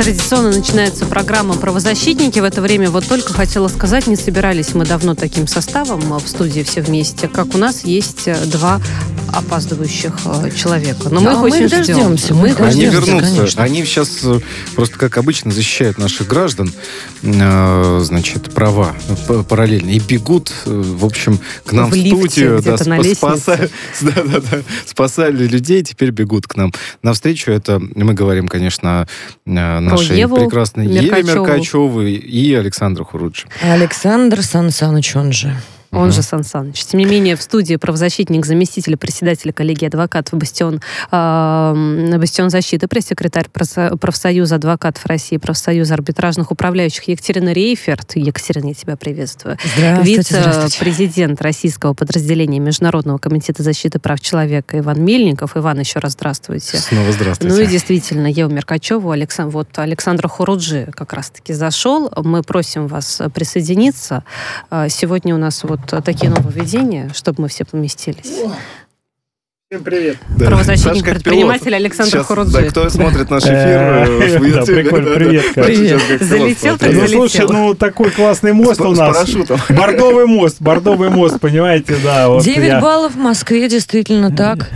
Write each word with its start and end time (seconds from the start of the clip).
Традиционно 0.00 0.48
начинается 0.48 1.04
программа 1.04 1.56
«Правозащитники». 1.56 2.40
В 2.40 2.44
это 2.44 2.62
время 2.62 2.88
вот 2.88 3.06
только 3.06 3.34
хотела 3.34 3.68
сказать, 3.68 4.06
не 4.06 4.16
собирались 4.16 4.72
мы 4.72 4.86
давно 4.86 5.14
таким 5.14 5.46
составом 5.46 6.00
в 6.18 6.26
студии 6.26 6.62
все 6.62 6.80
вместе, 6.80 7.28
как 7.28 7.54
у 7.54 7.58
нас 7.58 7.84
есть 7.84 8.26
э, 8.26 8.34
два 8.46 8.80
опаздывающих 9.32 10.12
э, 10.24 10.50
человека. 10.50 11.08
Но 11.10 11.20
мы 11.20 11.30
а 11.30 11.32
их 11.34 11.38
мы 11.38 11.46
очень 11.50 11.64
их 11.64 11.70
дождемся. 11.70 12.34
Мы 12.34 12.48
их 12.50 12.60
Они 12.60 12.86
дождемся, 12.86 13.06
вернутся. 13.10 13.36
конечно. 13.36 13.62
Они 13.62 13.84
сейчас 13.84 14.18
э, 14.24 14.40
просто, 14.74 14.98
как 14.98 15.16
обычно, 15.18 15.50
защищают 15.50 15.98
наших 15.98 16.26
граждан, 16.26 16.72
э, 17.22 18.00
значит, 18.02 18.52
права 18.52 18.94
параллельно. 19.48 19.90
И 19.90 19.98
бегут, 20.00 20.52
в 20.64 21.04
общем, 21.04 21.38
к 21.64 21.72
нам 21.72 21.90
В 21.90 21.94
в, 21.94 21.98
студию. 21.98 22.58
где-то 22.58 22.88
на 22.88 22.98
лестнице. 22.98 23.16
спаса- 23.20 23.70
да, 24.00 24.22
да, 24.24 24.40
да. 24.40 24.58
спасали 24.86 25.46
людей, 25.46 25.82
теперь 25.82 26.10
бегут 26.10 26.46
к 26.46 26.56
нам. 26.56 26.72
Навстречу 27.02 27.50
это 27.50 27.80
мы 27.94 28.14
говорим, 28.14 28.48
конечно, 28.48 29.06
нашей 29.44 30.18
Еву 30.18 30.36
прекрасной 30.36 30.86
Еве 30.86 31.02
Меркачеву. 31.22 31.46
Меркачевой 31.46 32.12
и 32.14 32.54
Александру 32.54 33.04
Хурудже. 33.04 33.46
Александр 33.62 34.42
Сан 34.42 34.70
Саныч, 34.70 35.14
он 35.16 35.32
же. 35.32 35.56
Он 35.92 36.12
же 36.12 36.22
Сан 36.22 36.44
Саныч. 36.44 36.84
Тем 36.84 37.00
не 37.00 37.04
менее, 37.06 37.34
в 37.36 37.42
студии 37.42 37.74
правозащитник, 37.76 38.46
заместитель 38.46 38.96
председателя 38.96 39.52
коллегии 39.52 39.86
адвокатов 39.86 40.38
Бастион, 40.38 40.80
э, 41.10 42.16
Бастион 42.18 42.48
защиты, 42.50 42.86
пресс-секретарь 42.86 43.46
профсо- 43.52 43.96
профсоюза 43.96 44.56
адвокатов 44.56 45.04
России, 45.06 45.36
профсоюза 45.36 45.94
арбитражных 45.94 46.52
управляющих 46.52 47.08
Екатерина 47.08 47.52
Рейферт. 47.52 48.12
Екатерина, 48.14 48.68
я 48.68 48.74
тебя 48.74 48.96
приветствую. 48.96 49.56
Вице-президент 50.02 51.40
российского 51.42 51.94
подразделения 51.94 52.58
Международного 52.60 53.18
комитета 53.18 53.62
защиты 53.62 53.98
прав 53.98 54.20
человека 54.20 54.78
Иван 54.78 55.02
Мельников. 55.04 55.56
Иван, 55.56 55.80
еще 55.80 55.98
раз 55.98 56.12
здравствуйте. 56.12 56.76
Снова 56.78 57.10
здравствуйте. 57.12 57.54
Ну 57.54 57.60
и 57.60 57.66
действительно, 57.66 58.26
Ева 58.26 58.48
Меркачева, 58.50 59.12
Александр, 59.12 59.52
вот 59.54 59.68
Александра 59.78 60.28
Хуруджи 60.28 60.88
как 60.94 61.12
раз-таки 61.12 61.52
зашел. 61.52 62.10
Мы 62.16 62.42
просим 62.42 62.86
вас 62.86 63.20
присоединиться. 63.34 64.24
А, 64.70 64.88
Сегодня 64.88 65.34
у 65.34 65.38
нас 65.38 65.62
вот 65.64 65.79
такие 65.86 66.30
нововведения, 66.30 67.10
чтобы 67.14 67.42
мы 67.42 67.48
все 67.48 67.64
поместились. 67.64 68.32
Всем 69.72 69.84
привет. 69.84 70.16
Да. 70.36 70.46
Правозащитник, 70.46 70.94
Саш, 70.94 71.04
как 71.04 71.14
предприниматель 71.14 71.66
пилот. 71.66 71.80
Александр 71.80 72.10
Сейчас, 72.10 72.26
Хуруджи. 72.26 72.52
Да, 72.52 72.62
кто 72.64 72.90
смотрит 72.90 73.30
наш 73.30 73.44
эфир 73.44 73.54
Э, 73.54 74.38
в 74.38 74.52
да, 74.52 74.62
привет, 74.64 75.54
пилот 75.54 76.22
Залетел, 76.22 76.76
смотрит. 76.76 76.92
Ну, 76.92 77.00
залетел. 77.06 77.08
слушай, 77.08 77.46
ну 77.48 77.74
такой 77.76 78.10
классный 78.10 78.52
мост 78.52 78.80
у 78.80 78.90
нас. 78.90 79.30
Бордовый 79.68 80.26
мост, 80.26 80.56
бордовый 80.60 81.10
мост, 81.10 81.38
понимаете, 81.38 81.94
да. 82.02 82.28
Вот 82.30 82.42
9 82.42 82.66
я, 82.66 82.80
баллов 82.80 83.14
в 83.14 83.18
Москве, 83.18 83.68
действительно 83.68 84.34
так. 84.34 84.68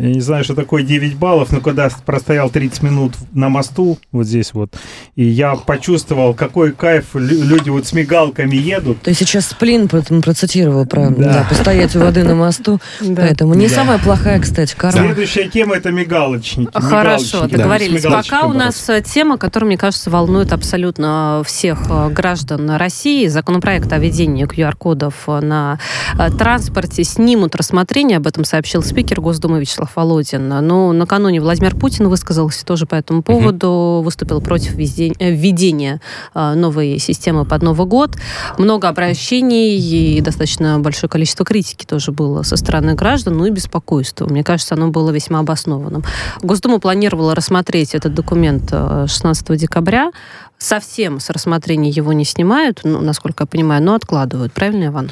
Я 0.00 0.08
не 0.14 0.20
знаю, 0.20 0.44
что 0.44 0.54
такое 0.54 0.82
9 0.82 1.16
баллов, 1.16 1.52
но 1.52 1.60
когда 1.60 1.88
простоял 2.06 2.50
30 2.50 2.82
минут 2.82 3.12
на 3.32 3.48
мосту, 3.48 3.98
вот 4.12 4.26
здесь 4.26 4.52
вот, 4.54 4.74
и 5.16 5.24
я 5.24 5.54
почувствовал, 5.56 6.34
какой 6.34 6.72
кайф, 6.72 7.14
лю- 7.14 7.42
люди 7.44 7.68
вот 7.70 7.86
с 7.86 7.92
мигалками 7.92 8.56
едут. 8.56 9.02
Ты 9.02 9.14
сейчас 9.14 9.46
сплин 9.46 9.88
про- 9.88 10.02
процитировал 10.02 10.86
про 10.86 11.10
Да. 11.10 11.32
да, 11.32 11.46
постоять 11.48 11.94
у 11.96 12.00
воды 12.00 12.24
на 12.24 12.34
мосту. 12.34 12.80
Да. 13.00 13.22
Поэтому 13.22 13.54
не 13.54 13.68
Да. 13.68 13.74
самая 13.74 13.98
плохая, 13.98 14.40
кстати, 14.40 14.74
карма. 14.76 15.00
Следующая 15.06 15.48
тема 15.48 15.76
это 15.76 15.90
мигалочники. 15.90 16.70
Хорошо, 16.72 17.24
мигалочники. 17.44 17.56
договорились. 17.56 18.04
Мигалочкой 18.04 18.38
Пока 18.38 18.48
у 18.48 18.52
нас 18.52 18.90
тема, 19.04 19.38
которая, 19.38 19.66
мне 19.68 19.78
кажется, 19.78 20.10
волнует 20.10 20.52
абсолютно 20.52 21.42
всех 21.46 21.78
э, 21.90 22.08
граждан 22.10 22.70
России. 22.70 23.26
Законопроект 23.26 23.92
о 23.92 23.98
введении 23.98 24.46
QR-кодов 24.46 25.14
на 25.26 25.78
э, 26.18 26.30
транспорте 26.30 27.04
снимут 27.04 27.54
рассмотрение. 27.56 28.16
Об 28.18 28.26
этом 28.26 28.44
сообщил 28.44 28.82
спикер 28.82 29.20
Госдумы 29.20 29.60
Вячеслав 29.60 29.89
Володин. 29.96 30.48
Но 30.48 30.92
накануне 30.92 31.40
Владимир 31.40 31.74
Путин 31.74 32.08
высказался 32.08 32.64
тоже 32.64 32.86
по 32.86 32.94
этому 32.94 33.22
поводу. 33.22 34.00
Выступил 34.04 34.40
против 34.40 34.74
э, 34.74 35.30
введения 35.30 36.00
э, 36.34 36.54
новой 36.54 36.98
системы 36.98 37.44
под 37.44 37.62
Новый 37.62 37.86
год. 37.86 38.16
Много 38.58 38.88
обращений 38.88 39.78
и 39.78 40.20
достаточно 40.20 40.78
большое 40.78 41.10
количество 41.10 41.44
критики 41.44 41.84
тоже 41.84 42.12
было 42.12 42.42
со 42.42 42.56
стороны 42.56 42.94
граждан, 42.94 43.36
ну 43.36 43.46
и 43.46 43.50
беспокойства. 43.50 44.26
Мне 44.26 44.44
кажется, 44.44 44.74
оно 44.74 44.88
было 44.88 45.10
весьма 45.10 45.40
обоснованным. 45.40 46.04
Госдума 46.42 46.78
планировала 46.78 47.34
рассмотреть 47.34 47.94
этот 47.94 48.14
документ 48.14 48.68
э, 48.72 49.06
16 49.08 49.56
декабря. 49.56 50.10
Совсем 50.58 51.20
с 51.20 51.30
рассмотрения 51.30 51.88
его 51.88 52.12
не 52.12 52.24
снимают, 52.24 52.80
ну, 52.84 53.00
насколько 53.00 53.44
я 53.44 53.46
понимаю, 53.46 53.82
но 53.82 53.94
откладывают. 53.94 54.52
Правильно, 54.52 54.86
Иван? 54.86 55.10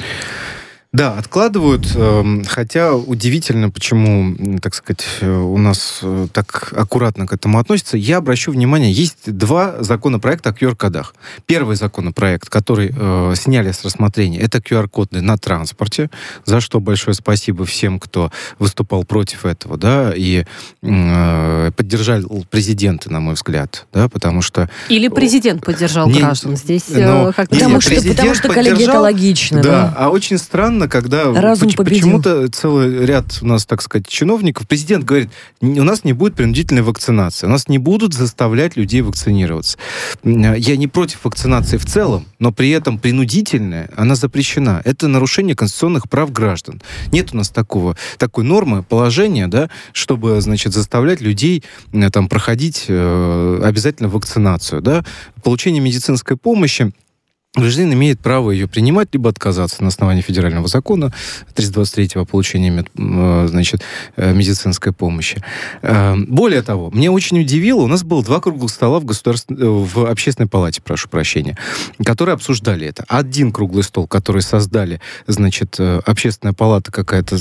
Да, 0.90 1.18
откладывают, 1.18 1.86
эм, 1.94 2.46
хотя 2.46 2.94
удивительно, 2.94 3.68
почему, 3.68 4.58
так 4.58 4.74
сказать, 4.74 5.04
э, 5.20 5.30
у 5.30 5.58
нас 5.58 5.98
э, 6.00 6.28
так 6.32 6.72
аккуратно 6.74 7.26
к 7.26 7.32
этому 7.34 7.58
относятся. 7.58 7.98
Я 7.98 8.16
обращу 8.16 8.52
внимание, 8.52 8.90
есть 8.90 9.30
два 9.30 9.82
законопроекта 9.82 10.48
о 10.48 10.52
QR-кодах. 10.52 11.14
Первый 11.44 11.76
законопроект, 11.76 12.48
который 12.48 12.94
э, 12.96 13.34
сняли 13.36 13.70
с 13.70 13.84
рассмотрения, 13.84 14.40
это 14.40 14.58
QR-коды 14.58 15.20
на 15.20 15.36
транспорте, 15.36 16.08
за 16.46 16.62
что 16.62 16.80
большое 16.80 17.14
спасибо 17.14 17.66
всем, 17.66 18.00
кто 18.00 18.32
выступал 18.58 19.04
против 19.04 19.44
этого, 19.44 19.76
да, 19.76 20.14
и 20.16 20.44
э, 20.80 21.70
поддержал 21.76 22.22
президента, 22.50 23.12
на 23.12 23.20
мой 23.20 23.34
взгляд, 23.34 23.86
да, 23.92 24.08
потому 24.08 24.40
что 24.40 24.70
Или 24.88 25.08
президент 25.08 25.62
поддержал 25.62 26.08
Не, 26.08 26.20
граждан? 26.20 26.56
Здесь 26.56 26.84
ну, 26.88 27.28
э, 27.28 27.32
как-то... 27.34 27.54
Потому 27.54 27.74
нет, 27.74 27.82
что, 27.82 28.08
потому 28.08 28.34
что 28.34 28.48
коллеги, 28.48 28.84
это 28.84 29.00
логично. 29.00 29.62
Да, 29.62 29.68
Да. 29.68 29.94
а 29.94 30.08
очень 30.08 30.38
странно, 30.38 30.77
когда 30.86 31.24
Разум 31.32 31.68
почему-то 31.72 32.48
целый 32.48 33.04
ряд 33.06 33.38
у 33.40 33.46
нас, 33.46 33.66
так 33.66 33.82
сказать, 33.82 34.06
чиновников, 34.06 34.68
президент 34.68 35.04
говорит, 35.04 35.30
«Н- 35.60 35.78
у 35.80 35.82
нас 35.82 36.04
не 36.04 36.12
будет 36.12 36.34
принудительной 36.34 36.82
вакцинации, 36.82 37.46
у 37.46 37.50
нас 37.50 37.66
не 37.68 37.78
будут 37.78 38.14
заставлять 38.14 38.76
людей 38.76 39.00
вакцинироваться. 39.00 39.78
М, 40.22 40.54
Я 40.54 40.76
не 40.76 40.86
против 40.86 41.24
вакцинации 41.24 41.78
в 41.78 41.86
целом, 41.86 42.26
но 42.38 42.52
при 42.52 42.70
этом 42.70 42.98
принудительная, 42.98 43.90
она 43.96 44.14
запрещена. 44.14 44.82
Это 44.84 45.08
нарушение 45.08 45.56
конституционных 45.56 46.08
прав 46.08 46.30
граждан. 46.30 46.80
Нет 47.10 47.30
у 47.32 47.36
нас 47.38 47.48
такого, 47.48 47.96
такой 48.18 48.44
нормы, 48.44 48.82
положения, 48.82 49.48
да, 49.48 49.70
чтобы, 49.92 50.40
значит, 50.42 50.72
заставлять 50.74 51.20
людей 51.22 51.64
э, 51.92 52.10
там 52.10 52.28
проходить 52.28 52.84
э, 52.88 53.60
обязательно 53.64 54.08
вакцинацию, 54.10 54.82
да. 54.82 55.04
Получение 55.42 55.80
медицинской 55.82 56.36
помощи 56.36 56.92
Гражданин 57.60 57.92
имеет 57.94 58.20
право 58.20 58.50
ее 58.50 58.68
принимать, 58.68 59.08
либо 59.12 59.30
отказаться 59.30 59.82
на 59.82 59.88
основании 59.88 60.22
федерального 60.22 60.68
закона 60.68 61.12
323 61.54 62.20
о 62.20 62.24
получении 62.24 62.70
мед- 62.70 62.90
э, 62.96 63.46
значит, 63.48 63.82
э, 64.16 64.32
медицинской 64.32 64.92
помощи. 64.92 65.42
Э, 65.82 66.14
Более 66.16 66.62
того, 66.62 66.90
мне 66.90 67.10
очень 67.10 67.40
удивило, 67.40 67.80
у 67.82 67.86
нас 67.86 68.02
было 68.02 68.22
два 68.22 68.40
круглых 68.40 68.70
стола 68.70 69.00
в, 69.00 69.04
государств... 69.04 69.46
в 69.50 70.06
общественной 70.10 70.48
палате, 70.48 70.80
прошу 70.82 71.08
прощения, 71.08 71.56
которые 72.04 72.34
обсуждали 72.34 72.86
это. 72.86 73.04
Один 73.08 73.52
круглый 73.52 73.82
стол, 73.82 74.06
который 74.06 74.42
создали, 74.42 75.00
значит, 75.26 75.78
общественная 75.78 76.54
палата 76.54 76.92
какая-то 76.92 77.38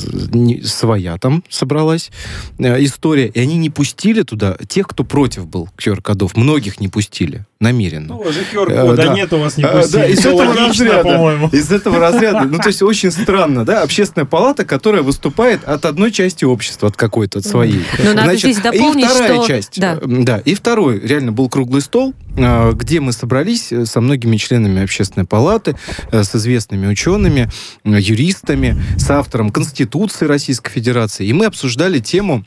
своя 0.65 1.17
там 1.17 1.43
собралась 1.49 2.11
история, 2.59 3.27
и 3.27 3.39
они 3.39 3.57
не 3.57 3.69
пустили 3.69 4.21
туда 4.23 4.57
тех, 4.67 4.87
кто 4.87 5.03
против 5.03 5.47
был 5.47 5.69
QR-кодов. 5.77 6.35
Многих 6.35 6.79
не 6.79 6.87
пустили 6.87 7.45
намеренно. 7.59 8.15
Ну, 8.15 8.19
уже 8.19 8.41
QR-кода 8.53 8.95
да. 8.95 9.13
нет 9.13 9.33
у 9.33 9.39
вас, 9.39 9.57
не 9.57 9.63
пустили. 9.63 10.01
да, 10.01 10.06
из 10.07 10.25
этого 10.25 10.53
разряда. 10.55 11.03
по-моему. 11.03 11.49
Из 11.51 11.71
этого 11.71 11.99
разряда. 11.99 12.41
Ну, 12.45 12.57
то 12.57 12.67
есть 12.67 12.81
очень 12.81 13.11
странно, 13.11 13.65
да, 13.65 13.83
общественная 13.83 14.25
палата, 14.25 14.65
которая 14.65 15.01
выступает 15.01 15.63
от 15.63 15.85
одной 15.85 16.11
части 16.11 16.45
общества, 16.45 16.89
от 16.89 16.95
какой-то, 16.95 17.39
от 17.39 17.45
своей. 17.45 17.83
Но 18.03 18.13
надо 18.13 18.35
здесь 18.35 18.57
дополнить, 18.57 19.05
и 19.05 19.07
вторая 19.07 19.35
что- 19.35 19.47
часть. 19.47 19.79
да. 19.79 19.97
э, 20.01 20.05
Да, 20.05 20.37
и 20.39 20.53
второй 20.53 20.99
реально 20.99 21.31
был 21.31 21.49
круглый 21.49 21.81
стол, 21.81 22.13
э, 22.35 22.71
где 22.73 22.99
мы 22.99 23.11
собрались 23.11 23.71
э, 23.71 23.85
со 23.85 24.01
многими 24.01 24.37
членами 24.37 24.83
общественной 24.83 25.25
палаты, 25.25 25.75
с 26.11 26.35
известными 26.35 26.87
учеными, 26.87 27.49
юристами, 27.83 28.81
с 28.97 29.09
автором 29.09 29.49
Конституции 29.49 30.25
Российской 30.25 30.71
Федерации, 30.71 31.25
и 31.27 31.33
мы 31.33 31.45
обсуждали 31.45 31.99
тему 31.99 32.45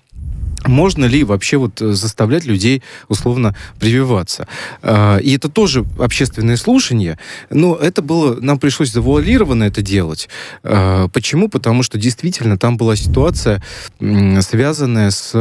можно 0.67 1.05
ли 1.05 1.25
вообще 1.25 1.57
вот 1.57 1.81
э, 1.81 1.93
заставлять 1.93 2.45
людей 2.45 2.83
условно 3.09 3.57
прививаться? 3.79 4.47
А, 4.83 5.19
и 5.19 5.37
это 5.37 5.49
тоже 5.49 5.85
общественное 5.99 6.57
слушание, 6.57 7.19
но 7.51 7.77
это 7.77 8.03
было, 8.03 8.39
нам 8.41 8.59
пришлось 8.59 8.93
завуалированно 8.93 9.65
это 9.65 9.83
делать. 9.83 10.29
А, 10.63 11.09
почему? 11.09 11.49
Потому 11.49 11.83
что 11.83 11.99
действительно 11.99 12.59
там 12.59 12.77
была 12.77 12.97
ситуация, 12.97 13.63
связанная 14.41 15.11
с 15.11 15.33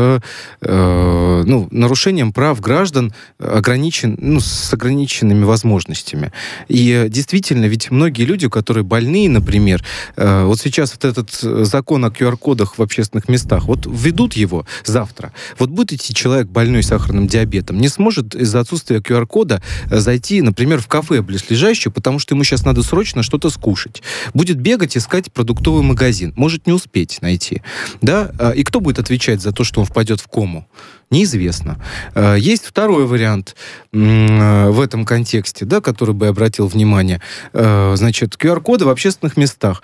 э, 0.62 1.44
ну, 1.46 1.68
нарушением 1.72 2.34
прав 2.34 2.60
граждан 2.62 3.14
ограничен, 3.40 4.18
ну, 4.20 4.40
с 4.40 4.74
ограниченными 4.74 5.44
возможностями. 5.44 6.32
И 6.68 7.08
действительно, 7.10 7.66
ведь 7.66 7.92
многие 7.92 8.24
люди, 8.24 8.48
которые 8.50 8.84
больные, 8.84 9.30
например, 9.30 9.84
э, 10.16 10.44
вот 10.46 10.60
сейчас 10.60 10.94
вот 10.94 11.06
этот 11.06 11.32
закон 11.66 12.06
о 12.06 12.10
QR-кодах 12.10 12.78
в 12.78 12.82
общественных 12.82 13.28
местах, 13.30 13.66
вот 13.66 13.86
введут 13.86 14.34
его 14.34 14.66
завтра, 14.86 15.09
завтра. 15.10 15.34
Вот 15.58 15.70
будет 15.70 15.94
идти 15.94 16.14
человек 16.14 16.48
больной 16.48 16.84
сахарным 16.84 17.28
диабетом, 17.28 17.80
не 17.80 17.88
сможет 17.88 18.36
из-за 18.36 18.60
отсутствия 18.60 19.00
QR-кода 19.00 19.62
э, 19.90 20.00
зайти, 20.00 20.42
например, 20.42 20.80
в 20.80 20.88
кафе 20.88 21.22
близлежащее, 21.22 21.92
потому 21.92 22.20
что 22.20 22.36
ему 22.36 22.44
сейчас 22.44 22.66
надо 22.66 22.84
срочно 22.84 23.24
что-то 23.24 23.50
скушать. 23.50 24.02
Будет 24.34 24.60
бегать, 24.60 24.98
искать 24.98 25.32
продуктовый 25.32 25.84
магазин. 25.84 26.34
Может 26.36 26.68
не 26.68 26.74
успеть 26.74 27.22
найти. 27.22 27.62
Да? 28.02 28.32
А, 28.40 28.52
и 28.52 28.64
кто 28.64 28.80
будет 28.80 29.00
отвечать 29.00 29.42
за 29.42 29.52
то, 29.52 29.64
что 29.64 29.82
он 29.82 29.86
впадет 29.86 30.20
в 30.22 30.28
кому? 30.28 30.68
Неизвестно. 31.10 31.82
Э, 32.16 32.36
есть 32.38 32.66
второй 32.66 33.06
вариант 33.06 33.56
э, 33.92 34.70
в 34.70 34.80
этом 34.80 35.06
контексте, 35.06 35.66
да, 35.66 35.82
который 35.82 36.14
бы 36.14 36.28
обратил 36.28 36.68
внимание. 36.68 37.22
Значит, 37.54 38.36
QR-коды 38.36 38.86
в 38.86 38.90
общественных 38.90 39.38
местах, 39.38 39.84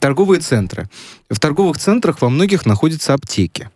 торговые 0.00 0.40
центры. 0.40 0.88
В 1.32 1.40
торговых 1.40 1.78
центрах 1.78 2.20
во 2.20 2.28
многих 2.28 2.66
находятся 2.66 3.14
аптеки. 3.14 3.70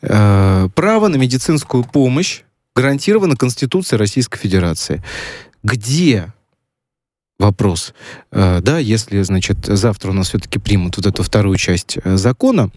Э, 0.00 0.68
право 0.74 1.08
на 1.08 1.16
медицинскую 1.16 1.84
помощь 1.84 2.42
гарантировано 2.74 3.36
Конституцией 3.36 3.98
Российской 3.98 4.38
Федерации. 4.38 5.02
Где 5.62 6.32
вопрос, 7.38 7.92
э, 8.30 8.60
да, 8.62 8.78
если, 8.78 9.22
значит, 9.22 9.58
завтра 9.66 10.10
у 10.10 10.14
нас 10.14 10.28
все-таки 10.28 10.58
примут 10.58 10.96
вот 10.96 11.06
эту 11.06 11.22
вторую 11.22 11.56
часть 11.56 11.98
э, 12.02 12.16
закона, 12.16 12.70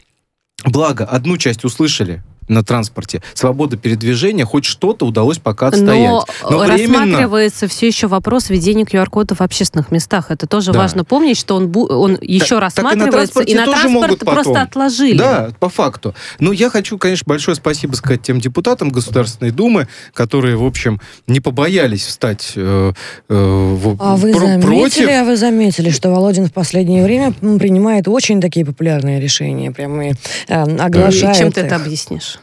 благо, 0.66 1.06
одну 1.06 1.38
часть 1.38 1.64
услышали, 1.64 2.24
на 2.48 2.64
транспорте, 2.64 3.22
свобода 3.34 3.78
передвижения, 3.78 4.46
хоть 4.46 4.66
что-то 4.66 5.06
удалось 5.06 5.40
пока 5.40 5.68
отстоять. 5.68 6.10
Но, 6.10 6.26
Но 6.50 6.66
рассматривается 6.66 7.68
все 7.68 7.88
еще 7.88 8.08
вопрос 8.08 8.50
введения 8.50 8.84
QR-кода 8.84 9.36
в 9.36 9.42
общественных 9.42 9.92
местах. 9.92 10.32
Это 10.32 10.48
тоже 10.48 10.72
да. 10.72 10.80
важно 10.80 11.04
помнить, 11.04 11.38
что 11.38 11.56
он, 11.56 11.72
он 11.76 12.18
еще 12.22 12.56
так, 12.56 12.62
рассматривается, 12.62 13.40
так 13.40 13.50
и 13.50 13.56
на, 13.56 13.64
и 13.64 13.66
на 13.66 13.72
транспорт 13.72 14.20
просто 14.20 14.62
отложили. 14.62 15.18
Да, 15.18 15.50
по 15.60 15.70
факту. 15.70 16.14
Но 16.40 16.52
я 16.52 16.70
хочу, 16.70 16.98
конечно, 16.98 17.26
большое 17.28 17.56
спасибо 17.56 17.96
сказать 17.96 18.22
тем 18.22 18.40
депутатам 18.40 18.90
Государственной 18.90 19.52
Думы, 19.52 19.88
которые, 20.14 20.56
в 20.56 20.64
общем, 20.64 21.00
не 21.28 21.40
побоялись 21.40 22.06
встать 22.06 22.54
э, 22.56 22.94
э, 23.30 23.34
в, 23.34 23.98
а 24.00 24.16
вы 24.16 24.32
про- 24.34 24.40
заметили, 24.40 24.66
против. 24.68 25.10
А 25.10 25.24
вы 25.24 25.38
заметили, 25.38 25.90
что 25.90 26.10
Володин 26.10 26.48
в 26.48 26.54
последнее 26.54 27.04
время 27.04 27.32
принимает 27.32 28.08
очень 28.08 28.42
такие 28.42 28.66
популярные 28.66 29.20
решения, 29.20 29.72
прямо 29.72 30.04
э, 30.04 30.14
оглашает. 30.48 31.38
Чем 31.38 31.52
ты 31.52 31.62
это 31.62 31.76
объяснишь? 31.76 32.35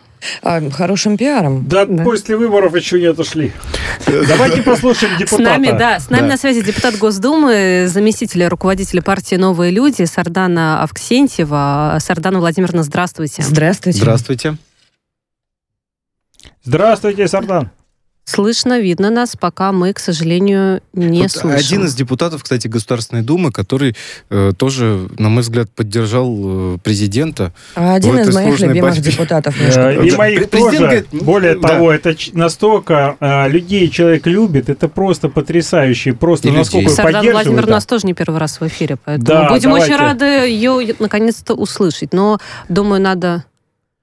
А, 0.43 0.61
хорошим 0.71 1.17
пиаром. 1.17 1.67
Да, 1.69 1.87
да, 1.87 2.05
после 2.05 2.37
выборов 2.37 2.75
еще 2.75 3.01
не 3.01 3.07
отошли. 3.07 3.53
Давайте 4.07 4.63
послушаем 4.65 5.17
депутата. 5.19 5.43
С 5.43 5.47
нами, 5.47 5.79
да, 5.79 6.01
с 6.01 6.11
нами 6.11 6.23
да. 6.23 6.29
на 6.29 6.37
связи 6.37 6.63
депутат 6.63 6.97
Госдумы, 6.97 7.87
заместитель 7.89 8.45
руководителя 8.47 9.03
партии 9.03 9.37
«Новые 9.37 9.71
люди» 9.73 10.05
Сардана 10.05 10.83
Авксентьева. 10.83 11.99
Сардана 12.01 12.39
Владимировна, 12.39 12.83
здравствуйте. 12.83 13.43
Здравствуйте. 13.43 13.99
Здравствуйте. 13.99 14.57
Здравствуйте, 16.65 17.27
Сардан. 17.29 17.71
Слышно, 18.25 18.79
видно 18.79 19.11
нас, 19.11 19.37
пока 19.39 19.73
мы, 19.73 19.93
к 19.93 19.99
сожалению, 19.99 20.81
не 20.93 21.23
вот 21.23 21.33
слышим. 21.33 21.59
Один 21.59 21.85
из 21.87 21.95
депутатов, 21.97 22.45
кстати, 22.45 22.69
Государственной 22.69 23.23
Думы, 23.23 23.51
который 23.51 23.97
э, 24.31 24.53
тоже, 24.57 25.09
на 25.19 25.29
мой 25.29 25.43
взгляд, 25.43 25.69
поддержал 25.71 26.33
э, 26.75 26.79
президента. 26.85 27.53
А 27.75 27.95
один 27.95 28.21
из 28.21 28.33
моих 28.33 28.61
любимых 28.61 28.95
борьбе. 28.95 29.11
депутатов. 29.11 29.57
Э, 29.73 30.07
и 30.07 30.13
моих 30.13 30.51
тоже. 30.51 30.79
Говорит, 30.79 31.07
Более 31.11 31.57
да. 31.57 31.69
того, 31.69 31.93
это 31.93 32.15
настолько 32.35 33.17
э, 33.19 33.49
людей 33.49 33.89
человек 33.89 34.27
любит, 34.27 34.69
это 34.69 34.89
просто 34.89 35.29
потрясающе, 35.29 36.13
просто 36.13 36.49
и 36.49 36.53
насколько 36.53 36.91
людей. 36.91 36.97
Сардан 36.97 37.31
Владимир 37.33 37.63
да. 37.63 37.69
у 37.69 37.71
нас 37.71 37.87
тоже 37.87 38.07
не 38.07 38.15
первый 38.15 38.39
раз 38.39 38.61
в 38.61 38.67
эфире, 38.67 38.99
поэтому 39.03 39.27
да, 39.27 39.49
будем 39.49 39.71
давайте. 39.71 39.87
очень 39.87 39.97
рады 39.97 40.25
ее 40.25 40.95
наконец-то 40.99 41.55
услышать. 41.55 42.13
Но, 42.13 42.39
думаю, 42.69 43.01
надо... 43.01 43.45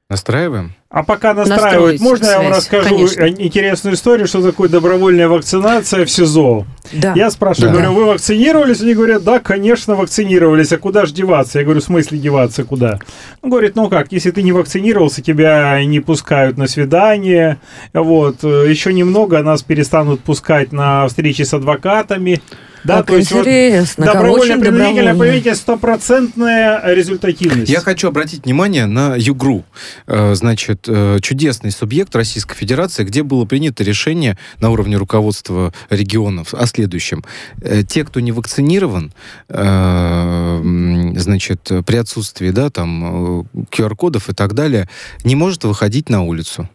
Настраиваем? 0.09 0.73
А 0.89 1.03
пока 1.03 1.35
настраивают, 1.35 2.01
можно 2.01 2.25
связь, 2.25 2.37
я 2.37 2.41
вам 2.41 2.51
расскажу 2.51 2.89
конечно. 2.89 3.27
интересную 3.27 3.93
историю, 3.93 4.25
что 4.25 4.41
такое 4.41 4.67
добровольная 4.67 5.27
вакцинация 5.27 6.03
в 6.03 6.09
СИЗО? 6.09 6.65
Да. 6.93 7.13
Я 7.15 7.29
спрашиваю, 7.29 7.69
да. 7.69 7.73
говорю, 7.77 7.93
вы 7.93 8.05
вакцинировались? 8.05 8.81
Они 8.81 8.95
говорят, 8.95 9.23
да, 9.23 9.37
конечно, 9.37 9.93
вакцинировались. 9.93 10.71
А 10.71 10.79
куда 10.79 11.05
же 11.05 11.13
деваться? 11.13 11.59
Я 11.59 11.63
говорю, 11.63 11.81
в 11.81 11.83
смысле 11.83 12.17
деваться 12.17 12.63
куда? 12.63 12.97
Он 13.43 13.51
говорит, 13.51 13.75
ну 13.75 13.87
как, 13.87 14.11
если 14.11 14.31
ты 14.31 14.41
не 14.41 14.51
вакцинировался, 14.51 15.21
тебя 15.21 15.79
не 15.85 15.99
пускают 15.99 16.57
на 16.57 16.67
свидание. 16.67 17.59
Вот, 17.93 18.41
еще 18.41 18.91
немного 18.91 19.43
нас 19.43 19.61
перестанут 19.61 20.21
пускать 20.21 20.71
на 20.71 21.07
встречи 21.07 21.43
с 21.43 21.53
адвокатами. 21.53 22.41
Да, 22.83 22.97
как 22.97 23.07
то 23.07 23.17
есть 23.17 23.31
интересно. 23.31 24.05
Вот, 24.05 24.13
добровольно 24.13 24.59
принудительное 24.59 25.15
поведение 25.15 25.55
стопроцентная 25.55 26.93
результативность. 26.93 27.69
Я 27.69 27.81
хочу 27.81 28.07
обратить 28.07 28.45
внимание 28.45 28.85
на 28.85 29.15
ЮГРУ. 29.17 29.65
Э, 30.07 30.35
значит, 30.35 30.85
э, 30.87 31.19
чудесный 31.21 31.71
субъект 31.71 32.15
Российской 32.15 32.55
Федерации, 32.55 33.03
где 33.03 33.23
было 33.23 33.45
принято 33.45 33.83
решение 33.83 34.37
на 34.59 34.69
уровне 34.69 34.97
руководства 34.97 35.73
регионов 35.89 36.53
о 36.53 36.65
следующем. 36.67 37.23
Э, 37.61 37.83
те, 37.83 38.03
кто 38.03 38.19
не 38.19 38.31
вакцинирован, 38.31 39.13
значит, 39.49 41.71
при 41.85 41.97
отсутствии, 41.97 42.51
да, 42.51 42.69
там, 42.69 43.47
QR-кодов 43.71 44.29
и 44.29 44.33
так 44.33 44.53
далее, 44.53 44.87
не 45.23 45.35
может 45.35 45.63
выходить 45.63 46.09
на 46.09 46.23
улицу 46.23 46.69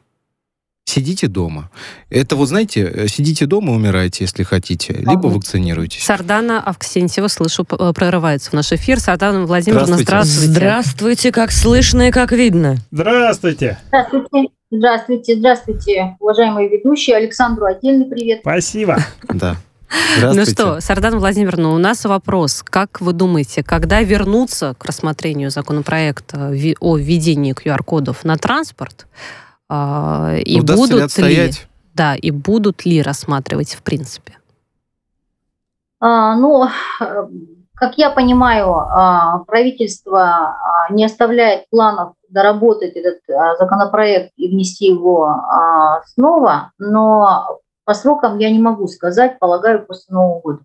сидите 0.85 1.29
дома. 1.29 1.71
Это 2.11 2.37
вот, 2.37 2.49
знаете, 2.49 2.83
э, 2.83 3.09
сидите 3.09 3.47
дома, 3.47 3.73
умирайте, 3.73 4.25
если 4.25 4.43
хотите, 4.43 4.95
либо 4.95 5.27
вакцинируйтесь. 5.27 6.05
Сардана 6.05 6.61
Авксентьева, 6.61 7.29
слышу, 7.29 7.67
э, 7.71 7.93
прорывается 7.95 8.51
в 8.51 8.53
наш 8.53 8.73
эфир. 8.73 9.01
Сардана 9.01 9.47
Владимировна, 9.47 9.99
здравствуйте. 9.99 10.53
Здравствуйте. 10.53 11.33
Как 11.33 11.51
слышно 11.53 12.09
и 12.09 12.11
как 12.11 12.33
видно. 12.33 12.77
Здравствуйте. 12.91 13.79
Здравствуйте. 13.89 14.49
Здравствуйте, 14.71 15.37
здравствуйте, 15.37 16.17
уважаемые 16.19 16.69
ведущие. 16.69 17.17
Александру 17.17 17.67
отдельный 17.67 18.07
привет. 18.07 18.41
Спасибо. 18.41 18.99
Да. 19.33 19.57
Ну 20.21 20.45
что, 20.45 20.81
Сардан 20.81 21.19
Владимировна, 21.19 21.71
у 21.71 21.79
нас 21.79 22.05
вопрос. 22.05 22.65
Как 22.65 23.01
вы 23.01 23.13
думаете, 23.13 23.63
когда 23.63 24.03
вернуться 24.03 24.75
к 24.77 24.85
рассмотрению 24.85 25.51
законопроекта 25.51 26.53
о 26.81 26.97
введении 26.97 27.55
QR-кодов 27.55 28.25
на 28.25 28.37
транспорт, 28.37 29.07
и 29.71 30.61
Удастся 30.61 30.97
будут 30.97 31.19
ли, 31.19 31.37
ли 31.37 31.53
да, 31.95 32.17
и 32.17 32.31
будут 32.31 32.85
ли 32.85 33.01
рассматривать 33.01 33.75
в 33.75 33.83
принципе? 33.83 34.37
А, 36.01 36.37
ну, 36.37 36.69
как 37.75 37.97
я 37.97 38.11
понимаю, 38.11 38.73
а, 38.75 39.39
правительство 39.47 40.21
а, 40.21 40.89
не 40.91 41.05
оставляет 41.05 41.69
планов 41.71 42.15
доработать 42.29 42.95
этот 42.95 43.21
законопроект 43.59 44.33
и 44.37 44.49
внести 44.49 44.87
его 44.87 45.41
снова, 46.07 46.73
но 46.79 47.61
по 47.85 47.95
срокам 47.95 48.39
я 48.39 48.51
не 48.51 48.59
могу 48.59 48.89
сказать, 48.89 49.39
полагаю, 49.39 49.87
после 49.87 50.15
Нового 50.15 50.41
года. 50.41 50.61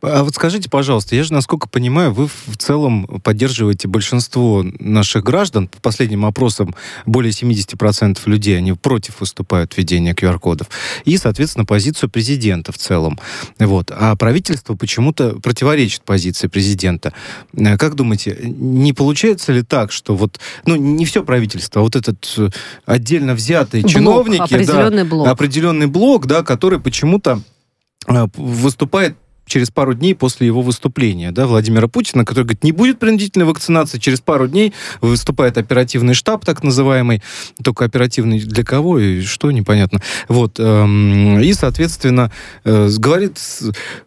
А 0.00 0.24
вот 0.24 0.34
скажите, 0.34 0.70
пожалуйста, 0.70 1.14
я 1.14 1.24
же, 1.24 1.34
насколько 1.34 1.68
понимаю, 1.68 2.12
вы 2.12 2.26
в 2.28 2.56
целом 2.56 3.06
поддерживаете 3.22 3.86
большинство 3.86 4.64
наших 4.78 5.24
граждан. 5.24 5.68
По 5.68 5.78
последним 5.80 6.24
опросам 6.24 6.74
более 7.04 7.32
70% 7.32 8.18
людей, 8.26 8.56
они 8.56 8.72
против 8.72 9.20
выступают 9.20 9.76
введения 9.76 10.14
QR-кодов. 10.14 10.68
И, 11.04 11.18
соответственно, 11.18 11.66
позицию 11.66 12.08
президента 12.08 12.72
в 12.72 12.78
целом. 12.78 13.18
Вот. 13.58 13.90
А 13.94 14.16
правительство 14.16 14.74
почему-то 14.74 15.38
противоречит 15.40 16.02
позиции 16.02 16.46
президента. 16.46 17.12
Э, 17.54 17.76
как 17.76 17.94
думаете, 17.94 18.38
не 18.42 18.94
получается 18.94 19.52
ли 19.52 19.62
так, 19.62 19.92
что 19.92 20.16
вот, 20.16 20.40
ну, 20.64 20.76
не 20.76 21.04
все 21.04 21.22
правительство, 21.22 21.82
а 21.82 21.84
вот 21.84 21.94
этот 21.94 22.32
э, 22.38 22.48
отдельно 22.86 23.34
взятые 23.34 23.82
блок, 23.82 23.92
чиновники... 23.92 24.54
Определенный 24.54 25.04
да, 25.04 25.10
блок. 25.10 25.28
Определенный 25.28 25.86
блок, 25.86 26.26
да, 26.26 26.42
который 26.42 26.80
почему-то 26.80 27.42
э, 28.06 28.26
выступает 28.36 29.16
через 29.48 29.70
пару 29.70 29.94
дней 29.94 30.14
после 30.14 30.46
его 30.46 30.62
выступления, 30.62 31.32
да, 31.32 31.46
Владимира 31.46 31.88
Путина, 31.88 32.24
который 32.24 32.44
говорит, 32.44 32.64
не 32.64 32.72
будет 32.72 32.98
принудительной 32.98 33.46
вакцинации, 33.46 33.98
через 33.98 34.20
пару 34.20 34.46
дней 34.46 34.72
выступает 35.00 35.58
оперативный 35.58 36.14
штаб, 36.14 36.44
так 36.44 36.62
называемый, 36.62 37.22
только 37.62 37.84
оперативный 37.84 38.40
для 38.40 38.64
кого 38.64 38.98
и 38.98 39.22
что, 39.22 39.50
непонятно. 39.50 40.00
Вот, 40.28 40.58
эм, 40.58 41.40
и, 41.40 41.52
соответственно, 41.52 42.30
э, 42.64 42.88
говорит 42.98 43.38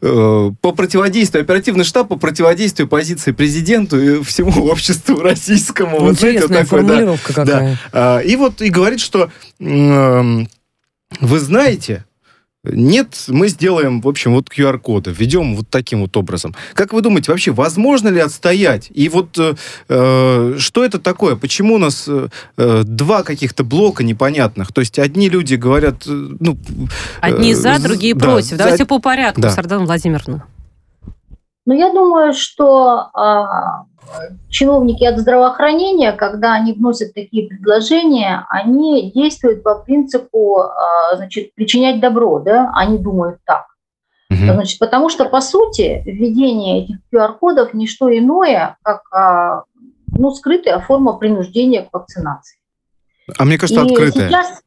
э, 0.02 0.52
по 0.62 0.72
противодействию, 0.72 1.42
оперативный 1.44 1.84
штаб 1.84 2.08
по 2.08 2.16
противодействию 2.16 2.88
позиции 2.88 3.32
президенту 3.32 4.00
и 4.00 4.24
всему 4.24 4.66
обществу 4.70 5.20
российскому. 5.22 6.00
Вот, 6.00 6.20
знаете, 6.20 6.42
вот 6.42 6.52
такой, 6.52 6.66
формулировка 6.66 7.34
да, 7.34 7.46
какая. 7.46 7.80
Да. 7.92 8.22
И 8.22 8.36
вот 8.36 8.62
и 8.62 8.70
говорит, 8.70 9.00
что 9.00 9.30
эм, 9.60 10.48
вы 11.20 11.40
знаете, 11.40 12.06
нет, 12.64 13.26
мы 13.28 13.48
сделаем, 13.48 14.02
в 14.02 14.08
общем, 14.08 14.36
вот 14.36 14.50
QR-коды, 14.50 15.12
введем 15.12 15.56
вот 15.56 15.68
таким 15.70 16.02
вот 16.02 16.16
образом. 16.16 16.54
Как 16.76 16.94
вы 16.94 17.02
думаете, 17.02 17.32
вообще 17.32 17.52
возможно 17.52 18.10
ли 18.10 18.20
отстоять? 18.20 18.92
И 18.94 19.10
вот 19.10 19.36
э, 19.40 19.56
э 19.90 20.56
что 20.60 20.86
это 20.86 21.00
такое? 21.00 21.36
Почему 21.36 21.76
у 21.76 21.78
нас 21.80 22.06
э, 22.08 22.28
э, 22.58 22.84
два 22.84 23.24
каких-то 23.24 23.64
блока 23.64 24.04
непонятных? 24.04 24.72
То 24.74 24.82
есть 24.82 25.00
одни 25.00 25.28
люди 25.28 25.56
говорят... 25.56 26.06
Э, 26.06 26.12
ну, 26.40 26.56
одни 27.20 27.56
за, 27.56 27.82
другие 27.82 28.14
да, 28.14 28.26
против. 28.26 28.58
Давайте 28.58 28.84
за... 28.84 28.86
по 28.86 29.00
порядку, 29.00 29.42
да. 29.42 29.50
Сардана 29.50 29.86
Владимировна. 29.86 30.46
Ну, 31.66 31.74
я 31.74 31.92
думаю, 31.92 32.34
что 32.34 33.10
а, 33.14 33.86
чиновники 34.50 35.04
от 35.04 35.20
здравоохранения, 35.20 36.12
когда 36.12 36.54
они 36.54 36.74
вносят 36.74 37.14
такие 37.14 37.48
предложения, 37.48 38.46
они 38.50 39.12
действуют 39.12 39.64
по 39.64 39.76
принципу, 39.76 40.62
а, 40.62 41.16
значит, 41.16 41.54
причинять 41.56 42.00
добро, 42.00 42.40
да, 42.40 42.72
они 42.76 42.98
думают 42.98 43.40
так. 43.46 43.66
Значит, 44.30 44.80
потому 44.80 45.10
что, 45.10 45.26
по 45.26 45.42
сути, 45.42 46.02
введение 46.06 46.86
этих 46.86 46.98
QR-кодов 47.14 47.74
не 47.74 47.86
что 47.86 48.10
иное, 48.18 48.78
как 48.82 49.02
а, 49.12 49.64
ну, 50.08 50.32
скрытая 50.32 50.80
форма 50.80 51.14
принуждения 51.14 51.84
к 51.84 51.94
вакцинации. 51.94 52.58
А 53.38 53.44
мне 53.44 53.58
кажется, 53.58 53.82
И 53.82 53.86
открытая. 53.92 54.30
Сейчас, 54.30 54.62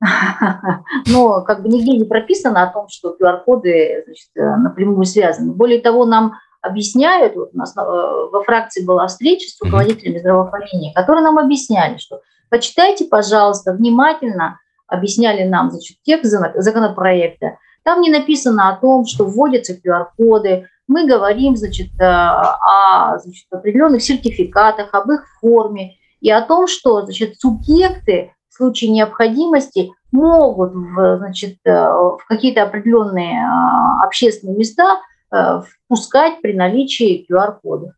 но 1.06 1.42
как 1.42 1.62
бы 1.62 1.68
нигде 1.68 1.96
не 1.96 2.04
прописано 2.04 2.62
о 2.62 2.72
том, 2.72 2.88
что 2.88 3.16
QR-коды 3.20 4.04
значит, 4.06 4.28
напрямую 4.34 5.04
связаны. 5.04 5.52
Более 5.52 5.80
того, 5.80 6.06
нам 6.06 6.34
объясняют, 6.62 7.36
вот 7.36 7.50
у 7.52 7.56
нас 7.56 7.76
э, 7.76 7.80
во 7.80 8.42
фракции 8.44 8.84
была 8.84 9.06
встреча 9.06 9.48
с 9.48 9.60
руководителями 9.60 10.18
здравоохранения, 10.18 10.92
которые 10.94 11.22
нам 11.22 11.38
объясняли, 11.38 11.98
что 11.98 12.20
почитайте, 12.50 13.04
пожалуйста, 13.04 13.72
внимательно, 13.72 14.60
объясняли 14.86 15.44
нам 15.44 15.70
значит, 15.70 15.98
текст 16.02 16.32
законопроекта, 16.54 17.58
там 17.82 18.00
не 18.00 18.10
написано 18.10 18.70
о 18.70 18.76
том, 18.76 19.06
что 19.06 19.24
вводятся 19.24 19.74
QR-коды, 19.74 20.68
мы 20.88 21.06
говорим 21.06 21.56
значит, 21.56 21.88
э, 22.00 22.04
о 22.04 23.18
значит, 23.18 23.46
определенных 23.50 24.02
сертификатах, 24.02 24.92
об 24.92 25.10
их 25.10 25.24
форме 25.40 25.96
и 26.20 26.30
о 26.30 26.42
том, 26.42 26.66
что 26.66 27.02
значит, 27.02 27.38
субъекты 27.40 28.32
в 28.48 28.54
случае 28.54 28.90
необходимости 28.90 29.92
могут 30.12 30.72
значит, 30.72 31.58
э, 31.64 31.70
в 31.70 32.20
какие-то 32.28 32.62
определенные 32.62 33.44
общественные 34.02 34.56
места 34.56 35.00
впускать 35.86 36.40
при 36.40 36.52
наличии 36.52 37.26
QR-кодов. 37.28 37.92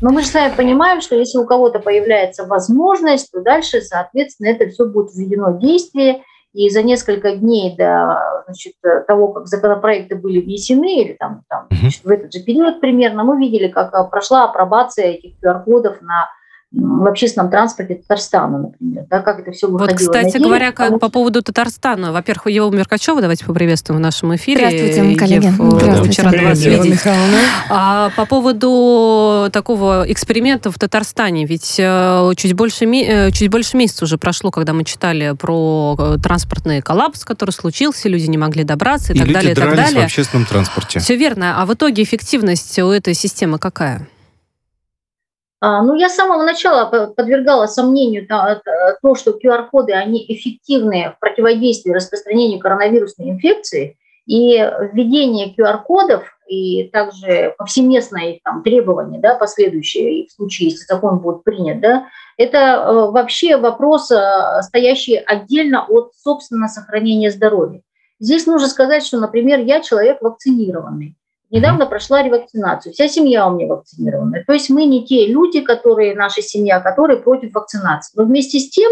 Но 0.00 0.10
мы 0.10 0.22
же 0.22 0.28
сами 0.28 0.54
понимаем, 0.54 1.00
что 1.00 1.16
если 1.16 1.38
у 1.38 1.46
кого-то 1.46 1.78
появляется 1.78 2.46
возможность, 2.46 3.30
то 3.32 3.40
дальше, 3.40 3.80
соответственно, 3.80 4.48
это 4.48 4.68
все 4.68 4.86
будет 4.86 5.14
введено 5.14 5.52
в 5.52 5.58
действие, 5.58 6.22
и 6.52 6.70
за 6.70 6.82
несколько 6.82 7.36
дней 7.36 7.74
до 7.76 8.44
значит, 8.46 8.74
того, 9.08 9.28
как 9.32 9.48
законопроекты 9.48 10.14
были 10.14 10.40
внесены, 10.40 11.02
или 11.02 11.12
там, 11.14 11.42
там 11.48 11.66
значит, 11.70 12.04
в 12.04 12.08
этот 12.08 12.32
же 12.32 12.40
период 12.40 12.80
примерно, 12.80 13.24
мы 13.24 13.38
видели, 13.38 13.68
как 13.68 13.92
э, 13.92 14.08
прошла 14.08 14.44
апробация 14.44 15.06
этих 15.06 15.32
QR-кодов 15.42 16.00
на 16.00 16.28
в 16.74 17.06
общественном 17.06 17.50
транспорте 17.50 17.94
Татарстана, 17.94 18.58
например, 18.58 19.04
да, 19.08 19.20
как 19.20 19.40
это 19.40 19.52
все 19.52 19.68
выходило. 19.68 19.96
Вот, 19.96 19.98
кстати 19.98 20.38
говоря, 20.38 20.72
потому... 20.72 20.98
по 20.98 21.08
поводу 21.08 21.42
Татарстана, 21.42 22.12
во-первых, 22.12 22.48
Еву 22.48 22.70
Меркачева 22.70 23.20
давайте 23.20 23.44
поприветствуем 23.44 23.98
в 23.98 24.02
нашем 24.02 24.34
эфире. 24.34 24.68
Здравствуйте, 24.68 25.16
коллеги. 25.16 25.46
Ев, 25.46 25.54
Здравствуйте. 25.54 26.10
Вчера 26.12 26.30
Привет, 26.30 26.48
вас 26.48 26.64
видеть. 26.64 27.00
А 27.70 28.10
по 28.16 28.26
поводу 28.26 29.48
такого 29.52 30.04
эксперимента 30.08 30.72
в 30.72 30.78
Татарстане, 30.78 31.46
ведь 31.46 31.76
э, 31.78 32.32
чуть 32.36 32.54
больше, 32.54 32.86
э, 32.86 33.30
чуть 33.30 33.50
больше 33.50 33.76
месяца 33.76 34.04
уже 34.04 34.18
прошло, 34.18 34.50
когда 34.50 34.72
мы 34.72 34.84
читали 34.84 35.34
про 35.38 35.96
э, 35.98 36.16
транспортный 36.22 36.80
коллапс, 36.80 37.24
который 37.24 37.50
случился, 37.50 38.08
люди 38.08 38.26
не 38.26 38.38
могли 38.38 38.64
добраться 38.64 39.12
и, 39.12 39.16
и 39.16 39.18
так 39.18 39.28
люди 39.28 39.34
далее. 39.34 39.52
И 39.52 39.54
так 39.54 39.76
далее. 39.76 40.00
в 40.00 40.04
общественном 40.04 40.46
транспорте. 40.46 40.98
Все 40.98 41.16
верно. 41.16 41.62
А 41.62 41.66
в 41.66 41.74
итоге 41.74 42.02
эффективность 42.02 42.78
у 42.80 42.88
этой 42.90 43.14
системы 43.14 43.58
какая? 43.58 44.08
А, 45.66 45.82
ну, 45.82 45.94
я 45.94 46.10
с 46.10 46.14
самого 46.14 46.42
начала 46.42 47.08
подвергала 47.16 47.64
сомнению 47.64 48.28
то, 48.28 49.14
что 49.14 49.30
QR-коды, 49.30 49.94
они 49.94 50.22
эффективны 50.28 51.14
в 51.16 51.20
противодействии 51.20 51.90
распространению 51.90 52.60
коронавирусной 52.60 53.30
инфекции, 53.30 53.96
и 54.26 54.58
введение 54.92 55.54
QR-кодов 55.54 56.24
и 56.46 56.90
также 56.92 57.54
повсеместное 57.56 58.40
там, 58.44 58.62
требование, 58.62 59.18
да, 59.22 59.36
последующее, 59.36 60.26
в 60.26 60.32
случае, 60.32 60.68
если 60.68 60.84
закон 60.84 61.20
будет 61.20 61.44
принят, 61.44 61.80
да, 61.80 62.08
это 62.36 62.58
э, 62.58 63.10
вообще 63.10 63.56
вопрос, 63.56 64.10
э, 64.10 64.60
стоящий 64.60 65.16
отдельно 65.16 65.86
от, 65.88 66.12
собственно, 66.14 66.68
сохранения 66.68 67.30
здоровья. 67.30 67.80
Здесь 68.20 68.46
нужно 68.46 68.68
сказать, 68.68 69.02
что, 69.02 69.18
например, 69.18 69.60
я 69.60 69.80
человек 69.80 70.20
вакцинированный. 70.20 71.16
Недавно 71.54 71.86
прошла 71.86 72.20
ревакцинацию. 72.20 72.92
Вся 72.92 73.06
семья 73.06 73.46
у 73.46 73.54
меня 73.54 73.68
вакцинирована. 73.68 74.42
То 74.44 74.52
есть 74.52 74.70
мы 74.70 74.86
не 74.86 75.06
те 75.06 75.28
люди, 75.28 75.60
которые, 75.60 76.16
наша 76.16 76.42
семья, 76.42 76.80
которые 76.80 77.20
против 77.20 77.54
вакцинации. 77.54 78.12
Но 78.16 78.24
вместе 78.24 78.58
с 78.58 78.70
тем, 78.70 78.90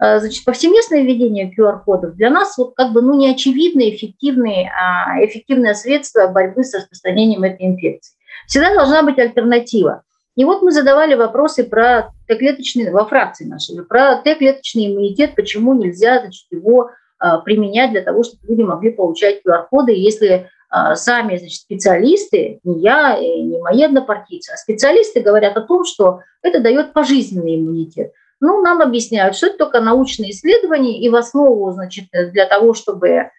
э, 0.00 0.18
значит, 0.18 0.42
повсеместное 0.46 1.02
введение 1.02 1.52
QR-кодов 1.54 2.14
для 2.14 2.30
нас 2.30 2.56
вот 2.56 2.74
как 2.74 2.94
бы 2.94 3.02
ну, 3.02 3.12
неочевидное, 3.12 3.90
эффективное, 3.90 4.72
а, 4.74 5.22
эффективное 5.22 5.74
средство 5.74 6.28
борьбы 6.28 6.64
с 6.64 6.72
распространением 6.72 7.42
этой 7.42 7.66
инфекции. 7.66 8.14
Всегда 8.46 8.72
должна 8.72 9.02
быть 9.02 9.18
альтернатива. 9.18 10.02
И 10.34 10.46
вот 10.46 10.62
мы 10.62 10.72
задавали 10.72 11.12
вопросы 11.12 11.62
про 11.62 12.14
Т-клеточный, 12.26 12.90
во 12.90 13.04
фракции 13.04 13.44
нашей, 13.44 13.84
про 13.84 14.16
Т-клеточный 14.16 14.86
иммунитет, 14.86 15.34
почему 15.34 15.74
нельзя 15.74 16.20
значит, 16.20 16.46
его 16.52 16.88
а, 17.18 17.36
применять 17.40 17.90
для 17.90 18.00
того, 18.00 18.22
чтобы 18.22 18.46
люди 18.46 18.62
могли 18.62 18.92
получать 18.92 19.42
QR-коды, 19.44 19.92
если 19.92 20.48
сами 20.70 21.36
значит, 21.36 21.60
специалисты, 21.60 22.60
не 22.64 22.80
я, 22.80 23.18
не 23.18 23.58
мои 23.60 23.82
однопартийцы, 23.82 24.52
а 24.52 24.56
специалисты 24.56 25.20
говорят 25.20 25.56
о 25.56 25.62
том, 25.62 25.84
что 25.84 26.20
это 26.42 26.60
дает 26.60 26.92
пожизненный 26.92 27.56
иммунитет. 27.56 28.12
Ну, 28.40 28.62
нам 28.62 28.80
объясняют, 28.80 29.36
что 29.36 29.46
это 29.46 29.58
только 29.58 29.80
научные 29.80 30.30
исследования, 30.30 31.00
и 31.00 31.08
в 31.08 31.16
основу, 31.16 31.72
значит, 31.72 32.04
для 32.12 32.46
того, 32.46 32.74
чтобы 32.74 33.30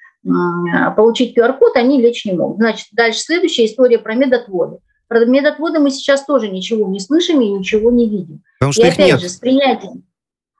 получить 0.95 1.37
QR-код, 1.37 1.75
они 1.75 2.01
лечь 2.01 2.25
не 2.25 2.33
могут. 2.33 2.57
Значит, 2.57 2.87
дальше 2.91 3.19
следующая 3.19 3.65
история 3.65 3.99
про 3.99 4.15
медотводы. 4.15 4.79
Про 5.07 5.25
медотводы 5.25 5.79
мы 5.79 5.91
сейчас 5.91 6.25
тоже 6.25 6.49
ничего 6.49 6.87
не 6.87 6.99
слышим 6.99 7.41
и 7.41 7.49
ничего 7.49 7.91
не 7.91 8.07
видим. 8.07 8.43
Потому 8.59 8.73
что 8.73 8.83
и 8.83 8.87
их 8.87 8.93
опять 8.93 9.07
нет. 9.07 9.19
же, 9.21 9.29
с 9.29 9.35
принятием, 9.37 10.03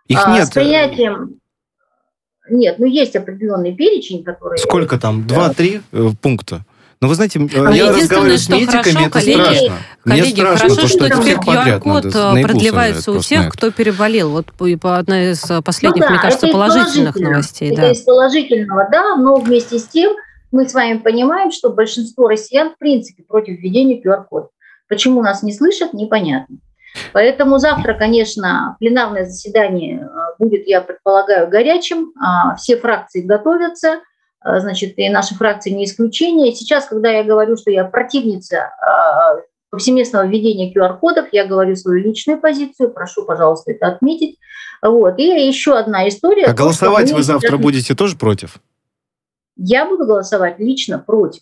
их 0.08 0.26
а, 0.26 0.34
нет. 0.34 0.48
с 0.48 0.52
принятием 0.52 1.39
нет, 2.52 2.80
ну 2.80 2.86
есть 2.86 3.16
определенный 3.16 3.76
перечень, 3.76 4.24
который... 4.24 4.58
Сколько 4.58 5.00
там? 5.00 5.26
Два-три 5.28 5.82
э, 5.92 6.10
пункта? 6.22 6.66
Но 7.02 7.08
вы 7.08 7.16
знаете, 7.16 7.40
а 7.40 7.72
я 7.72 7.94
разговариваю 7.94 8.38
с 8.38 8.50
медиками, 8.50 8.82
хорошо, 8.82 9.00
это 9.00 9.10
коллеги, 9.10 9.42
страшно. 9.42 9.78
Коллеги, 10.04 10.22
Мне 10.22 10.32
страшно, 10.32 10.58
хорошо, 10.58 10.82
то, 10.82 10.88
что, 10.88 11.08
что 11.08 11.22
теперь 11.22 11.36
QR-код 11.38 12.06
э, 12.06 12.42
продлевается 12.44 13.12
у 13.14 13.20
тех, 13.20 13.50
кто 13.54 13.72
переболел. 13.72 14.32
Вот 14.32 14.48
по 14.82 14.98
одной 14.98 15.32
из 15.32 15.50
э, 15.50 15.62
последних, 15.62 16.02
ну, 16.02 16.08
да, 16.08 16.12
мне 16.12 16.20
кажется, 16.20 16.48
положительных 16.48 17.16
новостей. 17.16 17.72
Это 17.72 17.82
да. 17.82 17.92
из 17.92 18.02
положительного, 18.02 18.90
да, 18.92 19.16
но 19.16 19.38
вместе 19.38 19.80
с 19.80 19.88
тем 19.88 20.14
мы 20.52 20.68
с 20.68 20.74
вами 20.74 20.98
понимаем, 20.98 21.52
что 21.52 21.70
большинство 21.70 22.28
россиян 22.28 22.72
в 22.72 22.78
принципе 22.78 23.24
против 23.24 23.60
введения 23.60 24.02
QR-кода. 24.02 24.50
Почему 24.90 25.22
нас 25.22 25.42
не 25.42 25.54
слышат, 25.54 25.94
непонятно. 25.94 26.58
Поэтому 27.14 27.58
завтра, 27.60 27.94
конечно, 27.94 28.76
пленарное 28.80 29.26
заседание 29.26 30.02
э, 30.02 30.08
будет, 30.40 30.68
я 30.68 30.82
предполагаю, 30.82 31.50
горячим. 31.50 32.14
А, 32.20 32.56
все 32.56 32.78
фракции 32.78 33.22
готовятся, 33.22 34.02
э, 34.46 34.60
значит, 34.60 34.94
и 34.98 35.10
наши 35.10 35.36
фракции 35.36 35.72
не 35.72 35.86
исключение. 35.86 36.54
Сейчас, 36.54 36.86
когда 36.86 37.10
я 37.10 37.24
говорю, 37.24 37.58
что 37.58 37.72
я 37.72 37.84
противница 37.86 38.58
э, 38.58 39.42
повсеместного 39.70 40.26
введения 40.26 40.74
QR-кодов, 40.74 41.28
я 41.32 41.46
говорю 41.46 41.76
свою 41.76 42.04
личную 42.04 42.40
позицию, 42.40 42.92
прошу, 42.92 43.26
пожалуйста, 43.26 43.72
это 43.72 43.88
отметить. 43.88 44.38
Вот. 44.82 45.20
И 45.20 45.24
еще 45.24 45.78
одна 45.78 46.08
история. 46.08 46.46
А 46.46 46.54
голосовать 46.54 47.12
вы 47.12 47.24
завтра 47.24 47.50
сейчас... 47.50 47.62
будете 47.62 47.96
тоже 47.96 48.18
против? 48.18 48.60
Я 49.58 49.86
буду 49.86 50.06
голосовать 50.06 50.60
лично 50.60 51.00
против. 51.00 51.42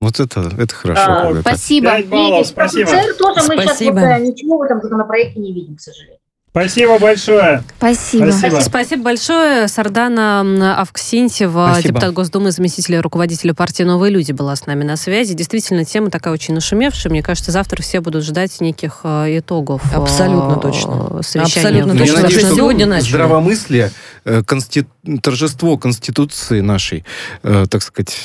Вот 0.00 0.20
это, 0.20 0.52
это 0.56 0.74
хорошо. 0.74 1.02
А, 1.10 1.40
спасибо. 1.40 1.98
баллов, 2.06 2.46
спасибо. 2.46 2.88
ЦР 2.88 3.14
тоже 3.18 3.48
мы 3.48 3.62
спасибо. 3.62 4.00
сейчас 4.00 4.20
вот, 4.20 4.28
ничего 4.28 4.58
в 4.58 4.62
этом 4.62 4.80
законопроекте 4.80 5.40
не 5.40 5.52
видим, 5.52 5.76
к 5.76 5.80
сожалению. 5.80 6.17
Спасибо 6.60 6.98
большое. 6.98 7.62
Спасибо. 7.78 8.30
Спасибо, 8.30 8.60
Спасибо 8.60 9.02
большое. 9.02 9.68
Сардана 9.68 10.80
Авксентьева, 10.80 11.70
Спасибо. 11.72 11.88
депутат 11.94 12.12
Госдумы, 12.12 12.50
заместитель 12.50 12.98
руководителя 12.98 13.54
партии 13.54 13.82
«Новые 13.82 14.12
люди» 14.12 14.32
была 14.32 14.56
с 14.56 14.66
нами 14.66 14.84
на 14.84 14.96
связи. 14.96 15.34
Действительно, 15.34 15.84
тема 15.84 16.10
такая 16.10 16.34
очень 16.34 16.54
нашумевшая. 16.54 17.10
Мне 17.10 17.22
кажется, 17.22 17.52
завтра 17.52 17.82
все 17.82 18.00
будут 18.00 18.24
ждать 18.24 18.60
неких 18.60 19.00
э, 19.04 19.38
итогов. 19.38 19.82
Э, 19.92 19.96
Абсолютно 19.96 20.56
точно. 20.56 21.18
Абсолютно 21.18 21.96
точно. 21.96 22.16
Я 22.16 22.22
надеюсь, 22.22 22.46
что 22.46 22.54
сегодня 22.56 22.86
начали. 22.86 23.10
здравомыслие, 23.10 23.92
э, 24.24 24.42
консти... 24.44 24.86
торжество 25.22 25.78
Конституции 25.78 26.60
нашей, 26.60 27.04
так 27.42 27.82
сказать, 27.82 28.22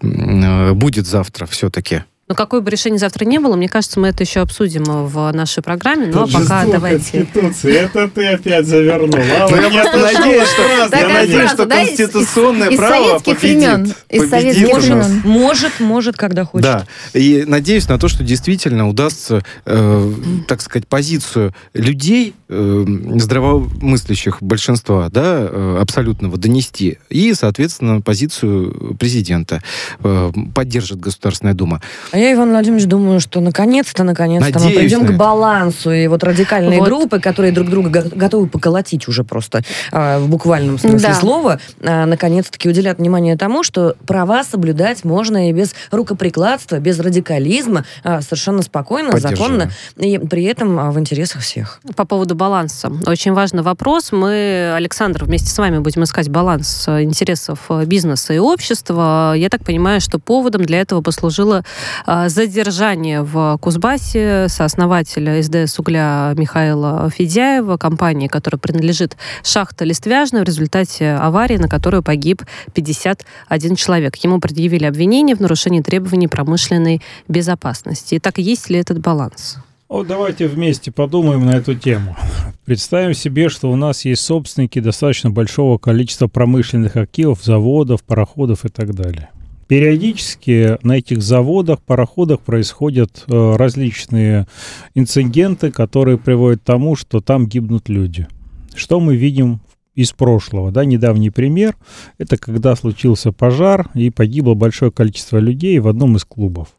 будет 0.00 1.06
завтра 1.06 1.46
все-таки. 1.46 2.04
Но 2.30 2.36
какое 2.36 2.60
бы 2.60 2.70
решение 2.70 3.00
завтра 3.00 3.24
не 3.24 3.40
было, 3.40 3.56
мне 3.56 3.68
кажется, 3.68 3.98
мы 3.98 4.06
это 4.06 4.22
еще 4.22 4.38
обсудим 4.38 4.84
в 4.84 5.32
нашей 5.32 5.64
программе. 5.64 6.06
Но 6.06 6.20
ну, 6.20 6.22
а 6.22 6.40
пока 6.40 6.64
давайте... 6.64 7.26
Конституции, 7.26 7.74
это 7.74 8.06
ты 8.06 8.24
опять 8.28 8.68
завернула. 8.68 9.16
Но 9.16 9.56
я 9.56 9.82
просто 9.82 9.98
надеюсь, 9.98 10.48
что, 10.48 10.96
я 10.96 11.08
надеюсь, 11.08 11.50
что 11.50 11.66
конституционное 11.66 12.76
право 12.76 13.18
победит. 13.18 13.96
Из 14.08 14.30
советских 14.30 14.76
времен. 14.76 15.22
Может, 15.24 15.80
может, 15.80 16.16
когда 16.16 16.44
хочет. 16.44 16.62
Да, 16.62 16.86
и 17.14 17.42
надеюсь 17.48 17.88
на 17.88 17.98
то, 17.98 18.06
что 18.06 18.22
действительно 18.22 18.88
удастся, 18.88 19.42
э, 19.66 20.12
так 20.46 20.60
сказать, 20.60 20.86
позицию 20.86 21.52
людей, 21.74 22.34
э, 22.48 22.84
здравомыслящих 23.16 24.40
большинства, 24.40 25.08
да, 25.08 25.48
э, 25.50 25.78
абсолютного, 25.80 26.38
донести. 26.38 26.98
И, 27.08 27.34
соответственно, 27.34 28.00
позицию 28.00 28.94
президента 29.00 29.64
э, 30.04 30.30
поддержит 30.54 31.00
Государственная 31.00 31.54
Дума. 31.54 31.82
А 32.12 32.19
я, 32.20 32.32
Иван 32.34 32.50
Владимирович, 32.50 32.86
думаю, 32.86 33.20
что 33.20 33.40
наконец-то, 33.40 34.04
наконец-то 34.04 34.58
мы 34.60 34.70
придем 34.70 35.06
к 35.06 35.12
балансу. 35.12 35.90
И 35.90 36.06
вот 36.06 36.22
радикальные 36.22 36.80
вот. 36.80 36.88
группы, 36.88 37.20
которые 37.20 37.52
друг 37.52 37.68
друга 37.68 38.04
готовы 38.12 38.46
поколотить 38.46 39.08
уже 39.08 39.24
просто 39.24 39.62
э, 39.90 40.18
в 40.18 40.28
буквальном 40.28 40.78
смысле 40.78 41.08
да. 41.08 41.14
слова, 41.14 41.60
э, 41.80 42.04
наконец-таки 42.04 42.68
уделят 42.68 42.98
внимание 42.98 43.36
тому, 43.36 43.62
что 43.62 43.96
права 44.06 44.44
соблюдать 44.44 45.04
можно 45.04 45.48
и 45.48 45.52
без 45.52 45.74
рукоприкладства, 45.90 46.78
без 46.78 46.98
радикализма, 47.00 47.84
э, 48.04 48.20
совершенно 48.20 48.62
спокойно, 48.62 49.18
законно, 49.18 49.70
и 49.96 50.18
при 50.18 50.44
этом 50.44 50.90
в 50.90 50.98
интересах 50.98 51.42
всех. 51.42 51.80
По 51.96 52.04
поводу 52.04 52.34
баланса. 52.34 52.92
Очень 53.06 53.32
важный 53.32 53.62
вопрос. 53.62 54.12
Мы, 54.12 54.72
Александр, 54.74 55.24
вместе 55.24 55.48
с 55.48 55.58
вами 55.58 55.78
будем 55.78 56.04
искать 56.04 56.28
баланс 56.28 56.86
интересов 56.88 57.70
бизнеса 57.86 58.34
и 58.34 58.38
общества. 58.38 59.34
Я 59.36 59.48
так 59.48 59.64
понимаю, 59.64 60.00
что 60.00 60.18
поводом 60.18 60.64
для 60.64 60.80
этого 60.80 61.00
послужило 61.00 61.64
а, 62.06 62.09
задержание 62.28 63.22
в 63.22 63.58
Кузбассе 63.60 64.46
сооснователя 64.48 65.40
СДС 65.42 65.78
угля 65.78 66.32
Михаила 66.36 67.08
Федяева, 67.10 67.76
компании, 67.76 68.26
которая 68.26 68.58
принадлежит 68.58 69.16
шахта 69.42 69.84
Листвяжная, 69.84 70.42
в 70.42 70.44
результате 70.44 71.12
аварии, 71.12 71.56
на 71.56 71.68
которую 71.68 72.02
погиб 72.02 72.42
51 72.74 73.76
человек. 73.76 74.16
Ему 74.16 74.40
предъявили 74.40 74.86
обвинение 74.86 75.36
в 75.36 75.40
нарушении 75.40 75.80
требований 75.80 76.28
промышленной 76.28 77.00
безопасности. 77.28 78.16
Итак, 78.16 78.38
есть 78.38 78.68
ли 78.70 78.78
этот 78.78 78.98
баланс? 78.98 79.58
Вот 79.88 80.06
давайте 80.06 80.46
вместе 80.46 80.92
подумаем 80.92 81.46
на 81.46 81.56
эту 81.56 81.74
тему. 81.74 82.16
Представим 82.64 83.12
себе, 83.14 83.48
что 83.48 83.70
у 83.70 83.76
нас 83.76 84.04
есть 84.04 84.22
собственники 84.22 84.78
достаточно 84.78 85.30
большого 85.30 85.78
количества 85.78 86.28
промышленных 86.28 86.96
активов, 86.96 87.42
заводов, 87.42 88.04
пароходов 88.04 88.64
и 88.64 88.68
так 88.68 88.94
далее. 88.94 89.30
Периодически 89.70 90.84
на 90.84 90.98
этих 90.98 91.22
заводах, 91.22 91.80
пароходах 91.80 92.40
происходят 92.40 93.22
э, 93.28 93.54
различные 93.54 94.48
инциденты, 94.96 95.70
которые 95.70 96.18
приводят 96.18 96.60
к 96.60 96.64
тому, 96.64 96.96
что 96.96 97.20
там 97.20 97.46
гибнут 97.46 97.88
люди. 97.88 98.26
Что 98.74 98.98
мы 98.98 99.14
видим 99.14 99.60
из 99.94 100.10
прошлого, 100.10 100.72
да, 100.72 100.84
недавний 100.84 101.30
пример, 101.30 101.76
это 102.18 102.36
когда 102.36 102.74
случился 102.74 103.30
пожар 103.30 103.88
и 103.94 104.10
погибло 104.10 104.54
большое 104.54 104.90
количество 104.90 105.38
людей 105.38 105.78
в 105.78 105.86
одном 105.86 106.16
из 106.16 106.24
клубов. 106.24 106.70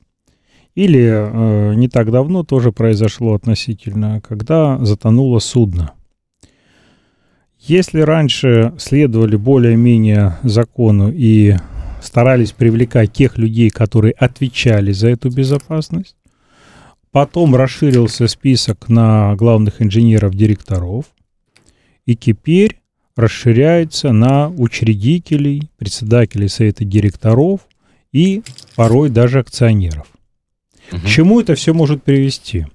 Или 0.75 0.99
э, 0.99 1.75
не 1.75 1.87
так 1.87 2.11
давно 2.11 2.43
тоже 2.43 2.73
произошло 2.73 3.35
относительно, 3.35 4.19
когда 4.19 4.77
затонуло 4.83 5.39
судно. 5.39 5.93
Если 7.57 8.01
раньше 8.01 8.73
следовали 8.77 9.37
более-менее 9.37 10.39
закону 10.43 11.09
и 11.09 11.55
старались 12.01 12.51
привлекать 12.51 13.13
тех 13.13 13.37
людей, 13.37 13.69
которые 13.69 14.13
отвечали 14.13 14.91
за 14.91 15.09
эту 15.09 15.29
безопасность. 15.29 16.15
Потом 17.11 17.55
расширился 17.55 18.27
список 18.27 18.89
на 18.89 19.35
главных 19.35 19.81
инженеров-директоров. 19.81 21.05
И 22.05 22.15
теперь 22.15 22.79
расширяется 23.15 24.11
на 24.11 24.49
учредителей, 24.49 25.69
председателей 25.77 26.47
совета 26.47 26.85
директоров 26.85 27.61
и 28.11 28.43
порой 28.75 29.09
даже 29.09 29.39
акционеров. 29.39 30.07
Угу. 30.91 31.01
К 31.01 31.05
чему 31.05 31.41
это 31.41 31.55
все 31.55 31.73
может 31.73 32.03
привести? 32.03 32.65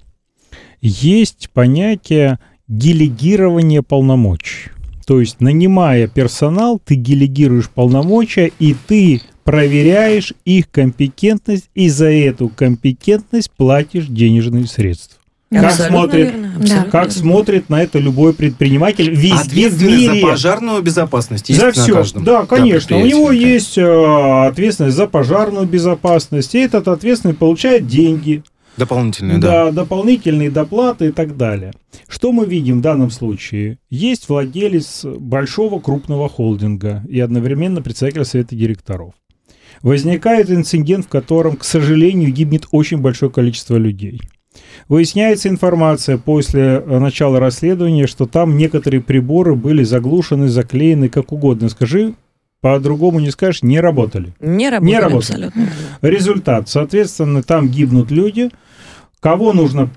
Есть 0.81 1.51
понятие 1.53 2.39
делегирования 2.69 3.83
полномочий. 3.83 4.71
То 5.07 5.21
есть, 5.21 5.41
нанимая 5.41 6.09
персонал, 6.09 6.81
ты 6.85 6.97
делегируешь 6.97 7.71
полномочия, 7.71 8.51
и 8.59 8.75
ты 8.89 9.23
проверяешь 9.45 10.35
их 10.45 10.69
компетентность, 10.69 11.71
и 11.77 11.89
за 11.89 12.11
эту 12.11 12.49
компетентность 12.49 13.53
платишь 13.57 14.07
денежные 14.07 14.67
средства. 14.67 15.21
Как 15.49 15.73
смотрит, 15.73 16.35
да. 16.59 16.87
как 16.91 17.13
смотрит 17.13 17.71
на 17.71 17.81
это 17.81 18.01
любой 18.01 18.35
предприниматель 18.35 19.09
везде 19.09 19.69
в 19.69 19.81
мире. 19.81 20.21
за 20.23 20.27
пожарную 20.27 20.83
безопасность 20.83 21.49
есть 21.51 21.61
за 21.61 21.71
все. 21.71 21.95
каждом. 21.95 22.25
Да, 22.25 22.45
конечно. 22.47 22.97
У 22.97 23.07
него 23.07 23.29
да. 23.29 23.35
есть 23.35 23.79
э, 23.79 24.47
ответственность 24.49 24.97
за 24.97 25.07
пожарную 25.07 25.67
безопасность, 25.67 26.57
и 26.57 26.59
этот 26.59 26.89
ответственный 26.89 27.35
получает 27.35 27.87
деньги. 27.87 28.43
Дополнительные, 28.77 29.39
да. 29.39 29.65
Да, 29.65 29.73
дополнительные 29.73 30.51
доплаты 30.51 31.09
и 31.09 31.13
так 31.13 31.37
далее. 31.37 31.73
Что 32.09 32.33
мы 32.33 32.47
видим 32.47 32.79
в 32.79 32.83
данном 32.83 33.11
случае? 33.11 33.79
Есть 33.89 34.29
владелец 34.29 35.05
большого 35.05 35.81
крупного 35.81 36.29
холдинга 36.29 37.03
и 37.09 37.19
одновременно 37.21 37.81
председатель 37.81 38.25
совета 38.25 38.55
директоров. 38.55 39.15
Возникает 39.83 40.51
инцидент, 40.51 41.07
в 41.07 41.09
котором, 41.09 41.57
к 41.57 41.65
сожалению, 41.65 42.33
гибнет 42.33 42.67
очень 42.71 42.99
большое 42.99 43.31
количество 43.31 43.77
людей. 43.77 44.21
Выясняется 44.89 45.49
информация 45.49 46.17
после 46.19 46.81
начала 46.81 47.41
расследования, 47.41 48.07
что 48.07 48.27
там 48.27 48.57
некоторые 48.57 49.01
приборы 49.01 49.55
были 49.55 49.85
заглушены, 49.85 50.49
заклеены, 50.49 51.09
как 51.09 51.33
угодно. 51.33 51.69
Скажи, 51.69 52.15
по-другому 52.61 53.21
не 53.21 53.31
скажешь, 53.31 53.63
не 53.63 53.81
работали. 53.81 54.35
Не 54.41 54.71
работали, 54.71 54.91
не 54.91 54.99
работали. 54.99 55.19
абсолютно. 55.19 55.69
Результат. 56.03 56.69
Соответственно, 56.69 57.43
там 57.43 57.69
гибнут 57.69 58.11
люди– 58.11 58.51
Кого 59.21 59.53
нужно 59.53 59.91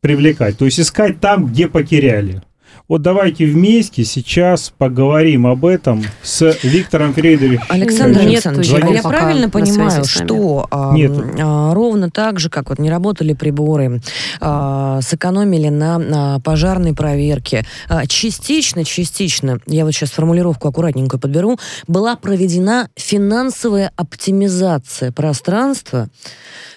привлекать? 0.00 0.58
То 0.58 0.64
есть 0.64 0.80
искать 0.80 1.20
там, 1.20 1.46
где 1.46 1.68
потеряли. 1.68 2.42
Вот 2.88 3.00
давайте 3.00 3.46
вместе 3.46 4.04
сейчас 4.04 4.72
поговорим 4.76 5.46
об 5.46 5.64
этом 5.64 6.02
с 6.22 6.54
Виктором 6.62 7.14
Фрейдерихом. 7.14 7.66
Александр 7.68 8.20
Александрович, 8.20 8.72
а 8.72 8.88
я 8.90 9.02
правильно 9.02 9.48
понимаю, 9.48 10.04
что 10.04 10.66
а, 10.70 10.94
а, 10.94 11.74
ровно 11.74 12.10
так 12.10 12.40
же, 12.40 12.50
как 12.50 12.68
вот 12.70 12.78
не 12.78 12.90
работали 12.90 13.34
приборы, 13.34 14.02
а, 14.40 15.00
сэкономили 15.00 15.68
на, 15.68 15.98
на 15.98 16.40
пожарной 16.40 16.92
проверке, 16.92 17.64
а, 17.88 18.06
частично, 18.06 18.84
частично, 18.84 19.60
я 19.66 19.84
вот 19.84 19.92
сейчас 19.92 20.10
формулировку 20.10 20.68
аккуратненькую 20.68 21.20
подберу, 21.20 21.58
была 21.86 22.16
проведена 22.16 22.88
финансовая 22.96 23.92
оптимизация 23.96 25.12
пространства, 25.12 26.00
а, 26.00 26.08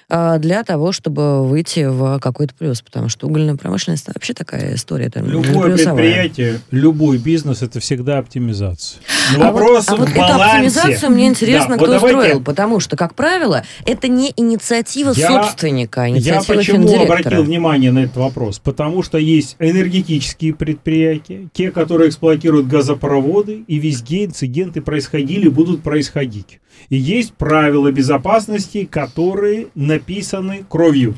для 0.09 0.63
того, 0.63 0.91
чтобы 0.91 1.47
выйти 1.47 1.85
в 1.85 2.19
какой-то 2.19 2.53
плюс, 2.53 2.81
потому 2.81 3.09
что 3.09 3.27
угольная 3.27 3.55
промышленность 3.55 4.07
вообще 4.07 4.33
такая 4.33 4.75
история. 4.75 5.09
Там, 5.09 5.25
Любое 5.25 5.75
предприятие, 5.75 6.59
любой 6.71 7.17
бизнес 7.17 7.61
это 7.61 7.79
всегда 7.79 8.19
оптимизация. 8.19 9.01
Но 9.35 9.47
а 9.47 9.51
вопрос 9.51 9.89
вот, 9.89 9.93
а 9.93 10.01
вот 10.01 10.09
эту 10.09 10.21
оптимизацию 10.21 11.11
мне 11.11 11.27
интересно, 11.27 11.77
да, 11.77 11.83
кто 11.83 11.99
вот 11.99 12.11
давайте... 12.11 12.39
потому 12.39 12.79
что, 12.79 12.95
как 12.95 13.15
правило, 13.15 13.63
это 13.85 14.07
не 14.07 14.31
инициатива 14.37 15.13
я, 15.15 15.27
собственника, 15.27 16.03
а 16.03 16.09
инициатива 16.09 16.53
Я 16.53 16.59
почему 16.59 17.01
обратил 17.01 17.43
внимание 17.43 17.91
на 17.91 17.99
этот 17.99 18.17
вопрос? 18.17 18.59
Потому 18.59 19.01
что 19.01 19.17
есть 19.17 19.55
энергетические 19.59 20.53
предприятия, 20.53 21.49
те, 21.53 21.71
которые 21.71 22.09
эксплуатируют 22.09 22.67
газопроводы, 22.67 23.63
и 23.67 23.79
везде 23.79 24.25
инциденты 24.25 24.81
происходили, 24.81 25.47
будут 25.47 25.81
происходить. 25.81 26.59
И 26.89 26.97
есть 26.97 27.33
правила 27.33 27.91
безопасности, 27.91 28.85
которые 28.85 29.67
написаны 29.95 30.65
кровью. 30.69 31.15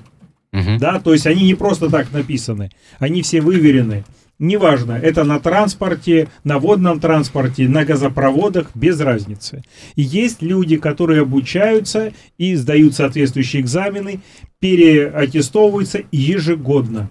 Угу. 0.53 0.77
Да, 0.79 0.99
то 0.99 1.13
есть 1.13 1.27
они 1.27 1.43
не 1.43 1.55
просто 1.55 1.89
так 1.89 2.13
написаны, 2.13 2.69
они 2.99 3.21
все 3.21 3.41
выверены. 3.41 4.03
Неважно, 4.39 4.91
это 4.91 5.23
на 5.23 5.39
транспорте, 5.39 6.27
на 6.43 6.59
водном 6.59 6.99
транспорте, 6.99 7.67
на 7.67 7.85
газопроводах, 7.85 8.69
без 8.75 8.99
разницы. 8.99 9.63
И 9.95 10.03
есть 10.03 10.43
люди, 10.43 10.77
которые 10.77 11.21
обучаются 11.21 12.13
и 12.37 12.55
сдают 12.55 12.93
соответствующие 12.93 13.63
экзамены, 13.63 14.19
переаттестовываются 14.59 16.01
ежегодно. 16.11 17.09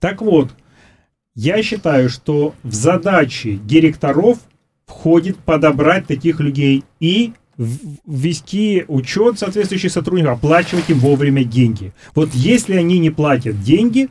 Так 0.00 0.20
вот, 0.20 0.50
Я 1.40 1.62
считаю, 1.62 2.08
что 2.08 2.56
в 2.64 2.74
задачи 2.74 3.60
директоров 3.62 4.38
входит 4.86 5.36
подобрать 5.36 6.08
таких 6.08 6.40
людей 6.40 6.82
и 6.98 7.32
ввести 7.58 8.84
учет 8.88 9.38
соответствующих 9.38 9.92
сотрудников, 9.92 10.38
оплачивать 10.38 10.88
им 10.88 10.98
вовремя 11.00 11.44
деньги. 11.44 11.92
Вот 12.14 12.30
если 12.32 12.74
они 12.74 12.98
не 12.98 13.10
платят 13.10 13.60
деньги, 13.62 14.08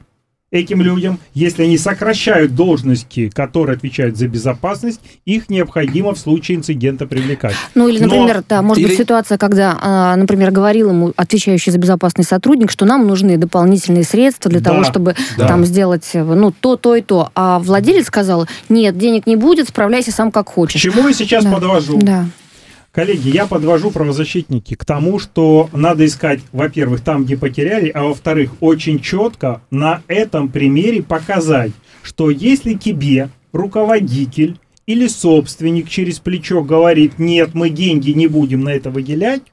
этим 0.50 0.82
людям, 0.82 1.20
если 1.34 1.64
они 1.64 1.78
сокращают 1.78 2.56
должности, 2.56 3.30
которые 3.30 3.76
отвечают 3.76 4.18
за 4.18 4.28
безопасность, 4.28 5.02
их 5.26 5.50
необходимо 5.50 6.14
в 6.14 6.20
случае 6.20 6.58
инцидента 6.58 7.06
привлекать. 7.06 7.56
Ну 7.76 7.90
или, 7.90 8.00
например, 8.00 8.38
Но... 8.38 8.44
да, 8.48 8.62
может 8.62 8.80
или... 8.80 8.88
быть 8.88 8.98
ситуация, 8.98 9.38
когда, 9.38 9.78
а, 9.82 10.16
например, 10.16 10.52
говорил 10.52 10.90
ему 10.90 11.14
отвечающий 11.18 11.72
за 11.72 11.78
безопасность 11.78 12.30
сотрудник, 12.30 12.72
что 12.72 12.86
нам 12.86 13.08
нужны 13.08 13.38
дополнительные 13.38 14.04
средства 14.04 14.50
для 14.50 14.62
да, 14.62 14.72
того, 14.72 14.84
чтобы 14.86 15.16
да. 15.38 15.48
там 15.48 15.66
сделать 15.66 16.10
ну 16.14 16.52
то, 16.52 16.78
то 16.78 16.96
и 16.96 17.02
то, 17.02 17.30
а 17.36 17.60
владелец 17.60 18.06
сказал, 18.06 18.48
нет, 18.70 18.98
денег 18.98 19.28
не 19.28 19.36
будет, 19.36 19.68
справляйся 19.68 20.12
сам 20.12 20.32
как 20.32 20.50
хочешь. 20.50 20.82
К 20.82 20.84
чему 20.84 21.10
я 21.10 21.14
сейчас 21.14 21.44
да. 21.44 21.52
подвожу? 21.52 22.00
Да. 22.02 22.26
Коллеги, 22.98 23.30
я 23.30 23.46
подвожу 23.46 23.92
правозащитники 23.92 24.74
к 24.74 24.84
тому, 24.84 25.20
что 25.20 25.70
надо 25.72 26.04
искать, 26.04 26.40
во-первых, 26.52 27.02
там, 27.02 27.26
где 27.26 27.38
потеряли, 27.38 27.90
а 27.90 28.06
во-вторых, 28.06 28.54
очень 28.60 29.00
четко 29.00 29.62
на 29.70 30.02
этом 30.08 30.50
примере 30.50 31.04
показать, 31.04 31.74
что 32.02 32.32
если 32.32 32.74
тебе 32.74 33.30
руководитель 33.52 34.58
или 34.88 35.06
собственник 35.06 35.90
через 35.90 36.18
плечо 36.18 36.64
говорит, 36.64 37.20
нет, 37.20 37.52
мы 37.54 37.70
деньги 37.70 38.10
не 38.10 38.26
будем 38.26 38.62
на 38.62 38.70
это 38.70 38.90
выделять, 38.90 39.44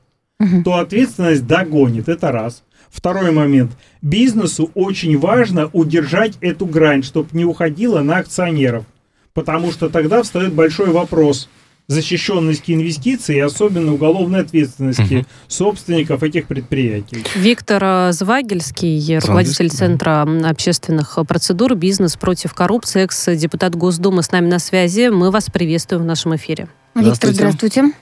угу. 0.41 0.63
то 0.65 0.77
ответственность 0.77 1.47
догонит. 1.47 2.09
Это 2.09 2.33
раз. 2.33 2.65
Второй 2.89 3.31
момент. 3.31 3.73
Бизнесу 4.01 4.71
очень 4.73 5.19
важно 5.19 5.69
удержать 5.75 6.39
эту 6.41 6.65
грань, 6.65 7.03
чтобы 7.03 7.29
не 7.33 7.45
уходила 7.45 8.01
на 8.01 8.17
акционеров. 8.17 8.87
Потому 9.35 9.71
что 9.71 9.91
тогда 9.91 10.23
встает 10.23 10.55
большой 10.55 10.89
вопрос– 10.89 11.51
защищенности 11.87 12.73
инвестиций 12.73 13.37
и 13.37 13.41
особенно 13.41 13.93
уголовной 13.93 14.41
ответственности 14.41 15.17
угу. 15.17 15.27
собственников 15.49 16.23
этих 16.23 16.47
предприятий. 16.47 17.25
Виктор 17.35 17.83
э, 17.85 18.13
Звагельский, 18.13 19.19
руководитель 19.19 19.71
Центра 19.71 20.27
общественных 20.45 21.19
процедур 21.29 21.75
«Бизнес 21.75 22.17
против 22.17 22.55
коррупции», 22.55 23.03
экс-депутат 23.03 23.75
Госдумы 23.75 24.23
с 24.23 24.33
нами 24.33 24.49
на 24.49 24.59
связи. 24.59 25.09
Мы 25.09 25.31
вас 25.31 25.51
приветствуем 25.51 26.03
в 26.03 26.07
нашем 26.07 26.35
эфире. 26.37 26.69
Виктор, 26.95 27.33
здравствуйте. 27.33 27.93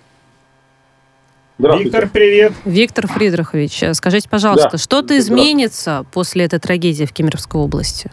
Здравствуйте. 1.59 1.85
Виктор, 1.85 2.09
привет. 2.09 2.53
Виктор 2.65 3.07
Фридрихович, 3.07 3.83
э, 3.83 3.95
скажите, 3.95 4.29
пожалуйста, 4.29 4.71
да. 4.73 4.79
что-то 4.79 5.19
изменится 5.19 6.05
после 6.13 6.45
этой 6.45 6.59
трагедии 6.59 7.05
в 7.05 7.13
Кемеровской 7.13 7.61
области? 7.61 8.11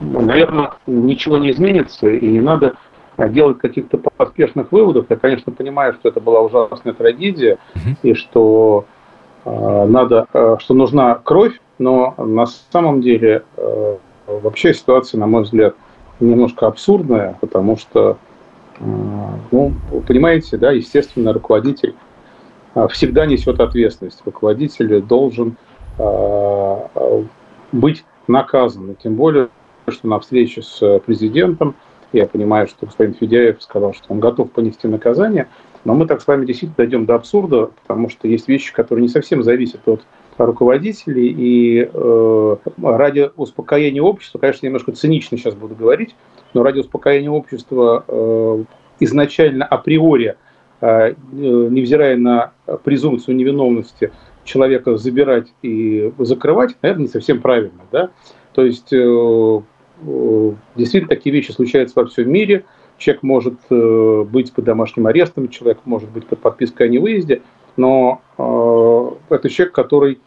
Наверное, 0.00 0.72
ничего 0.86 1.38
не 1.38 1.50
изменится, 1.50 2.08
и 2.08 2.26
не 2.26 2.40
надо 2.40 2.74
делать 3.18 3.58
каких-то 3.58 3.98
поспешных 3.98 4.72
выводов. 4.72 5.06
Я, 5.08 5.16
конечно, 5.16 5.52
понимаю, 5.52 5.94
что 5.94 6.08
это 6.08 6.20
была 6.20 6.40
ужасная 6.40 6.92
трагедия, 6.92 7.58
и 8.02 8.14
что 8.14 8.86
э, 9.44 9.86
надо, 9.86 10.26
э, 10.32 10.56
что 10.60 10.74
нужна 10.74 11.14
кровь, 11.16 11.60
но 11.78 12.14
на 12.16 12.46
самом 12.46 13.02
деле 13.02 13.44
э, 13.56 13.96
вообще 14.26 14.72
ситуация, 14.74 15.18
на 15.18 15.26
мой 15.26 15.42
взгляд, 15.42 15.74
немножко 16.20 16.66
абсурдная, 16.66 17.36
потому 17.40 17.76
что, 17.76 18.16
э, 18.78 18.84
ну, 19.50 19.72
вы 19.90 20.00
понимаете, 20.00 20.56
да, 20.56 20.72
естественно, 20.72 21.32
руководитель 21.32 21.94
всегда 22.90 23.26
несет 23.26 23.60
ответственность. 23.60 24.22
Руководитель 24.24 25.02
должен 25.02 25.56
э, 25.98 27.24
быть 27.72 28.04
наказан. 28.28 28.96
тем 29.02 29.16
более, 29.16 29.48
что 29.88 30.08
на 30.08 30.20
встрече 30.20 30.62
с 30.62 31.00
президентом 31.00 31.74
я 32.12 32.26
понимаю, 32.26 32.68
что 32.68 32.86
господин 32.86 33.14
Федяев 33.14 33.62
сказал, 33.62 33.94
что 33.94 34.04
он 34.08 34.20
готов 34.20 34.50
понести 34.50 34.86
наказание, 34.86 35.48
но 35.84 35.94
мы 35.94 36.06
так 36.06 36.20
с 36.20 36.26
вами 36.26 36.44
действительно 36.44 36.76
дойдем 36.76 37.06
до 37.06 37.14
абсурда, 37.14 37.70
потому 37.82 38.08
что 38.08 38.28
есть 38.28 38.48
вещи, 38.48 38.72
которые 38.72 39.02
не 39.02 39.08
совсем 39.08 39.42
зависят 39.42 39.80
от 39.86 40.02
руководителей, 40.38 41.28
и 41.28 41.88
э, 41.92 42.56
ради 42.82 43.30
успокоения 43.36 44.02
общества, 44.02 44.38
конечно, 44.38 44.66
немножко 44.66 44.92
цинично 44.92 45.36
сейчас 45.36 45.54
буду 45.54 45.74
говорить, 45.74 46.14
но 46.54 46.62
ради 46.62 46.80
успокоения 46.80 47.30
общества 47.30 48.04
э, 48.06 48.64
изначально 49.00 49.64
априори, 49.64 50.36
э, 50.80 51.14
невзирая 51.32 52.16
на 52.16 52.52
презумпцию 52.84 53.36
невиновности, 53.36 54.12
человека 54.44 54.96
забирать 54.96 55.52
и 55.62 56.12
закрывать, 56.18 56.76
наверное, 56.82 57.02
не 57.02 57.08
совсем 57.08 57.40
правильно. 57.40 57.80
Да? 57.90 58.10
То 58.52 58.64
есть 58.64 58.92
э, 58.92 58.96
э, 60.06 60.52
действительно 60.76 61.08
такие 61.08 61.34
вещи 61.34 61.52
случаются 61.52 62.00
во 62.00 62.06
всем 62.06 62.30
мире. 62.30 62.64
Человек 62.98 63.22
может 63.22 63.54
э, 63.70 64.24
быть 64.28 64.52
под 64.52 64.64
домашним 64.64 65.06
арестом, 65.06 65.48
человек 65.48 65.78
может 65.84 66.10
быть 66.10 66.26
под 66.26 66.40
подпиской 66.40 66.86
о 66.86 66.90
невыезде, 66.90 67.42
но 67.76 68.20
это 68.36 69.48
человек, 69.48 69.74
который, 69.74 70.20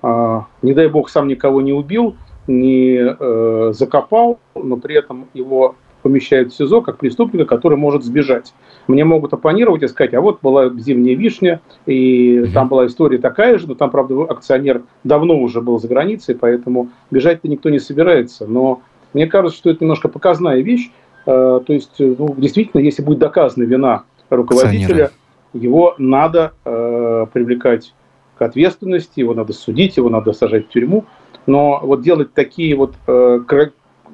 не 0.00 0.74
дай 0.74 0.86
бог, 0.86 1.08
сам 1.08 1.26
никого 1.26 1.60
не 1.60 1.72
убил, 1.72 2.14
не 2.46 3.72
закопал, 3.72 4.38
но 4.54 4.76
при 4.76 4.94
этом 4.94 5.26
его 5.34 5.74
помещают 6.04 6.52
в 6.52 6.56
СИЗО 6.56 6.82
как 6.82 6.98
преступника, 6.98 7.46
который 7.46 7.78
может 7.78 8.04
сбежать. 8.04 8.52
Мне 8.88 9.06
могут 9.06 9.32
оппонировать 9.32 9.82
и 9.82 9.88
сказать, 9.88 10.12
а 10.12 10.20
вот 10.20 10.40
была 10.42 10.68
зимняя 10.68 11.16
вишня, 11.16 11.62
и 11.86 12.44
там 12.52 12.68
была 12.68 12.86
история 12.86 13.16
такая 13.16 13.56
же, 13.56 13.66
но 13.66 13.74
там, 13.74 13.90
правда, 13.90 14.24
акционер 14.24 14.82
давно 15.02 15.38
уже 15.38 15.62
был 15.62 15.80
за 15.80 15.88
границей, 15.88 16.34
поэтому 16.34 16.90
бежать-то 17.10 17.48
никто 17.48 17.70
не 17.70 17.78
собирается. 17.78 18.46
Но 18.46 18.82
мне 19.14 19.26
кажется, 19.26 19.56
что 19.56 19.70
это 19.70 19.82
немножко 19.82 20.08
показная 20.08 20.60
вещь. 20.60 20.90
Э, 21.24 21.60
то 21.66 21.72
есть, 21.72 21.94
ну, 21.98 22.34
действительно, 22.36 22.82
если 22.82 23.02
будет 23.02 23.20
доказана 23.20 23.64
вина 23.64 24.04
руководителя, 24.28 25.10
его 25.54 25.94
надо 25.96 26.52
э, 26.66 27.26
привлекать 27.32 27.94
к 28.36 28.42
ответственности, 28.42 29.20
его 29.20 29.32
надо 29.32 29.54
судить, 29.54 29.96
его 29.96 30.10
надо 30.10 30.34
сажать 30.34 30.66
в 30.66 30.68
тюрьму. 30.68 31.06
Но 31.46 31.80
вот 31.82 32.02
делать 32.02 32.34
такие 32.34 32.76
вот 32.76 32.94
э, 33.06 33.40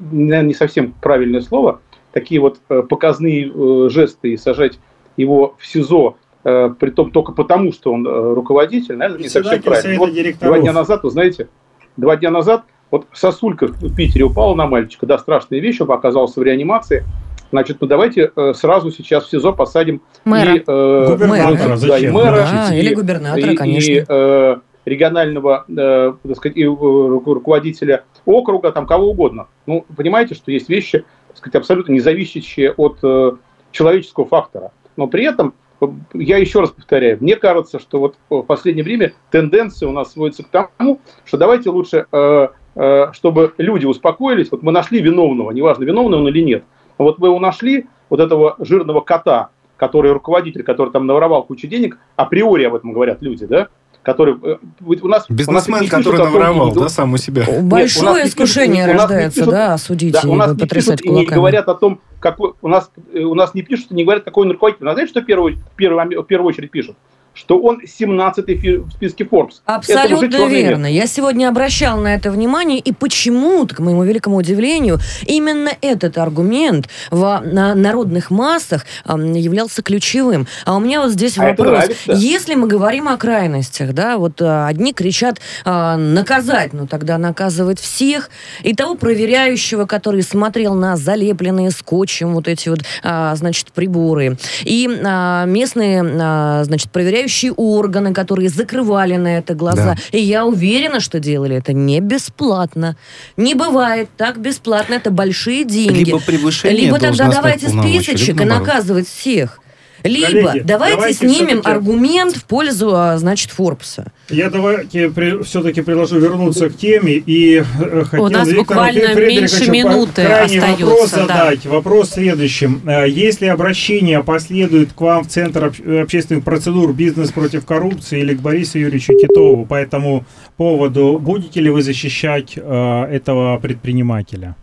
наверное, 0.00 0.48
не 0.48 0.54
совсем 0.54 0.92
правильное 0.92 1.40
слово, 1.40 1.80
такие 2.12 2.40
вот 2.40 2.60
э, 2.68 2.82
показные 2.82 3.50
э, 3.52 3.88
жесты 3.90 4.32
и 4.32 4.36
сажать 4.36 4.78
его 5.16 5.54
в 5.58 5.66
СИЗО, 5.66 6.16
э, 6.44 6.70
при 6.78 6.90
том 6.90 7.10
только 7.10 7.32
потому, 7.32 7.72
что 7.72 7.92
он 7.92 8.06
руководитель, 8.06 8.96
наверное, 8.96 9.22
не 9.22 9.28
совсем 9.28 9.62
правильно. 9.62 9.98
Вот 9.98 10.10
два 10.40 10.58
дня 10.58 10.72
назад, 10.72 11.02
вы 11.02 11.10
знаете, 11.10 11.48
два 11.96 12.16
дня 12.16 12.30
назад 12.30 12.64
вот 12.90 13.06
сосулька 13.12 13.68
в 13.68 13.94
Питере 13.94 14.24
упала 14.24 14.54
на 14.54 14.66
мальчика, 14.66 15.06
да, 15.06 15.18
страшная 15.18 15.60
вещь, 15.60 15.80
он 15.80 15.90
оказался 15.92 16.40
в 16.40 16.42
реанимации. 16.42 17.04
Значит, 17.52 17.78
ну 17.80 17.88
давайте 17.88 18.30
сразу 18.54 18.92
сейчас 18.92 19.24
в 19.24 19.30
СИЗО 19.30 19.52
посадим 19.52 20.02
мэра. 20.24 20.54
И, 20.54 20.64
э, 20.66 21.06
губернатора, 21.10 21.76
да, 21.76 21.98
и 21.98 22.08
мэра, 22.08 22.36
да, 22.36 22.74
и, 22.74 22.78
или 22.78 22.94
губернатора, 22.94 23.52
и, 23.52 23.56
конечно. 23.56 23.90
И, 23.90 24.04
э, 24.08 24.56
регионального 24.90 25.64
э, 25.68 26.12
так 26.26 26.36
сказать, 26.36 26.58
э, 26.58 26.64
руководителя 26.64 28.04
округа, 28.26 28.72
там 28.72 28.86
кого 28.86 29.10
угодно. 29.10 29.48
Ну, 29.66 29.86
понимаете, 29.96 30.34
что 30.34 30.50
есть 30.50 30.68
вещи, 30.68 31.04
так 31.28 31.38
сказать, 31.38 31.54
абсолютно 31.56 31.92
не 31.92 32.00
зависящие 32.00 32.72
от 32.72 32.98
э, 33.02 33.32
человеческого 33.72 34.26
фактора. 34.26 34.72
Но 34.96 35.06
при 35.06 35.24
этом, 35.24 35.54
э, 35.80 35.86
я 36.14 36.36
еще 36.38 36.60
раз 36.60 36.70
повторяю, 36.70 37.18
мне 37.20 37.36
кажется, 37.36 37.78
что 37.78 38.00
вот 38.00 38.16
в 38.28 38.42
последнее 38.42 38.84
время 38.84 39.12
тенденция 39.30 39.88
у 39.88 39.92
нас 39.92 40.12
сводится 40.12 40.42
к 40.42 40.48
тому, 40.48 41.00
что 41.24 41.38
давайте 41.38 41.70
лучше, 41.70 42.06
э, 42.10 42.48
э, 42.74 43.12
чтобы 43.12 43.54
люди 43.58 43.86
успокоились, 43.86 44.50
вот 44.50 44.62
мы 44.62 44.72
нашли 44.72 45.00
виновного, 45.00 45.52
неважно, 45.52 45.84
виновный 45.84 46.18
он 46.18 46.28
или 46.28 46.40
нет, 46.40 46.64
вот 46.98 47.18
мы 47.18 47.28
его 47.28 47.38
нашли, 47.38 47.86
вот 48.10 48.20
этого 48.20 48.56
жирного 48.58 49.00
кота, 49.00 49.50
который 49.76 50.12
руководитель, 50.12 50.62
который 50.62 50.92
там 50.92 51.06
наворовал 51.06 51.44
кучу 51.44 51.66
денег, 51.66 51.98
априори 52.16 52.64
об 52.64 52.74
этом 52.74 52.92
говорят 52.92 53.22
люди, 53.22 53.46
да, 53.46 53.68
который 54.02 54.34
э, 54.42 54.56
у 54.80 55.08
нас 55.08 55.26
бизнесмен, 55.28 55.74
у 55.74 55.82
нас 55.82 55.90
который 55.90 56.18
наворовал, 56.18 56.72
да, 56.72 56.88
сам 56.88 57.12
у 57.12 57.16
себя. 57.16 57.44
Большое 57.62 58.24
Нет, 58.24 58.28
искушение 58.28 58.86
пишут, 58.86 59.00
рождается, 59.00 59.40
пишут, 59.40 59.50
да, 59.52 59.78
судить 59.78 60.12
да, 60.14 60.20
и 60.20 60.26
у 60.26 60.34
нас 60.34 60.56
не 60.56 60.66
пишут 60.66 61.00
кулаками. 61.00 61.16
и 61.16 61.20
не 61.20 61.26
говорят 61.26 61.68
о 61.68 61.74
том, 61.74 62.00
какой 62.18 62.52
у 62.62 62.68
нас 62.68 62.90
э, 63.12 63.20
у 63.20 63.34
нас 63.34 63.54
не 63.54 63.62
пишут 63.62 63.90
и 63.90 63.94
не 63.94 64.04
говорят, 64.04 64.24
какой 64.24 64.46
он 64.46 64.52
руководитель. 64.52 64.84
Но 64.84 64.92
знаете, 64.92 65.10
что 65.10 65.20
в 65.20 65.26
первую, 65.26 65.56
в 65.56 65.76
первую, 65.76 66.22
в 66.22 66.26
первую 66.26 66.48
очередь 66.48 66.70
пишут? 66.70 66.96
Что 67.34 67.58
он 67.58 67.80
17-й 67.82 68.76
в 68.78 68.90
списке 68.92 69.24
Forbes. 69.24 69.60
Абсолютно 69.64 70.46
верно. 70.46 70.86
Я 70.86 71.06
сегодня 71.06 71.48
обращал 71.48 71.98
на 71.98 72.14
это 72.14 72.30
внимание, 72.30 72.78
и 72.78 72.92
почему-то, 72.92 73.76
к 73.76 73.78
моему 73.80 74.04
великому 74.04 74.36
удивлению, 74.36 74.98
именно 75.26 75.70
этот 75.80 76.18
аргумент 76.18 76.88
в 77.10 77.40
на 77.44 77.74
народных 77.74 78.30
массах 78.30 78.84
являлся 79.06 79.82
ключевым. 79.82 80.46
А 80.64 80.76
у 80.76 80.80
меня 80.80 81.00
вот 81.00 81.12
здесь 81.12 81.38
а 81.38 81.42
вопрос. 81.42 81.84
Если 82.06 82.54
мы 82.54 82.66
говорим 82.66 83.08
о 83.08 83.16
крайностях, 83.16 83.92
да, 83.92 84.18
вот 84.18 84.42
а, 84.42 84.66
одни 84.66 84.92
кричат 84.92 85.40
а, 85.64 85.96
наказать, 85.96 86.72
ну 86.72 86.86
тогда 86.86 87.16
наказывать 87.18 87.80
всех, 87.80 88.30
и 88.62 88.74
того 88.74 88.96
проверяющего, 88.96 89.86
который 89.86 90.22
смотрел 90.22 90.74
на 90.74 90.96
залепленные 90.96 91.70
скотчем 91.70 92.34
вот 92.34 92.48
эти 92.48 92.68
вот, 92.68 92.80
а, 93.02 93.34
значит, 93.36 93.72
приборы, 93.72 94.36
и 94.64 94.88
а, 95.04 95.44
местные, 95.46 96.04
а, 96.04 96.64
значит, 96.64 96.90
проверяющие 96.90 97.29
правоохранительные 97.30 97.52
органы, 97.56 98.12
которые 98.12 98.48
закрывали 98.48 99.16
на 99.16 99.38
это 99.38 99.54
глаза. 99.54 99.94
Да. 99.94 100.18
И 100.18 100.20
я 100.20 100.44
уверена, 100.44 101.00
что 101.00 101.20
делали 101.20 101.56
это 101.56 101.72
не 101.72 102.00
бесплатно. 102.00 102.96
Не 103.36 103.54
бывает 103.54 104.08
так 104.16 104.38
бесплатно. 104.38 104.94
Это 104.94 105.10
большие 105.10 105.64
деньги. 105.64 106.04
Либо 106.04 106.20
превышение 106.20 106.84
Либо 106.84 106.98
тогда 106.98 107.28
давайте 107.28 107.68
списочек 107.68 108.40
и 108.40 108.44
наказывать 108.44 109.08
всех. 109.08 109.59
Либо 110.04 110.26
Коллеги, 110.26 110.62
давайте, 110.64 110.96
давайте 110.96 111.14
снимем 111.14 111.60
аргумент 111.64 112.36
в 112.36 112.44
пользу, 112.44 112.94
а, 112.94 113.18
значит, 113.18 113.50
Форбса. 113.50 114.12
Я 114.28 114.50
давайте 114.50 115.10
при, 115.10 115.42
все-таки 115.42 115.82
предложу 115.82 116.18
вернуться 116.18 116.70
к 116.70 116.76
теме 116.76 117.14
и 117.14 117.56
э, 117.58 118.04
хотел 118.04 118.24
У 118.24 118.28
нас 118.28 118.48
Виктору 118.48 118.62
буквально 118.62 119.14
меньше 119.14 119.70
минуты 119.70 120.22
остается. 120.22 120.86
вопрос 120.86 121.10
задать. 121.10 121.60
Да. 121.64 121.70
Вопрос 121.70 122.10
следующим. 122.10 122.80
Э, 122.86 123.08
если 123.08 123.46
обращение 123.46 124.22
последует 124.22 124.92
к 124.92 125.00
вам 125.00 125.24
в 125.24 125.28
Центр 125.28 125.72
общественных 126.02 126.44
процедур 126.44 126.92
«Бизнес 126.92 127.32
против 127.32 127.66
коррупции» 127.66 128.20
или 128.20 128.34
к 128.34 128.40
Борису 128.40 128.78
Юрьевичу 128.78 129.12
Титову 129.18 129.66
по 129.66 129.74
этому 129.74 130.24
поводу, 130.56 131.18
будете 131.20 131.60
ли 131.60 131.70
вы 131.70 131.82
защищать 131.82 132.54
э, 132.56 133.04
этого 133.10 133.58
предпринимателя? 133.58 134.56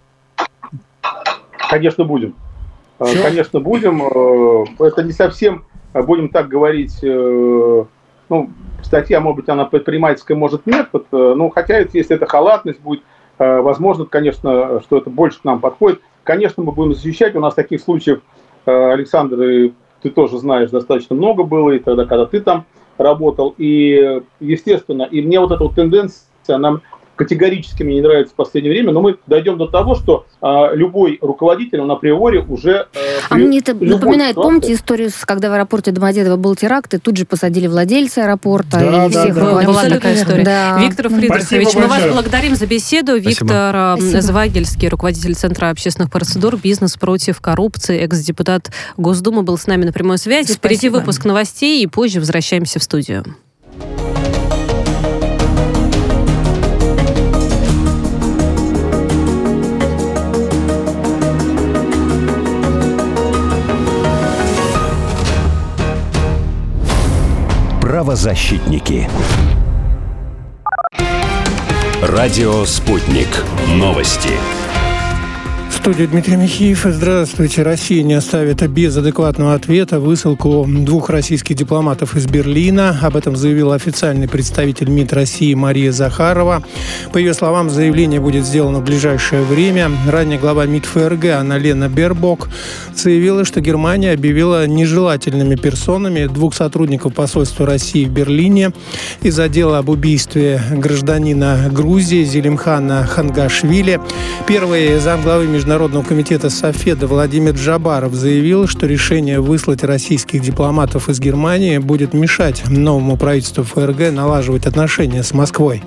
Конечно, 1.69 2.06
будем. 2.06 2.36
Э, 2.99 3.05
Все? 3.05 3.23
Конечно, 3.23 3.60
будем. 3.60 4.01
Э, 4.01 4.86
это 4.86 5.03
не 5.03 5.12
совсем, 5.12 5.65
э, 5.93 6.01
будем 6.01 6.29
так 6.29 6.47
говорить, 6.47 6.99
ну, 8.29 8.49
статья, 8.83 9.21
может 9.21 9.38
быть, 9.38 9.49
она 9.49 9.65
предпринимательская, 9.65 10.36
может, 10.36 10.65
нет. 10.65 10.89
Ну, 11.12 11.49
хотя, 11.49 11.79
если 11.79 12.15
это 12.15 12.25
халатность 12.25 12.81
будет, 12.81 13.01
возможно, 13.39 14.05
конечно, 14.05 14.81
что 14.81 14.97
это 14.97 15.10
больше 15.10 15.39
к 15.39 15.45
нам 15.45 15.62
подходит. 15.62 16.01
Конечно, 16.23 16.62
мы 16.62 16.73
будем 16.73 16.93
защищать. 16.93 17.36
У 17.36 17.39
нас 17.39 17.53
таких 17.53 17.79
случаев, 17.79 18.19
Александр, 18.65 19.71
ты 20.01 20.10
тоже 20.10 20.39
знаешь, 20.39 20.71
достаточно 20.71 21.15
много 21.15 21.43
было, 21.43 21.71
и 21.71 21.79
тогда, 21.79 22.03
когда 22.03 22.25
ты 22.25 22.41
там 22.41 22.65
работал. 22.97 23.55
И, 23.57 24.21
естественно, 24.41 25.03
и 25.03 25.21
мне 25.21 25.39
вот 25.39 25.53
эта 25.53 25.63
вот 25.63 25.75
тенденция, 25.75 26.25
она 26.49 26.81
категорически 27.17 27.84
мне 27.84 27.95
не 27.95 28.01
нравится 28.01 28.34
в 28.34 28.36
последнее 28.36 28.71
время, 28.71 28.93
но 28.93 29.01
мы 29.01 29.17
дойдем 29.27 29.58
до 29.58 29.67
того, 29.67 29.95
что 29.95 30.25
а, 30.39 30.71
любой 30.73 31.17
руководитель, 31.21 31.82
он 31.82 31.91
априори 31.91 32.38
уже... 32.47 32.88
А, 32.95 33.25
а 33.32 33.36
мне 33.36 33.60
это 33.60 33.73
напоминает, 33.73 34.32
ситуации... 34.32 34.47
помните 34.47 34.73
историю, 34.73 35.10
когда 35.25 35.49
в 35.49 35.53
аэропорте 35.53 35.91
Домодедово 35.91 36.38
был 36.38 36.56
теракт, 36.56 36.93
и 36.93 36.99
тут 36.99 37.17
же 37.17 37.25
посадили 37.25 37.67
владельца 37.67 38.23
аэропорта 38.23 38.80
да, 38.80 39.08
и 39.08 39.10
да, 39.10 39.10
всех 39.10 39.36
да, 39.36 39.41
руководителей. 39.41 39.73
Была 39.73 39.89
такая 39.89 40.15
история. 40.15 40.43
Да. 40.43 40.80
Виктор 40.80 41.10
Фридрихович, 41.10 41.73
мы 41.73 41.88
вас 41.88 42.03
благодарим 42.06 42.56
за 42.56 42.67
беседу. 42.67 43.13
Спасибо. 43.19 43.30
Виктор 43.30 43.75
а, 43.75 43.97
Спасибо. 43.97 44.21
Звагельский, 44.21 44.88
руководитель 44.88 45.36
Центра 45.36 45.69
общественных 45.69 46.12
процедур 46.12 46.56
«Бизнес 46.58 46.95
против 46.95 47.41
коррупции», 47.41 47.97
экс-депутат 47.99 48.71
Госдумы, 48.95 49.41
был 49.41 49.58
с 49.58 49.67
нами 49.67 49.86
на 49.86 49.91
прямой 49.91 50.19
связи. 50.19 50.51
Спасибо. 50.51 50.67
Впереди 50.67 50.89
выпуск 50.89 51.25
новостей, 51.25 51.84
и 51.84 51.88
позже 51.88 52.19
возвращаемся 52.19 52.80
в 52.80 52.84
студию. 52.84 53.25
Правозащитники. 67.97 69.10
Радио 71.99 72.63
«Спутник». 72.65 73.27
Новости 73.69 74.29
студии 75.93 76.04
Дмитрий 76.04 76.36
Михеев. 76.36 76.84
Здравствуйте. 76.84 77.63
Россия 77.63 78.04
не 78.04 78.15
оставит 78.15 78.62
без 78.69 78.97
адекватного 78.97 79.54
ответа 79.54 80.02
высылку 80.02 80.67
двух 80.67 81.10
российских 81.10 81.56
дипломатов 81.56 82.13
из 82.17 82.26
Берлина. 82.26 83.00
Об 83.02 83.15
этом 83.15 83.38
заявил 83.38 83.71
официальный 83.71 84.28
представитель 84.28 84.89
МИД 84.89 85.13
России 85.13 85.54
Мария 85.54 85.93
Захарова. 85.93 86.62
По 87.13 87.17
ее 87.19 87.34
словам, 87.34 87.69
заявление 87.69 88.19
будет 88.19 88.45
сделано 88.45 88.80
в 88.80 88.84
ближайшее 88.84 89.43
время. 89.43 89.89
Ранее 90.06 90.38
глава 90.38 90.65
МИД 90.65 90.88
ФРГ 90.88 91.26
Анна-Лена 91.28 91.88
Бербок 91.88 92.50
заявила, 92.93 93.45
что 93.45 93.62
Германия 93.62 94.12
объявила 94.12 94.67
нежелательными 94.67 95.56
персонами 95.56 96.26
двух 96.26 96.54
сотрудников 96.54 97.13
посольства 97.13 97.65
России 97.65 98.04
в 98.04 98.10
Берлине 98.10 98.73
из-за 99.21 99.47
дела 99.47 99.78
об 99.78 99.88
убийстве 99.88 100.62
гражданина 100.69 101.69
Грузии 101.71 102.26
Зелимхана 102.26 103.06
Хангашвили. 103.06 104.02
Первый 104.45 105.00
замглавы 105.00 105.47
международного 105.47 105.76
Международного 105.77 106.09
комитета 106.09 106.49
Софеда 106.49 107.05
Владимир 107.05 107.53
Джабаров 107.53 108.11
заявил, 108.11 108.67
что 108.67 108.87
решение 108.87 109.39
выслать 109.39 109.83
российских 109.83 110.41
дипломатов 110.41 111.07
из 111.07 111.19
Германии 111.19 111.77
будет 111.77 112.15
мешать 112.15 112.67
новому 112.67 113.15
правительству 113.15 113.63
ФРГ 113.63 114.11
налаживать 114.11 114.65
отношения 114.65 115.21
с 115.21 115.35
Москвой. 115.35 115.83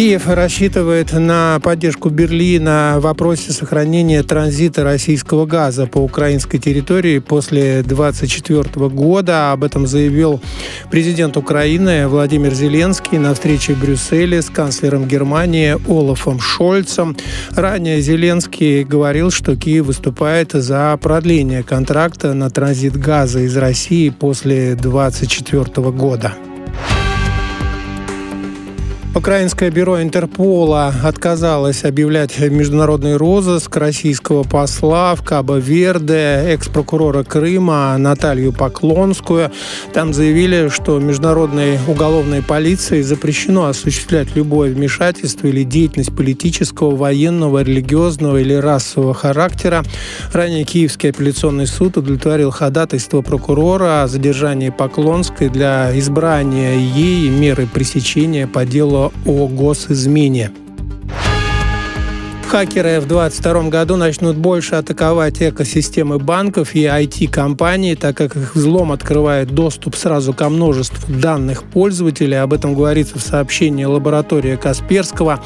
Киев 0.00 0.28
рассчитывает 0.28 1.12
на 1.12 1.60
поддержку 1.62 2.08
Берлина 2.08 2.94
в 2.96 3.02
вопросе 3.02 3.52
сохранения 3.52 4.22
транзита 4.22 4.82
российского 4.82 5.44
газа 5.44 5.86
по 5.86 5.98
украинской 5.98 6.56
территории 6.56 7.18
после 7.18 7.82
2024 7.82 8.88
года. 8.88 9.52
Об 9.52 9.62
этом 9.62 9.86
заявил 9.86 10.40
президент 10.90 11.36
Украины 11.36 12.08
Владимир 12.08 12.54
Зеленский 12.54 13.18
на 13.18 13.34
встрече 13.34 13.74
в 13.74 13.80
Брюсселе 13.80 14.40
с 14.40 14.48
канцлером 14.48 15.06
Германии 15.06 15.76
Олафом 15.86 16.40
Шольцем. 16.40 17.14
Ранее 17.50 18.00
Зеленский 18.00 18.84
говорил, 18.84 19.30
что 19.30 19.54
Киев 19.54 19.84
выступает 19.84 20.52
за 20.52 20.98
продление 21.02 21.62
контракта 21.62 22.32
на 22.32 22.48
транзит 22.48 22.96
газа 22.96 23.40
из 23.40 23.54
России 23.54 24.08
после 24.08 24.76
2024 24.76 25.90
года. 25.90 26.32
Украинское 29.12 29.72
бюро 29.72 30.00
Интерпола 30.00 30.94
отказалось 31.02 31.82
объявлять 31.84 32.38
международный 32.38 33.16
розыск 33.16 33.76
российского 33.76 34.44
посла 34.44 35.16
в 35.16 35.24
Кабо-Верде, 35.24 36.44
экс-прокурора 36.46 37.24
Крыма 37.24 37.96
Наталью 37.98 38.52
Поклонскую. 38.52 39.50
Там 39.92 40.14
заявили, 40.14 40.68
что 40.68 41.00
международной 41.00 41.80
уголовной 41.88 42.40
полиции 42.40 43.02
запрещено 43.02 43.66
осуществлять 43.66 44.36
любое 44.36 44.72
вмешательство 44.72 45.48
или 45.48 45.64
деятельность 45.64 46.14
политического, 46.14 46.94
военного, 46.94 47.64
религиозного 47.64 48.36
или 48.36 48.54
расового 48.54 49.12
характера. 49.12 49.82
Ранее 50.32 50.62
Киевский 50.62 51.10
апелляционный 51.10 51.66
суд 51.66 51.96
удовлетворил 51.96 52.52
ходатайство 52.52 53.22
прокурора 53.22 54.04
о 54.04 54.08
задержании 54.08 54.70
Поклонской 54.70 55.48
для 55.48 55.98
избрания 55.98 56.76
ей 56.76 57.28
меры 57.28 57.66
пресечения 57.66 58.46
по 58.46 58.64
делу 58.64 58.99
о 59.26 59.48
госизмене. 59.48 60.50
Хакеры 62.50 62.98
в 62.98 63.06
2022 63.06 63.68
году 63.68 63.94
начнут 63.94 64.36
больше 64.36 64.74
атаковать 64.74 65.40
экосистемы 65.40 66.18
банков 66.18 66.74
и 66.74 66.82
IT-компаний, 66.82 67.94
так 67.94 68.16
как 68.16 68.34
их 68.34 68.56
взлом 68.56 68.90
открывает 68.90 69.52
доступ 69.52 69.94
сразу 69.94 70.32
ко 70.32 70.48
множеству 70.48 71.14
данных 71.14 71.62
пользователей. 71.62 72.40
Об 72.40 72.52
этом 72.52 72.74
говорится 72.74 73.20
в 73.20 73.22
сообщении 73.22 73.84
лаборатории 73.84 74.56
Касперского. 74.56 75.40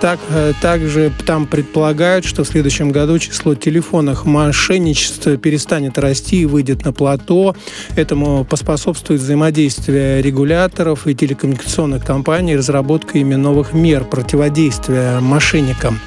Так, 0.00 0.18
э, 0.30 0.54
также 0.62 1.12
там 1.26 1.46
предполагают, 1.46 2.24
что 2.24 2.42
в 2.42 2.48
следующем 2.48 2.90
году 2.90 3.18
число 3.18 3.54
телефонных 3.54 4.24
мошенничеств 4.24 5.26
перестанет 5.38 5.98
расти 5.98 6.40
и 6.40 6.46
выйдет 6.46 6.86
на 6.86 6.94
плато. 6.94 7.54
Этому 7.96 8.46
поспособствует 8.46 9.20
взаимодействие 9.20 10.22
регуляторов 10.22 11.06
и 11.06 11.14
телекоммуникационных 11.14 12.02
компаний, 12.02 12.56
разработка 12.56 13.18
ими 13.18 13.34
новых 13.34 13.74
мер 13.74 14.04
противодействия 14.04 15.20
мошенникам. 15.20 16.00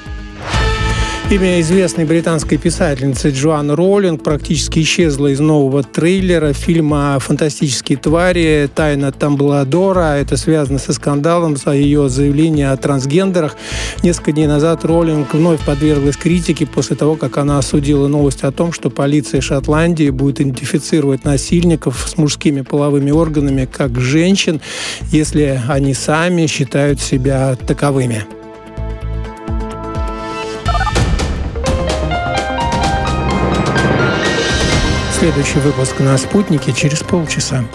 Имя 1.32 1.62
известной 1.62 2.06
британской 2.06 2.58
писательницы 2.58 3.30
Джоан 3.30 3.70
Роулинг 3.70 4.24
практически 4.24 4.80
исчезло 4.80 5.28
из 5.28 5.40
нового 5.40 5.84
трейлера 5.84 6.54
фильма 6.54 7.20
«Фантастические 7.20 8.00
твари. 8.00 8.68
Тайна 8.74 9.12
Тамбладора». 9.12 10.16
Это 10.18 10.38
связано 10.38 10.80
со 10.80 10.92
скандалом 10.92 11.56
за 11.56 11.74
ее 11.74 12.10
заявление 12.10 12.72
о 12.72 12.78
трансгендерах. 12.78 13.58
Несколько 14.02 14.32
дней 14.32 14.48
назад 14.48 14.84
Роулинг 14.84 15.32
вновь 15.36 15.64
подверглась 15.64 16.18
критике 16.18 16.66
после 16.66 16.96
того, 16.96 17.16
как 17.16 17.38
она 17.38 17.60
осудила 17.60 18.08
новость 18.08 18.42
о 18.42 18.52
том, 18.52 18.74
что 18.74 18.90
полиция 18.90 19.40
Шотландии 19.40 20.10
будет 20.10 20.42
идентифицировать 20.42 21.26
насильников 21.26 22.08
с 22.10 22.18
мужскими 22.18 22.62
половыми 22.62 23.12
органами 23.12 23.70
как 23.72 24.00
женщин, 24.00 24.62
если 25.12 25.62
они 25.70 25.94
сами 25.94 26.48
считают 26.48 27.00
себя 27.00 27.56
таковыми. 27.56 28.26
Следующий 35.20 35.60
выпуск 35.60 36.00
на 36.00 36.18
«Спутнике» 36.18 36.72
через 36.72 37.04
полчаса. 37.04 37.66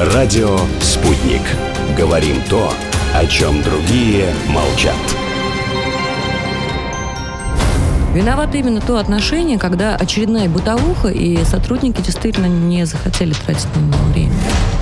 Радио 0.00 0.58
«Спутник». 0.80 1.42
Говорим 1.96 2.42
то, 2.50 2.72
о 3.14 3.24
чем 3.26 3.62
другие 3.62 4.34
молчат. 4.48 4.96
Виновато 8.12 8.56
именно 8.58 8.80
то 8.80 8.96
отношение, 8.96 9.60
когда 9.60 9.94
очередная 9.94 10.48
бытовуха, 10.48 11.06
и 11.06 11.44
сотрудники 11.44 12.00
действительно 12.00 12.46
не 12.46 12.84
захотели 12.84 13.32
тратить 13.32 13.68
на 13.76 13.78
него 13.78 14.04
время. 14.12 14.34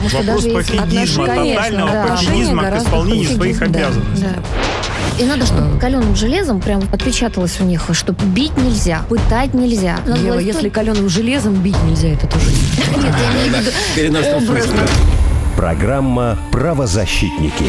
Вопрос 0.03 0.45
пофигизма, 0.45 1.27
тотального 1.27 1.91
да. 1.91 2.07
пофигизма 2.07 2.71
к 2.71 2.77
исполнению 2.79 3.31
своих 3.31 3.59
да, 3.59 3.65
обязанностей. 3.65 4.27
Да. 4.27 4.43
И 5.19 5.25
надо, 5.25 5.47
чтобы 5.47 5.79
каленым 5.79 6.15
железом 6.15 6.61
прям 6.61 6.83
отпечаталось 6.93 7.59
у 7.61 7.65
них, 7.65 7.89
что 7.93 8.13
бить 8.13 8.57
нельзя, 8.59 9.03
пытать 9.09 9.55
нельзя. 9.55 9.99
Ева, 10.07 10.39
если 10.39 10.69
каленым 10.69 11.09
железом 11.09 11.55
бить 11.55 11.83
нельзя, 11.85 12.09
это 12.09 12.27
тоже 12.27 12.47
Нет, 12.97 13.15
я 13.19 13.33
имею 13.33 13.55
в 13.55 14.51
виду 14.51 14.81
Программа 15.57 16.39
«Правозащитники». 16.53 17.65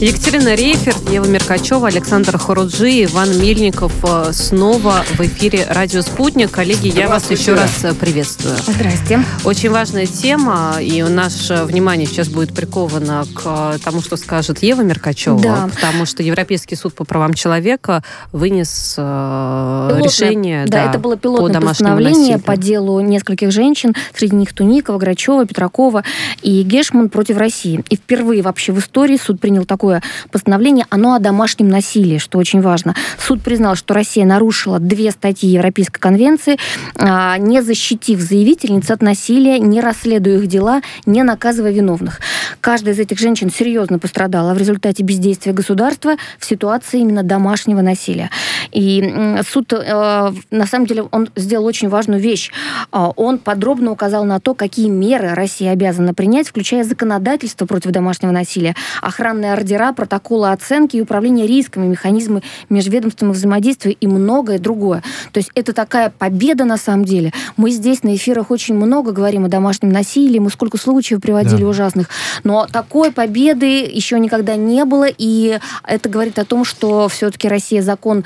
Екатерина 0.00 0.54
Рейферт, 0.54 1.10
Ева 1.10 1.26
Меркачева, 1.26 1.88
Александр 1.88 2.38
Хоруджи, 2.38 3.02
Иван 3.06 3.36
Мельников 3.40 3.92
э, 4.04 4.32
снова 4.32 5.02
в 5.16 5.20
эфире 5.22 5.66
«Радио 5.68 6.02
Спутник». 6.02 6.52
Коллеги, 6.52 6.96
я 6.96 7.08
вас 7.08 7.28
еще 7.32 7.54
раз 7.54 7.82
э, 7.84 7.94
приветствую. 7.94 8.54
Здрасте. 8.58 9.24
Очень 9.44 9.70
важная 9.70 10.06
тема, 10.06 10.76
и 10.80 11.02
наше 11.02 11.64
внимание 11.64 12.06
сейчас 12.06 12.28
будет 12.28 12.54
приковано 12.54 13.26
к 13.34 13.42
э, 13.74 13.78
тому, 13.82 14.00
что 14.00 14.16
скажет 14.16 14.62
Ева 14.62 14.82
Меркачева, 14.82 15.40
да. 15.40 15.68
потому 15.74 16.06
что 16.06 16.22
Европейский 16.22 16.76
суд 16.76 16.94
по 16.94 17.04
правам 17.04 17.34
человека 17.34 18.04
вынес 18.30 18.94
пилотное, 18.96 20.00
решение 20.00 20.64
да, 20.66 20.84
да, 20.84 20.90
это 20.90 21.00
было 21.00 21.16
пилотное 21.16 21.60
по 21.60 21.66
постановление 21.66 22.36
насилию. 22.36 22.40
по 22.40 22.56
делу 22.56 23.00
нескольких 23.00 23.50
женщин, 23.50 23.96
среди 24.14 24.36
них 24.36 24.52
Туникова, 24.52 24.98
Грачева, 24.98 25.44
Петракова 25.44 26.04
и 26.40 26.62
Гешман 26.62 27.08
против 27.08 27.36
России. 27.36 27.82
И 27.90 27.96
впервые 27.96 28.42
вообще 28.42 28.70
в 28.70 28.78
истории 28.78 29.18
суд 29.20 29.40
принял 29.40 29.64
такое 29.64 29.87
такое 29.88 30.02
постановление, 30.30 30.84
оно 30.90 31.14
о 31.14 31.18
домашнем 31.18 31.68
насилии, 31.68 32.18
что 32.18 32.38
очень 32.38 32.60
важно. 32.60 32.94
Суд 33.18 33.40
признал, 33.42 33.74
что 33.74 33.94
Россия 33.94 34.26
нарушила 34.26 34.78
две 34.78 35.10
статьи 35.10 35.48
Европейской 35.48 35.98
конвенции, 35.98 36.58
а, 36.96 37.38
не 37.38 37.62
защитив 37.62 38.20
заявительниц 38.20 38.90
от 38.90 39.02
насилия, 39.02 39.58
не 39.58 39.80
расследуя 39.80 40.38
их 40.38 40.46
дела, 40.46 40.82
не 41.06 41.22
наказывая 41.22 41.72
виновных. 41.72 42.20
Каждая 42.60 42.94
из 42.94 42.98
этих 42.98 43.18
женщин 43.18 43.50
серьезно 43.50 43.98
пострадала 43.98 44.52
в 44.52 44.58
результате 44.58 45.02
бездействия 45.02 45.52
государства 45.52 46.16
в 46.38 46.44
ситуации 46.44 47.00
именно 47.00 47.22
домашнего 47.22 47.80
насилия. 47.80 48.30
И 48.72 49.40
суд, 49.48 49.72
э, 49.72 50.32
на 50.50 50.66
самом 50.66 50.86
деле, 50.86 51.04
он 51.10 51.30
сделал 51.36 51.64
очень 51.64 51.88
важную 51.88 52.20
вещь. 52.20 52.50
А, 52.92 53.08
он 53.16 53.38
подробно 53.38 53.90
указал 53.90 54.24
на 54.24 54.38
то, 54.38 54.54
какие 54.54 54.90
меры 54.90 55.34
Россия 55.34 55.72
обязана 55.72 56.12
принять, 56.12 56.48
включая 56.48 56.84
законодательство 56.84 57.64
против 57.64 57.90
домашнего 57.92 58.32
насилия, 58.32 58.74
охранные 59.00 59.52
ордера 59.52 59.77
ордера, 59.78 59.92
протоколы 59.92 60.50
оценки 60.50 60.96
и 60.96 61.00
управления 61.00 61.46
рисками, 61.46 61.86
механизмы 61.86 62.42
межведомственного 62.68 63.34
взаимодействия 63.34 63.92
и 63.92 64.06
многое 64.06 64.58
другое. 64.58 65.02
То 65.32 65.38
есть 65.38 65.50
это 65.54 65.72
такая 65.72 66.10
победа 66.10 66.64
на 66.64 66.76
самом 66.76 67.04
деле. 67.04 67.32
Мы 67.56 67.70
здесь 67.70 68.02
на 68.02 68.14
эфирах 68.14 68.50
очень 68.50 68.74
много 68.74 69.12
говорим 69.12 69.44
о 69.44 69.48
домашнем 69.48 69.90
насилии, 69.90 70.38
мы 70.38 70.50
сколько 70.50 70.78
случаев 70.78 71.20
приводили 71.20 71.62
да. 71.62 71.68
ужасных, 71.68 72.08
но 72.44 72.66
такой 72.66 73.12
победы 73.12 73.84
еще 73.84 74.18
никогда 74.18 74.56
не 74.56 74.84
было, 74.84 75.06
и 75.06 75.58
это 75.86 76.08
говорит 76.08 76.38
о 76.38 76.44
том, 76.44 76.64
что 76.64 77.08
все-таки 77.08 77.48
Россия 77.48 77.82
закон 77.82 78.24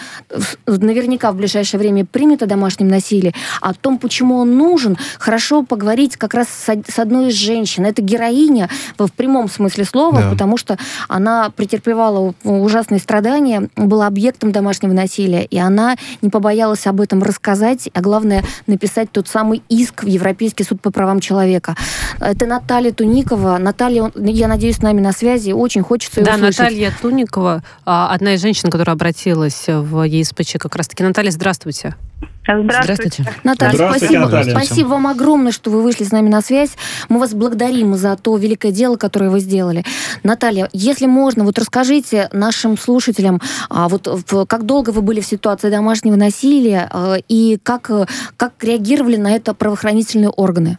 наверняка 0.67 1.33
в 1.33 1.37
ближайшее 1.37 1.79
время 1.79 2.05
примет 2.05 2.43
о 2.43 2.47
домашнем 2.47 2.89
насилии, 2.89 3.35
о 3.61 3.75
том, 3.75 3.99
почему 3.99 4.37
он 4.37 4.57
нужен, 4.57 4.97
хорошо 5.19 5.63
поговорить 5.63 6.17
как 6.17 6.35
раз 6.35 6.49
с 6.49 6.99
одной 6.99 7.29
из 7.29 7.35
женщин. 7.35 7.87
Это 7.87 8.03
героиня 8.03 8.69
в 8.99 9.11
прямом 9.13 9.49
смысле 9.49 9.85
слова, 9.85 10.23
да. 10.23 10.31
потому 10.31 10.57
что 10.57 10.79
она 11.09 11.42
она 11.43 11.51
претерпевала 11.51 12.35
ужасные 12.45 13.01
страдания, 13.01 13.69
была 13.77 14.07
объектом 14.07 14.53
домашнего 14.53 14.93
насилия, 14.93 15.45
и 15.45 15.59
она 15.59 15.97
не 16.23 16.31
побоялась 16.31 16.87
об 16.87 17.01
этом 17.01 17.23
рассказать, 17.23 17.89
а 17.93 18.01
главное, 18.01 18.45
написать 18.67 19.11
тот 19.11 19.29
самый 19.29 19.63
иск 19.69 20.05
в 20.05 20.07
Европейский 20.07 20.65
суд 20.65 20.81
по 20.81 20.91
правам 20.91 21.21
человека. 21.21 21.77
Это 22.21 22.47
Наталья 22.47 22.93
Туникова. 22.93 23.59
Наталья, 23.59 24.13
я 24.15 24.49
надеюсь, 24.49 24.77
с 24.77 24.83
нами 24.83 25.01
на 25.01 25.13
связи. 25.13 25.51
Очень 25.51 25.83
хочется 25.83 26.21
ее 26.21 26.27
Да, 26.27 26.35
услышать. 26.35 26.59
Наталья 26.61 26.93
Туникова, 27.01 27.63
а, 27.85 28.13
одна 28.15 28.35
из 28.35 28.41
женщин, 28.41 28.71
которая 28.71 28.95
обратилась 28.95 29.65
в 29.67 30.05
ЕСПЧ 30.05 30.59
как 30.59 30.77
раз-таки. 30.77 31.03
Наталья, 31.03 31.31
здравствуйте. 31.31 31.97
Здравствуйте. 32.45 33.25
Наталья, 33.45 33.75
Здравствуйте, 33.75 34.07
спасибо, 34.07 34.25
Наталья. 34.25 34.51
спасибо 34.51 34.89
вам 34.89 35.07
огромное, 35.07 35.53
что 35.53 35.71
вы 35.71 35.83
вышли 35.83 36.05
с 36.05 36.13
нами 36.13 36.29
на 36.29 36.41
связь. 36.41 36.77
Мы 37.09 37.21
вас 37.21 37.35
благодарим 37.35 37.95
за 37.95 38.17
то 38.17 38.37
великое 38.37 38.73
дело, 38.73 38.97
которое 38.97 39.31
вы 39.31 39.39
сделали. 39.41 39.85
Наталья, 40.25 40.69
если 40.73 41.07
можно, 41.07 41.45
вот 41.45 41.59
расскажите 41.59 42.29
нашим 42.33 42.77
слушателям, 42.77 43.41
а, 43.71 43.89
вот 43.89 44.09
как 44.49 44.67
долго 44.67 44.91
вы 44.91 45.03
были 45.03 45.21
в 45.21 45.27
ситуации 45.27 45.71
домашнего 45.71 46.17
насилия 46.17 46.89
а, 46.91 47.15
и 47.29 47.59
как, 47.63 47.91
как 48.37 48.53
реагировали 48.63 49.17
на 49.17 49.33
это 49.33 49.55
правоохранительные 49.55 50.31
органы? 50.31 50.79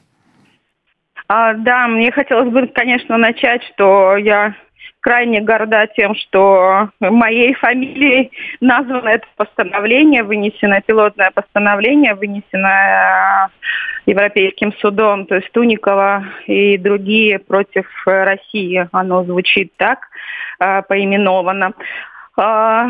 А, 1.30 1.54
да, 1.54 1.88
мне 1.88 2.12
хотелось 2.12 2.52
бы, 2.52 2.68
конечно, 2.68 3.18
начать, 3.18 3.64
что 3.74 4.18
я 4.18 4.54
крайне 5.04 5.42
горда 5.42 5.86
тем, 5.88 6.16
что 6.16 6.90
моей 7.00 7.54
фамилией 7.54 8.32
названо 8.62 9.10
это 9.10 9.28
постановление, 9.36 10.24
вынесено 10.24 10.82
пилотное 10.82 11.30
постановление, 11.32 12.16
вынесено 12.16 13.50
э, 14.08 14.10
Европейским 14.10 14.74
судом, 14.80 15.26
то 15.26 15.36
есть 15.36 15.52
Туникова 15.52 16.24
и 16.48 16.78
другие 16.78 17.38
против 17.40 17.86
России. 18.06 18.88
Оно 18.94 19.24
звучит 19.26 19.74
так, 19.78 20.08
э, 20.60 20.82
поименовано. 20.84 21.74
А, 22.38 22.88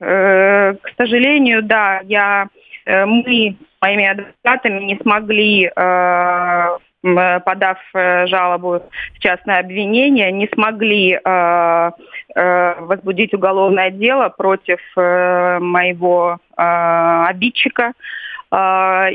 э, 0.00 0.74
к 0.74 0.88
сожалению, 0.96 1.62
да, 1.62 2.00
я, 2.04 2.48
мы 2.86 3.56
моими 3.80 4.06
адвокатами 4.06 4.80
не 4.84 4.98
смогли 4.98 5.70
Э, 5.76 6.78
подав 7.02 7.78
э, 7.94 8.26
жалобу 8.26 8.82
в 9.14 9.18
частное 9.20 9.60
обвинение, 9.60 10.30
не 10.32 10.48
смогли 10.48 11.18
э, 11.22 11.90
возбудить 12.34 13.34
уголовное 13.34 13.90
дело 13.90 14.28
против 14.28 14.80
моего 14.96 16.38
обидчика. 16.56 17.92
И 18.52 18.54
а, 18.56 19.08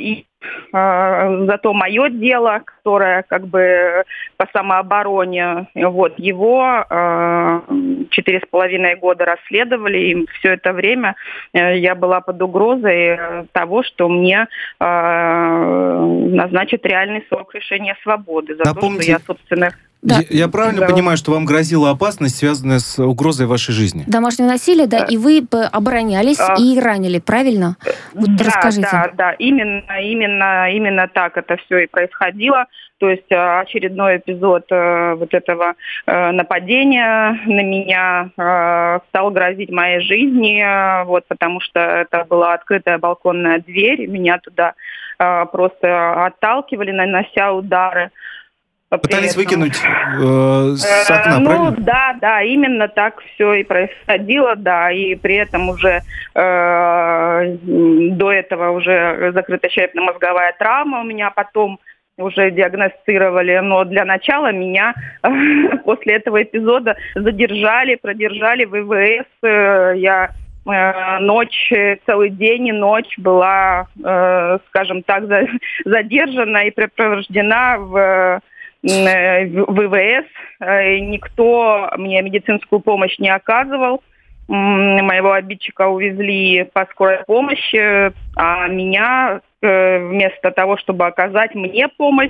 зато 0.71 1.73
мое 1.73 2.09
дело, 2.09 2.61
которое 2.65 3.23
как 3.23 3.47
бы 3.47 4.03
по 4.37 4.47
самообороне, 4.53 5.67
вот 5.75 6.19
его 6.19 6.61
а, 6.61 7.63
четыре 8.11 8.39
с 8.39 8.49
половиной 8.49 8.95
года 8.95 9.25
расследовали, 9.25 9.97
и 9.97 10.25
все 10.39 10.53
это 10.53 10.73
время 10.73 11.15
э, 11.53 11.77
я 11.77 11.95
была 11.95 12.21
под 12.21 12.41
угрозой 12.41 13.47
того, 13.51 13.83
что 13.83 14.09
мне 14.09 14.47
а, 14.79 16.05
назначат 16.05 16.85
реальный 16.85 17.25
срок 17.29 17.53
лишения 17.55 17.97
свободы 18.03 18.55
за 18.55 18.65
Напомните, 18.65 18.97
то, 18.97 19.03
что 19.03 19.11
я, 19.11 19.19
собственно... 19.19 19.71
Да. 20.05 20.19
Я, 20.29 20.45
я 20.45 20.47
правильно 20.47 20.81
да. 20.81 20.87
понимаю, 20.87 21.17
что 21.17 21.31
вам 21.31 21.45
грозила 21.45 21.89
опасность, 21.89 22.37
связанная 22.37 22.79
с 22.79 22.99
угрозой 22.99 23.47
вашей 23.47 23.73
жизни? 23.73 24.03
Домашнее 24.05 24.47
насилие, 24.47 24.85
да, 24.85 24.99
и 24.99 25.17
вы 25.17 25.45
оборонялись 25.71 26.39
а... 26.39 26.55
и 26.59 26.79
ранили, 26.79 27.19
правильно? 27.19 27.75
Вот 28.13 28.35
да, 28.35 28.45
расскажите. 28.45 28.87
Да, 28.91 29.11
да, 29.17 29.31
именно, 29.33 29.83
именно, 29.99 30.71
именно 30.71 31.07
так 31.07 31.37
это 31.37 31.57
все 31.57 31.79
и 31.79 31.87
происходило. 31.87 32.67
То 32.99 33.09
есть 33.09 33.29
э, 33.29 33.59
очередной 33.59 34.17
эпизод 34.17 34.65
э, 34.71 35.15
вот 35.15 35.33
этого 35.33 35.73
э, 36.05 36.31
нападения 36.31 37.39
на 37.45 37.61
меня 37.61 38.29
стал 39.09 39.31
грозить 39.31 39.69
моей 39.69 39.99
жизни, 40.01 41.05
вот, 41.05 41.25
потому 41.27 41.59
что 41.59 41.79
это 41.79 42.25
была 42.25 42.53
открытая 42.53 42.97
балконная 42.97 43.59
дверь, 43.59 44.07
меня 44.07 44.39
туда 44.39 44.73
просто 45.17 46.25
отталкивали, 46.25 46.91
нанося 46.91 47.53
удары. 47.53 48.11
Пытались 48.97 49.35
выкинуть 49.35 49.81
э, 49.83 50.73
с 50.75 51.09
окна, 51.09 51.35
э, 51.35 51.39
ну, 51.39 51.45
правильно? 51.45 51.75
Да, 51.79 52.15
да, 52.21 52.41
именно 52.41 52.87
так 52.87 53.21
все 53.33 53.53
и 53.53 53.63
происходило, 53.63 54.55
да, 54.55 54.91
и 54.91 55.15
при 55.15 55.35
этом 55.35 55.69
уже 55.69 56.01
э, 56.33 57.57
до 57.63 58.31
этого 58.31 58.71
уже 58.71 59.31
закрыта 59.33 59.69
черепно-мозговая 59.69 60.53
травма 60.57 61.01
у 61.01 61.03
меня, 61.03 61.31
потом 61.31 61.79
уже 62.17 62.51
диагностировали, 62.51 63.59
но 63.59 63.83
для 63.83 64.05
начала 64.05 64.51
меня 64.51 64.93
после 65.85 66.15
этого 66.15 66.41
эпизода 66.43 66.95
задержали, 67.13 67.95
продержали 67.95 68.65
в 68.65 68.75
ИВС, 68.75 69.27
э, 69.43 69.93
я 69.97 70.31
э, 70.65 71.19
ночь, 71.19 71.71
целый 72.05 72.29
день 72.29 72.67
и 72.67 72.71
ночь 72.71 73.13
была, 73.17 73.87
скажем 74.69 75.03
так, 75.03 75.25
задержана 75.85 76.67
и 76.67 76.71
препровождена 76.71 77.77
в 77.77 78.41
ВВС. 78.85 80.25
Э, 80.59 80.99
никто 80.99 81.89
мне 81.97 82.21
медицинскую 82.21 82.79
помощь 82.79 83.17
не 83.17 83.29
оказывал. 83.29 84.03
Моего 84.47 85.31
обидчика 85.31 85.87
увезли 85.87 86.69
по 86.71 86.85
скорой 86.91 87.23
помощи, 87.25 88.13
а 88.35 88.67
меня 88.67 89.41
э, 89.63 89.97
вместо 90.05 90.51
того, 90.51 90.77
чтобы 90.77 91.07
оказать 91.07 91.55
мне 91.55 91.87
помощь, 91.87 92.29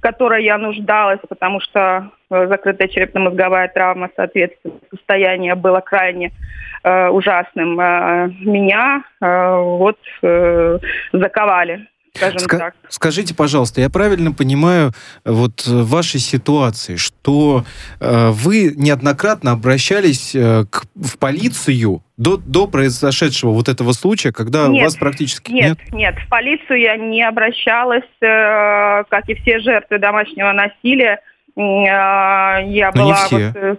которой 0.00 0.44
я 0.44 0.58
нуждалась, 0.58 1.20
потому 1.26 1.60
что 1.60 2.10
закрытая 2.28 2.88
черепно-мозговая 2.88 3.68
травма, 3.68 4.10
соответственно, 4.14 4.74
состояние 4.90 5.54
было 5.54 5.80
крайне 5.80 6.32
ужасным, 6.84 7.76
меня 7.76 9.04
вот 9.18 9.96
заковали 11.12 11.86
скажем 12.14 12.38
Ска- 12.38 12.58
так. 12.58 12.74
Скажите, 12.88 13.34
пожалуйста, 13.34 13.80
я 13.80 13.90
правильно 13.90 14.32
понимаю 14.32 14.92
вот 15.24 15.66
в 15.66 15.88
вашей 15.88 16.20
ситуации, 16.20 16.96
что 16.96 17.64
э, 18.00 18.30
вы 18.30 18.72
неоднократно 18.76 19.52
обращались 19.52 20.34
э, 20.34 20.64
к, 20.70 20.84
в 20.94 21.18
полицию 21.18 22.02
до, 22.16 22.36
до 22.36 22.66
произошедшего 22.68 23.50
вот 23.50 23.68
этого 23.68 23.92
случая, 23.92 24.32
когда 24.32 24.68
нет, 24.68 24.84
вас 24.84 24.96
практически 24.96 25.50
нет? 25.50 25.78
Нет, 25.78 25.92
нет, 25.92 26.14
в 26.24 26.28
полицию 26.28 26.80
я 26.80 26.96
не 26.96 27.22
обращалась, 27.22 28.04
э, 28.20 29.04
как 29.08 29.28
и 29.28 29.34
все 29.34 29.58
жертвы 29.58 29.98
домашнего 29.98 30.52
насилия. 30.52 31.20
Э, 31.56 31.60
я 31.60 32.92
Но 32.94 33.04
была 33.04 33.06
не 33.06 33.26
все. 33.26 33.46
Вот, 33.46 33.56
э, 33.56 33.76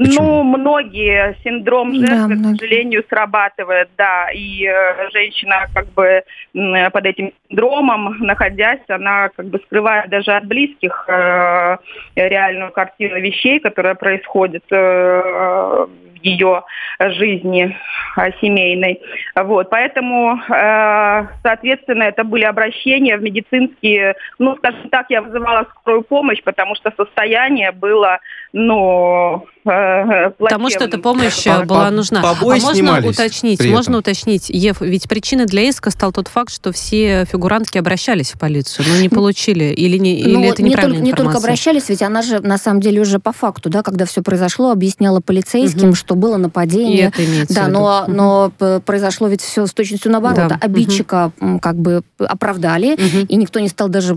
Почему? 0.00 0.42
Ну, 0.42 0.42
многие. 0.44 1.36
Синдром 1.44 1.94
жертвы, 1.94 2.36
да, 2.36 2.52
к 2.54 2.58
сожалению, 2.58 3.04
срабатывает, 3.08 3.90
да, 3.98 4.30
и 4.30 4.64
э, 4.64 5.10
женщина 5.12 5.66
как 5.74 5.92
бы 5.92 6.22
э, 6.54 6.90
под 6.90 7.04
этим 7.04 7.32
синдромом, 7.48 8.16
находясь, 8.20 8.80
она 8.88 9.28
как 9.28 9.46
бы 9.46 9.58
скрывает 9.66 10.08
даже 10.08 10.32
от 10.32 10.46
близких 10.46 11.04
э, 11.06 11.76
реальную 12.16 12.72
картину 12.72 13.20
вещей, 13.20 13.60
которая 13.60 13.94
происходит 13.94 14.64
э, 14.70 15.86
ее 16.22 16.62
жизни 16.98 17.76
а, 18.16 18.30
семейной. 18.40 19.00
Вот, 19.36 19.70
поэтому, 19.70 20.36
э, 20.36 21.26
соответственно, 21.42 22.04
это 22.04 22.24
были 22.24 22.44
обращения 22.44 23.16
в 23.16 23.22
медицинские, 23.22 24.16
ну, 24.38 24.56
скажем 24.56 24.88
так, 24.90 25.06
я 25.08 25.22
вызывала 25.22 25.66
скорую 25.80 26.02
помощь, 26.02 26.42
потому 26.42 26.74
что 26.74 26.92
состояние 26.96 27.72
было, 27.72 28.18
ну, 28.52 29.46
э, 29.64 30.30
Потому 30.38 30.70
что 30.70 30.84
эта 30.84 30.98
помощь 30.98 31.44
по, 31.44 31.64
была 31.64 31.90
нужна. 31.90 32.20
а 32.22 32.34
можно 32.44 33.08
уточнить, 33.08 33.64
можно 33.64 33.98
уточнить, 33.98 34.50
Ев, 34.50 34.80
ведь 34.80 35.08
причиной 35.08 35.46
для 35.46 35.62
иска 35.62 35.90
стал 35.90 36.12
тот 36.12 36.28
факт, 36.28 36.52
что 36.52 36.72
все 36.72 37.24
фигурантки 37.24 37.78
обращались 37.78 38.32
в 38.32 38.38
полицию, 38.38 38.86
но 38.88 39.00
не 39.00 39.08
получили, 39.08 39.64
или, 39.64 39.98
не, 39.98 40.22
ну, 40.24 40.40
или 40.40 40.50
это 40.50 40.62
не 40.62 40.74
только, 40.74 40.96
не 40.96 41.12
только 41.12 41.38
обращались, 41.38 41.88
ведь 41.88 42.02
она 42.02 42.22
же, 42.22 42.40
на 42.40 42.58
самом 42.58 42.80
деле, 42.80 43.00
уже 43.00 43.18
по 43.20 43.32
факту, 43.32 43.70
да, 43.70 43.82
когда 43.82 44.04
все 44.04 44.22
произошло, 44.22 44.72
объясняла 44.72 45.20
полицейским, 45.20 45.90
угу. 45.90 45.94
что 45.94 46.09
было 46.14 46.36
нападение. 46.36 47.12
И 47.16 47.42
это 47.42 47.54
да, 47.54 47.68
но, 47.68 48.04
но 48.08 48.52
произошло 48.84 49.28
ведь 49.28 49.42
все 49.42 49.66
с 49.66 49.72
точностью 49.72 50.12
наоборот. 50.12 50.48
Да. 50.48 50.58
Обидчика 50.60 51.32
угу. 51.40 51.58
как 51.60 51.76
бы 51.76 52.02
оправдали, 52.18 52.94
угу. 52.94 53.26
и 53.28 53.36
никто 53.36 53.60
не 53.60 53.68
стал 53.68 53.88
даже 53.88 54.14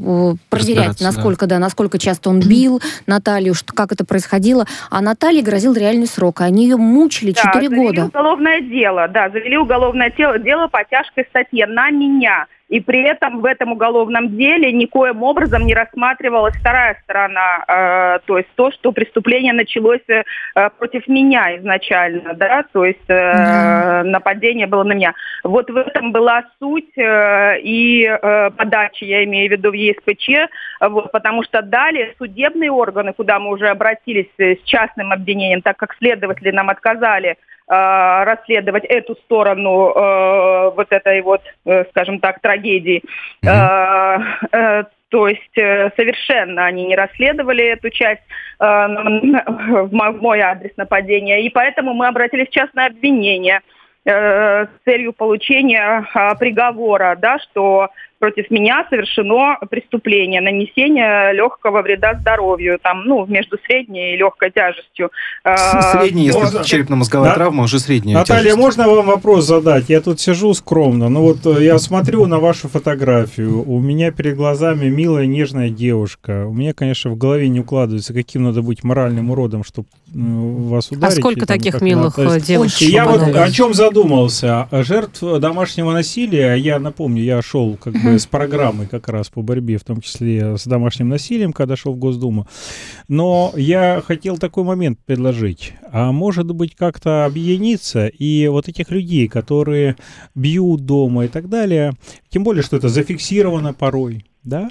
проверять, 0.49 1.01
насколько, 1.01 1.47
да. 1.47 1.55
да, 1.55 1.59
насколько 1.59 1.97
часто 1.97 2.29
он 2.29 2.39
бил 2.47 2.81
Наталью, 3.07 3.53
что, 3.53 3.73
как 3.73 3.91
это 3.91 4.05
происходило. 4.05 4.65
А 4.89 5.01
Наталье 5.01 5.41
грозил 5.41 5.73
реальный 5.73 6.07
срок. 6.07 6.41
Они 6.41 6.63
ее 6.63 6.77
мучили 6.77 7.31
да, 7.31 7.51
4 7.53 7.69
года. 7.69 8.05
уголовное 8.05 8.61
дело, 8.61 9.07
да, 9.07 9.29
завели 9.29 9.57
уголовное 9.57 10.11
дело, 10.15 10.39
дело 10.39 10.67
по 10.67 10.83
тяжкой 10.83 11.25
статье 11.29 11.65
на 11.65 11.89
меня. 11.89 12.47
И 12.73 12.79
при 12.79 13.03
этом 13.03 13.41
в 13.41 13.45
этом 13.45 13.73
уголовном 13.73 14.35
деле 14.35 14.71
никоим 14.71 15.21
образом 15.21 15.67
не 15.67 15.75
рассматривалась 15.75 16.55
вторая 16.55 16.97
сторона, 17.03 17.63
э, 17.67 18.19
то 18.25 18.39
есть 18.39 18.49
то, 18.55 18.71
что 18.71 18.91
преступление 18.91 19.53
началось 19.53 20.01
э, 20.07 20.23
против 20.79 21.07
меня 21.07 21.55
изначально, 21.57 22.33
да, 22.33 22.65
то 22.73 22.83
есть 22.83 23.07
э, 23.09 23.13
да. 23.13 24.01
нападение 24.03 24.65
было 24.65 24.81
на 24.81 24.93
меня. 24.93 25.13
Вот 25.43 25.69
в 25.69 25.77
этом 25.77 26.11
была 26.11 26.45
суть 26.57 26.97
э, 26.97 27.59
и 27.59 28.07
э, 28.07 28.49
подачи, 28.49 29.03
я 29.03 29.23
имею 29.23 29.49
в 29.49 29.51
виду 29.51 29.69
в 29.69 29.75
ЕСПЧ, 29.75 30.49
вот, 30.81 31.11
потому 31.11 31.43
что 31.43 31.61
далее 31.61 32.15
судебные 32.17 32.71
органы, 32.71 33.13
куда 33.13 33.37
мы 33.37 33.51
уже 33.51 33.67
обратились 33.67 34.31
с 34.39 34.63
частным 34.63 35.11
обвинением, 35.11 35.61
так 35.61 35.77
как 35.77 35.95
следователи 35.99 36.49
нам 36.49 36.71
отказали, 36.71 37.37
Э, 37.37 37.52
расследовать 37.67 38.83
эту 38.85 39.15
сторону 39.15 39.89
э, 39.89 40.71
вот 40.75 40.87
этой 40.91 41.21
вот, 41.21 41.41
э, 41.65 41.85
скажем 41.89 42.19
так, 42.19 42.41
трагедии. 42.41 43.01
Mm-hmm. 43.43 44.85
То 45.09 45.27
есть 45.27 45.53
совершенно 45.53 46.65
они 46.65 46.85
не 46.85 46.95
расследовали 46.95 47.63
эту 47.65 47.91
часть 47.91 48.23
в 48.57 49.89
мой 49.91 50.39
адрес 50.39 50.71
нападения. 50.75 51.45
И 51.45 51.49
поэтому 51.51 51.93
мы 51.93 52.07
обратились 52.07 52.47
в 52.47 52.51
частное 52.51 52.87
обвинение 52.87 53.61
с 54.03 54.69
целью 54.85 55.13
получения 55.13 56.07
приговора, 56.39 57.15
да, 57.15 57.37
что 57.37 57.89
против 58.23 58.49
меня 58.51 58.87
совершено 58.89 59.57
преступление, 59.69 60.39
нанесение 60.39 61.33
легкого 61.33 61.81
вреда 61.81 62.17
здоровью, 62.21 62.79
там, 62.81 63.03
ну, 63.03 63.25
между 63.25 63.57
средней 63.67 64.13
и 64.13 64.17
легкой 64.17 64.49
тяжестью. 64.49 65.11
А, 65.43 65.99
средний, 65.99 66.27
если 66.27 66.63
черепно-мозговая 66.63 67.31
да? 67.31 67.35
травма, 67.35 67.63
уже 67.63 67.79
средняя 67.79 68.19
Наталья, 68.19 68.43
тяжесть. 68.43 68.57
можно 68.57 68.87
вам 68.87 69.07
вопрос 69.07 69.45
задать? 69.45 69.89
Я 69.89 69.99
тут 69.99 70.21
сижу 70.21 70.53
скромно, 70.53 71.09
ну 71.09 71.21
вот 71.21 71.45
э, 71.45 71.65
я 71.65 71.77
смотрю 71.79 72.25
на 72.25 72.39
вашу 72.39 72.69
фотографию, 72.69 73.61
у 73.69 73.81
меня 73.81 74.11
перед 74.11 74.37
глазами 74.37 74.87
милая, 74.87 75.25
нежная 75.25 75.69
девушка. 75.69 76.45
У 76.47 76.53
меня, 76.53 76.73
конечно, 76.73 77.11
в 77.11 77.17
голове 77.17 77.49
не 77.49 77.59
укладывается, 77.59 78.13
каким 78.13 78.43
надо 78.43 78.61
быть 78.61 78.85
моральным 78.85 79.31
уродом, 79.31 79.65
чтобы 79.65 79.89
э, 80.07 80.17
вас 80.17 80.89
ударить. 80.91 81.17
А 81.17 81.19
сколько 81.19 81.45
там, 81.45 81.57
таких 81.57 81.81
милых 81.81 82.17
надо. 82.17 82.37
Э, 82.37 82.39
девушек? 82.39 82.87
Я 82.87 83.05
вот 83.05 83.21
о 83.21 83.51
чем 83.51 83.73
задумался. 83.73 84.69
Жертв 84.71 85.21
домашнего 85.21 85.91
насилия, 85.91 86.53
я 86.53 86.79
напомню, 86.79 87.21
я 87.21 87.41
шел 87.41 87.75
как 87.75 87.95
бы 87.95 88.12
с 88.19 88.25
программой 88.25 88.87
как 88.87 89.07
раз 89.07 89.29
по 89.29 89.41
борьбе, 89.41 89.77
в 89.77 89.83
том 89.83 90.01
числе 90.01 90.57
с 90.57 90.65
домашним 90.65 91.09
насилием, 91.09 91.53
когда 91.53 91.75
шел 91.75 91.93
в 91.93 91.97
Госдуму. 91.97 92.47
Но 93.07 93.53
я 93.55 94.01
хотел 94.05 94.37
такой 94.37 94.63
момент 94.63 94.99
предложить. 95.05 95.73
А 95.91 96.11
может 96.11 96.51
быть 96.53 96.75
как-то 96.75 97.25
объединиться 97.25 98.07
и 98.07 98.47
вот 98.47 98.67
этих 98.67 98.89
людей, 98.91 99.27
которые 99.27 99.95
бьют 100.35 100.85
дома 100.85 101.25
и 101.25 101.27
так 101.27 101.49
далее, 101.49 101.93
тем 102.29 102.43
более, 102.43 102.63
что 102.63 102.77
это 102.77 102.89
зафиксировано 102.89 103.73
порой, 103.73 104.25
да? 104.43 104.69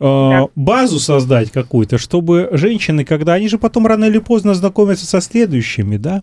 да. 0.00 0.46
базу 0.56 0.98
создать 0.98 1.50
какую-то, 1.50 1.98
чтобы 1.98 2.48
женщины, 2.52 3.04
когда 3.04 3.34
они 3.34 3.48
же 3.48 3.58
потом 3.58 3.86
рано 3.86 4.06
или 4.06 4.18
поздно 4.18 4.54
знакомятся 4.54 5.06
со 5.06 5.20
следующими, 5.20 5.96
да, 5.96 6.22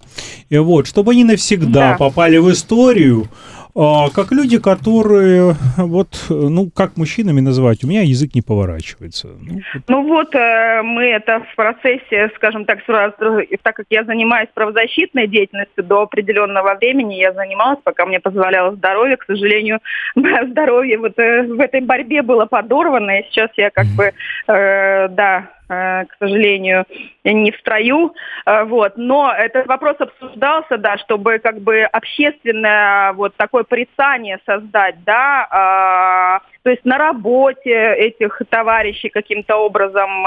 и 0.50 0.58
вот, 0.58 0.88
чтобы 0.88 1.12
они 1.14 1.24
навсегда 1.24 1.92
да. 1.92 1.98
попали 1.98 2.38
в 2.38 2.52
историю, 2.52 3.30
а, 3.30 3.61
как 3.74 4.32
люди, 4.32 4.60
которые, 4.60 5.56
вот, 5.78 6.26
ну, 6.30 6.70
как 6.74 6.98
мужчинами 6.98 7.42
называть, 7.42 7.84
у 7.84 7.88
меня 7.88 8.02
язык 8.02 8.36
не 8.36 8.42
поворачивается. 8.42 9.28
Ну, 9.28 9.54
вот, 9.54 9.84
ну, 9.88 10.08
вот 10.08 10.36
э, 10.36 10.82
мы 10.84 11.04
это 11.06 11.42
в 11.52 11.56
процессе, 11.56 12.30
скажем 12.36 12.66
так, 12.66 12.80
сразу, 12.86 13.16
так 13.64 13.76
как 13.76 13.86
я 13.90 14.04
занимаюсь 14.04 14.50
правозащитной 14.54 15.28
деятельностью 15.28 15.84
до 15.84 16.02
определенного 16.02 16.76
времени, 16.76 17.16
я 17.16 17.34
занималась, 17.34 17.80
пока 17.84 18.06
мне 18.06 18.20
позволяло 18.20 18.76
здоровье. 18.76 19.18
К 19.18 19.26
сожалению, 19.26 19.80
мое 20.16 20.48
здоровье 20.48 20.98
вот 20.98 21.18
э, 21.18 21.44
в 21.44 21.60
этой 21.60 21.82
борьбе 21.82 22.22
было 22.22 22.46
подорвано, 22.46 23.20
и 23.20 23.24
сейчас 23.30 23.50
я 23.58 23.70
как 23.70 23.86
бы, 23.88 24.12
э, 24.48 25.08
да, 25.10 25.50
к 25.72 26.16
сожалению, 26.20 26.86
не 27.24 27.52
в 27.52 27.58
строю. 27.58 28.14
Э, 28.46 28.64
вот. 28.64 28.94
Но 28.98 29.32
этот 29.32 29.68
вопрос 29.68 29.96
обсуждался, 30.00 30.78
да, 30.78 30.98
чтобы 30.98 31.40
как 31.40 31.62
бы 31.62 31.82
общественное 31.84 33.14
вот 33.14 33.36
такое 33.36 33.64
порицание 33.64 34.40
создать, 34.46 35.04
да, 35.04 35.48
а, 35.50 36.40
то 36.64 36.70
есть 36.70 36.86
на 36.86 36.98
работе 36.98 37.96
этих 37.96 38.42
товарищей 38.50 39.10
каким-то 39.10 39.58
образом 39.58 40.26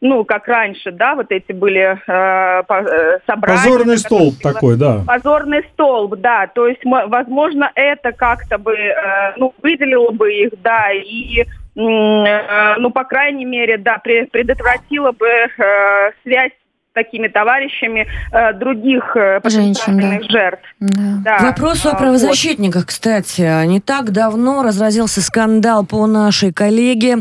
ну, 0.00 0.24
как 0.24 0.48
раньше, 0.48 0.92
да, 0.92 1.14
вот 1.14 1.30
эти 1.30 1.52
были 1.52 1.98
э, 2.06 3.18
собрания. 3.26 3.62
Позорный 3.62 3.98
столб 3.98 4.34
было, 4.42 4.52
такой, 4.52 4.76
да. 4.76 5.02
Позорный 5.06 5.64
столб, 5.72 6.16
да. 6.16 6.46
То 6.46 6.66
есть, 6.66 6.80
возможно, 6.84 7.70
это 7.74 8.12
как-то 8.12 8.58
бы, 8.58 8.74
э, 8.74 9.34
ну, 9.36 9.54
выделило 9.62 10.10
бы 10.10 10.32
их, 10.32 10.52
да, 10.62 10.90
и 10.92 11.44
Э, 11.76 12.76
ну, 12.78 12.90
по 12.90 13.04
крайней 13.04 13.44
мере, 13.44 13.78
да, 13.78 13.98
предотвратила 13.98 15.12
бы 15.12 15.26
э, 15.26 16.12
связь 16.22 16.52
такими 16.92 17.28
товарищами 17.28 18.06
э, 18.32 18.52
других 18.54 19.16
э, 19.16 19.40
потенциальных 19.40 20.22
да. 20.22 20.28
жертв. 20.28 20.64
Да. 20.80 21.10
Да. 21.24 21.38
Вопрос 21.38 21.86
о 21.86 21.94
правозащитниках, 21.94 22.82
вот. 22.82 22.88
кстати. 22.88 23.66
Не 23.66 23.80
так 23.80 24.10
давно 24.10 24.62
разразился 24.62 25.22
скандал 25.22 25.84
по 25.84 26.06
нашей 26.06 26.52
коллеге 26.52 27.18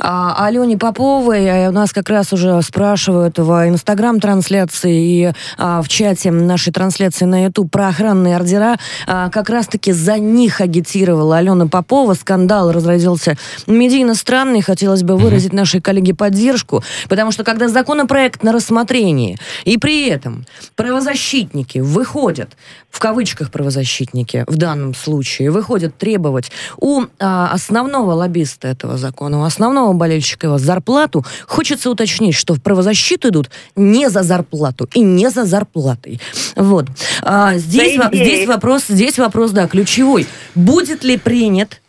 а, 0.00 0.46
Алене 0.46 0.76
Поповой. 0.76 1.68
У 1.68 1.72
нас 1.72 1.92
как 1.92 2.08
раз 2.08 2.32
уже 2.32 2.60
спрашивают 2.62 3.38
в 3.38 3.68
инстаграм-трансляции 3.68 5.26
и 5.26 5.32
а, 5.58 5.82
в 5.82 5.88
чате 5.88 6.30
нашей 6.30 6.72
трансляции 6.72 7.24
на 7.24 7.44
YouTube 7.44 7.70
про 7.70 7.88
охранные 7.88 8.36
ордера. 8.36 8.76
А, 9.06 9.30
как 9.30 9.50
раз-таки 9.50 9.92
за 9.92 10.18
них 10.18 10.60
агитировала 10.60 11.38
Алена 11.38 11.68
Попова. 11.68 12.14
Скандал 12.14 12.72
разразился 12.72 13.36
медийно 13.66 14.14
странный. 14.14 14.62
Хотелось 14.62 15.02
бы 15.02 15.16
выразить 15.16 15.52
нашей 15.52 15.80
коллеге 15.80 16.14
поддержку, 16.14 16.82
потому 17.08 17.30
что 17.30 17.44
когда 17.44 17.68
законопроект 17.68 18.42
на 18.42 18.52
рассмотрение 18.52 19.12
нарушение, 19.22 19.38
и 19.64 19.78
при 19.78 20.08
этом 20.08 20.46
правозащитники 20.76 21.78
выходят, 21.78 22.50
в 22.90 22.98
кавычках 22.98 23.50
правозащитники 23.50 24.44
в 24.46 24.56
данном 24.56 24.94
случае, 24.94 25.50
выходят 25.50 25.96
требовать 25.96 26.50
у 26.78 27.04
а, 27.18 27.50
основного 27.52 28.12
лоббиста 28.12 28.68
этого 28.68 28.96
закона, 28.96 29.40
у 29.40 29.44
основного 29.44 29.92
болельщика 29.92 30.46
его 30.48 30.58
зарплату, 30.58 31.24
хочется 31.46 31.90
уточнить, 31.90 32.34
что 32.34 32.54
в 32.54 32.62
правозащиту 32.62 33.28
идут 33.28 33.50
не 33.76 34.10
за 34.10 34.22
зарплату 34.22 34.88
и 34.94 35.00
не 35.00 35.30
за 35.30 35.44
зарплатой. 35.44 36.20
Вот. 36.56 36.86
А, 37.22 37.56
здесь, 37.56 38.00
здесь 38.12 38.46
вопрос, 38.46 38.84
здесь 38.88 39.18
вопрос, 39.18 39.52
да, 39.52 39.66
ключевой. 39.66 40.26
Будет 40.54 41.04
ли 41.04 41.16
принят 41.16 41.80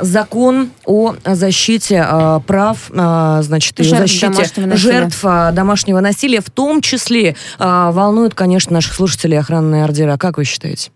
закон 0.00 0.70
о 0.84 1.14
защите 1.24 2.04
а, 2.06 2.40
прав, 2.40 2.90
а, 2.94 3.42
значит, 3.42 3.74
жертв 3.78 3.98
защите 3.98 4.28
домашнего 4.28 4.76
жертв 4.76 5.20
а, 5.24 5.52
домашнего 5.52 6.00
насилия, 6.00 6.40
в 6.40 6.50
том 6.50 6.80
числе 6.80 7.34
а, 7.58 7.90
волнует, 7.90 8.34
конечно, 8.34 8.72
наших 8.72 8.94
слушателей 8.94 9.38
охранные 9.38 9.84
ордера. 9.84 10.16
Как 10.16 10.38
вы 10.38 10.44
считаете? 10.44 10.90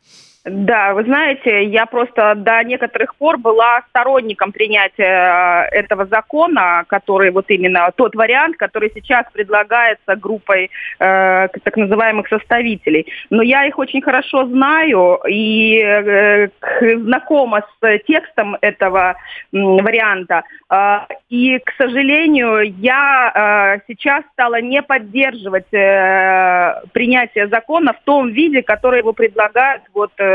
Да, 0.45 0.95
вы 0.95 1.05
знаете, 1.05 1.65
я 1.65 1.85
просто 1.85 2.35
до 2.35 2.65
некоторых 2.65 3.15
пор 3.17 3.37
была 3.37 3.83
сторонником 3.91 4.53
принятия 4.53 5.69
э, 5.71 5.81
этого 5.81 6.07
закона, 6.07 6.85
который 6.89 7.31
вот 7.31 7.45
именно 7.51 7.93
тот 7.95 8.15
вариант, 8.15 8.57
который 8.57 8.91
сейчас 8.95 9.27
предлагается 9.35 10.17
группой 10.17 10.71
э, 10.99 11.49
так 11.63 11.77
называемых 11.77 12.27
составителей. 12.29 13.07
Но 13.29 13.43
я 13.43 13.67
их 13.67 13.79
очень 13.79 14.01
хорошо 14.01 14.47
знаю 14.47 15.21
и 15.29 15.79
э, 15.79 16.49
знакома 16.81 17.63
с 17.79 17.99
текстом 18.07 18.57
этого 18.63 19.11
э, 19.11 19.15
варианта. 19.53 20.45
Э, 20.71 21.01
и, 21.29 21.59
к 21.59 21.73
сожалению, 21.77 22.63
я 22.79 23.77
э, 23.77 23.93
сейчас 23.93 24.25
стала 24.33 24.59
не 24.63 24.81
поддерживать 24.81 25.71
э, 25.75 26.81
принятие 26.95 27.49
закона 27.49 27.93
в 27.93 28.03
том 28.05 28.31
виде, 28.31 28.63
который 28.63 29.01
его 29.01 29.13
предлагают 29.13 29.83
вот 29.93 30.13
э, 30.17 30.30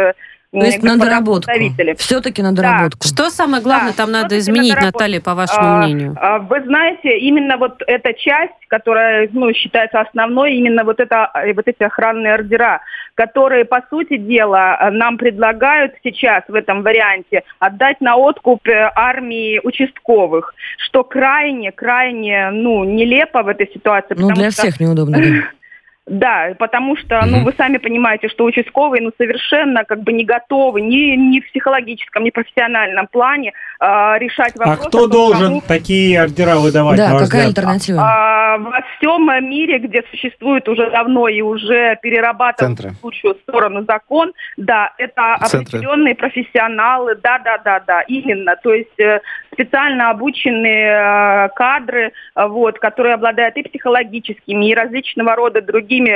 то 0.60 0.66
есть 0.66 0.84
на 0.84 0.98
доработку. 0.98 1.52
Все-таки 1.98 2.41
на 2.41 2.54
доработку. 2.54 3.00
Да. 3.02 3.08
Что 3.08 3.30
самое 3.30 3.62
главное 3.62 3.91
да, 3.91 3.98
там 3.98 4.12
надо 4.12 4.38
изменить, 4.38 4.76
Наталья, 4.76 5.20
по 5.22 5.36
вашему 5.36 5.68
а, 5.68 5.78
мнению? 5.84 6.16
А, 6.20 6.39
вы 6.39 6.62
знаете, 6.64 7.18
именно 7.18 7.58
вот 7.58 7.82
эта 7.88 8.14
часть, 8.14 8.54
которая 8.68 9.30
ну, 9.32 9.52
считается 9.54 10.00
основной, 10.00 10.56
именно 10.56 10.84
вот, 10.84 11.00
это, 11.00 11.30
э, 11.34 11.54
вот 11.54 11.68
эти 11.68 11.84
охранные 11.84 12.34
ордера, 12.34 12.82
которые, 13.16 13.66
по 13.66 13.82
сути 13.89 14.18
дела, 14.18 14.89
нам 14.91 15.18
предлагают 15.18 15.93
сейчас 16.04 16.43
в 16.48 16.54
этом 16.54 16.84
варианте 16.84 17.43
отдать 17.60 18.02
на 18.02 18.16
откуп 18.16 18.68
э, 18.68 18.91
армии 18.96 19.60
участковых, 19.64 20.54
что 20.78 21.04
крайне, 21.04 21.72
крайне, 21.72 22.50
ну, 22.52 22.84
нелепо 22.84 23.43
в 23.43 23.48
этой 23.48 23.70
ситуации. 23.74 24.16
Ну, 24.18 24.32
для 24.32 24.50
всех 24.50 24.80
неудобно. 24.80 25.18
Да. 25.18 25.28
Да, 26.08 26.53
потому 26.60 26.95
что, 26.95 27.26
ну, 27.26 27.43
вы 27.43 27.51
сами 27.58 27.78
понимаете, 27.78 28.28
что 28.28 28.45
участковые, 28.45 29.01
ну, 29.01 29.12
совершенно 29.18 29.84
как 29.86 30.03
бы 30.03 30.14
не 30.14 30.24
готовы 30.24 30.82
ни, 30.82 31.16
ни 31.16 31.39
в 31.39 31.47
психологическом, 31.49 32.24
ни 32.24 32.30
в 32.30 32.34
профессиональном 32.34 33.08
плане 33.08 33.53
э, 33.80 33.86
решать 34.19 34.53
а 34.59 34.69
вопрос. 34.69 34.86
А 34.86 34.89
кто 34.89 35.07
должен 35.07 35.47
тому, 35.47 35.63
такие 35.67 36.21
ордера 36.21 36.57
выдавать? 36.57 36.97
Да, 36.97 37.17
какая 37.17 37.47
альтернатива? 37.47 38.01
А, 38.01 38.57
во 38.57 38.82
всем 38.97 39.26
мире, 39.49 39.80
где 39.80 40.03
существует 40.11 40.67
уже 40.67 40.89
давно 40.91 41.28
и 41.28 41.41
уже 41.41 41.97
перерабатывает 42.01 42.80
в 42.80 43.03
лучшую 43.03 43.36
сторону 43.43 43.86
закон, 43.88 44.34
да, 44.57 44.93
это 44.97 45.38
Центры. 45.47 45.80
определенные 45.80 46.15
профессионалы, 46.15 47.15
да, 47.15 47.39
да, 47.39 47.57
да, 47.57 47.80
да, 47.86 48.01
именно. 48.01 48.55
То 48.61 48.73
есть 48.73 48.99
э, 48.99 49.21
специально 49.53 50.09
обученные 50.09 51.47
э, 51.47 51.49
кадры, 51.55 52.11
э, 52.36 52.47
вот, 52.47 52.80
которые 52.80 53.15
обладают 53.15 53.55
и 53.57 53.63
психологическими, 53.63 54.69
и 54.69 54.76
различного 54.76 55.36
рода 55.36 55.61
другими 55.61 56.15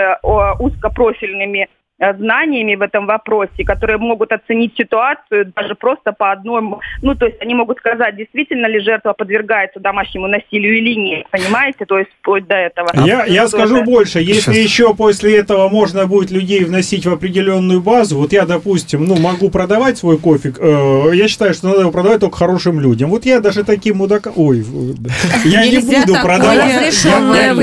узкопрофильными 0.62 1.68
знаниями 2.00 2.76
в 2.76 2.82
этом 2.82 3.06
вопросе, 3.06 3.64
которые 3.66 3.98
могут 3.98 4.32
оценить 4.32 4.74
ситуацию 4.78 5.52
даже 5.56 5.76
просто 5.76 6.14
по 6.14 6.32
одному, 6.32 6.80
ну, 7.02 7.16
то 7.16 7.26
есть 7.26 7.42
они 7.42 7.54
могут 7.54 7.78
сказать, 7.80 8.16
действительно 8.16 8.68
ли 8.68 8.80
жертва 8.80 9.14
подвергается 9.14 9.80
домашнему 9.80 10.28
насилию 10.28 10.78
или 10.78 10.94
нет, 10.96 11.28
понимаете, 11.30 11.86
то 11.86 11.98
есть 11.98 12.10
вплоть 12.22 12.48
до 12.48 12.56
этого. 12.56 12.90
Я, 13.06 13.26
я 13.26 13.48
скажу 13.48 13.84
больше, 13.84 14.20
если 14.20 14.54
Сейчас. 14.54 14.56
еще 14.56 14.94
после 14.96 15.38
этого 15.38 15.68
можно 15.68 16.08
будет 16.08 16.32
людей 16.32 16.64
вносить 16.64 17.06
в 17.06 17.12
определенную 17.12 17.82
базу, 17.82 18.18
вот 18.18 18.32
я, 18.32 18.46
допустим, 18.46 19.06
ну, 19.06 19.18
могу 19.18 19.50
продавать 19.50 19.98
свой 19.98 20.18
кофе, 20.18 20.54
э, 20.58 21.12
я 21.14 21.28
считаю, 21.28 21.54
что 21.54 21.68
надо 21.68 21.82
его 21.82 21.92
продавать 21.92 22.22
только 22.22 22.38
хорошим 22.38 22.80
людям. 22.80 23.10
Вот 23.10 23.26
я 23.26 23.42
даже 23.42 23.64
таким 23.66 23.98
мудакам, 23.98 24.34
ой, 24.38 24.64
я 25.44 25.68
не 25.68 25.80
буду 25.80 26.14
продавать. 26.22 27.04
Я, 27.04 27.52
я, 27.52 27.56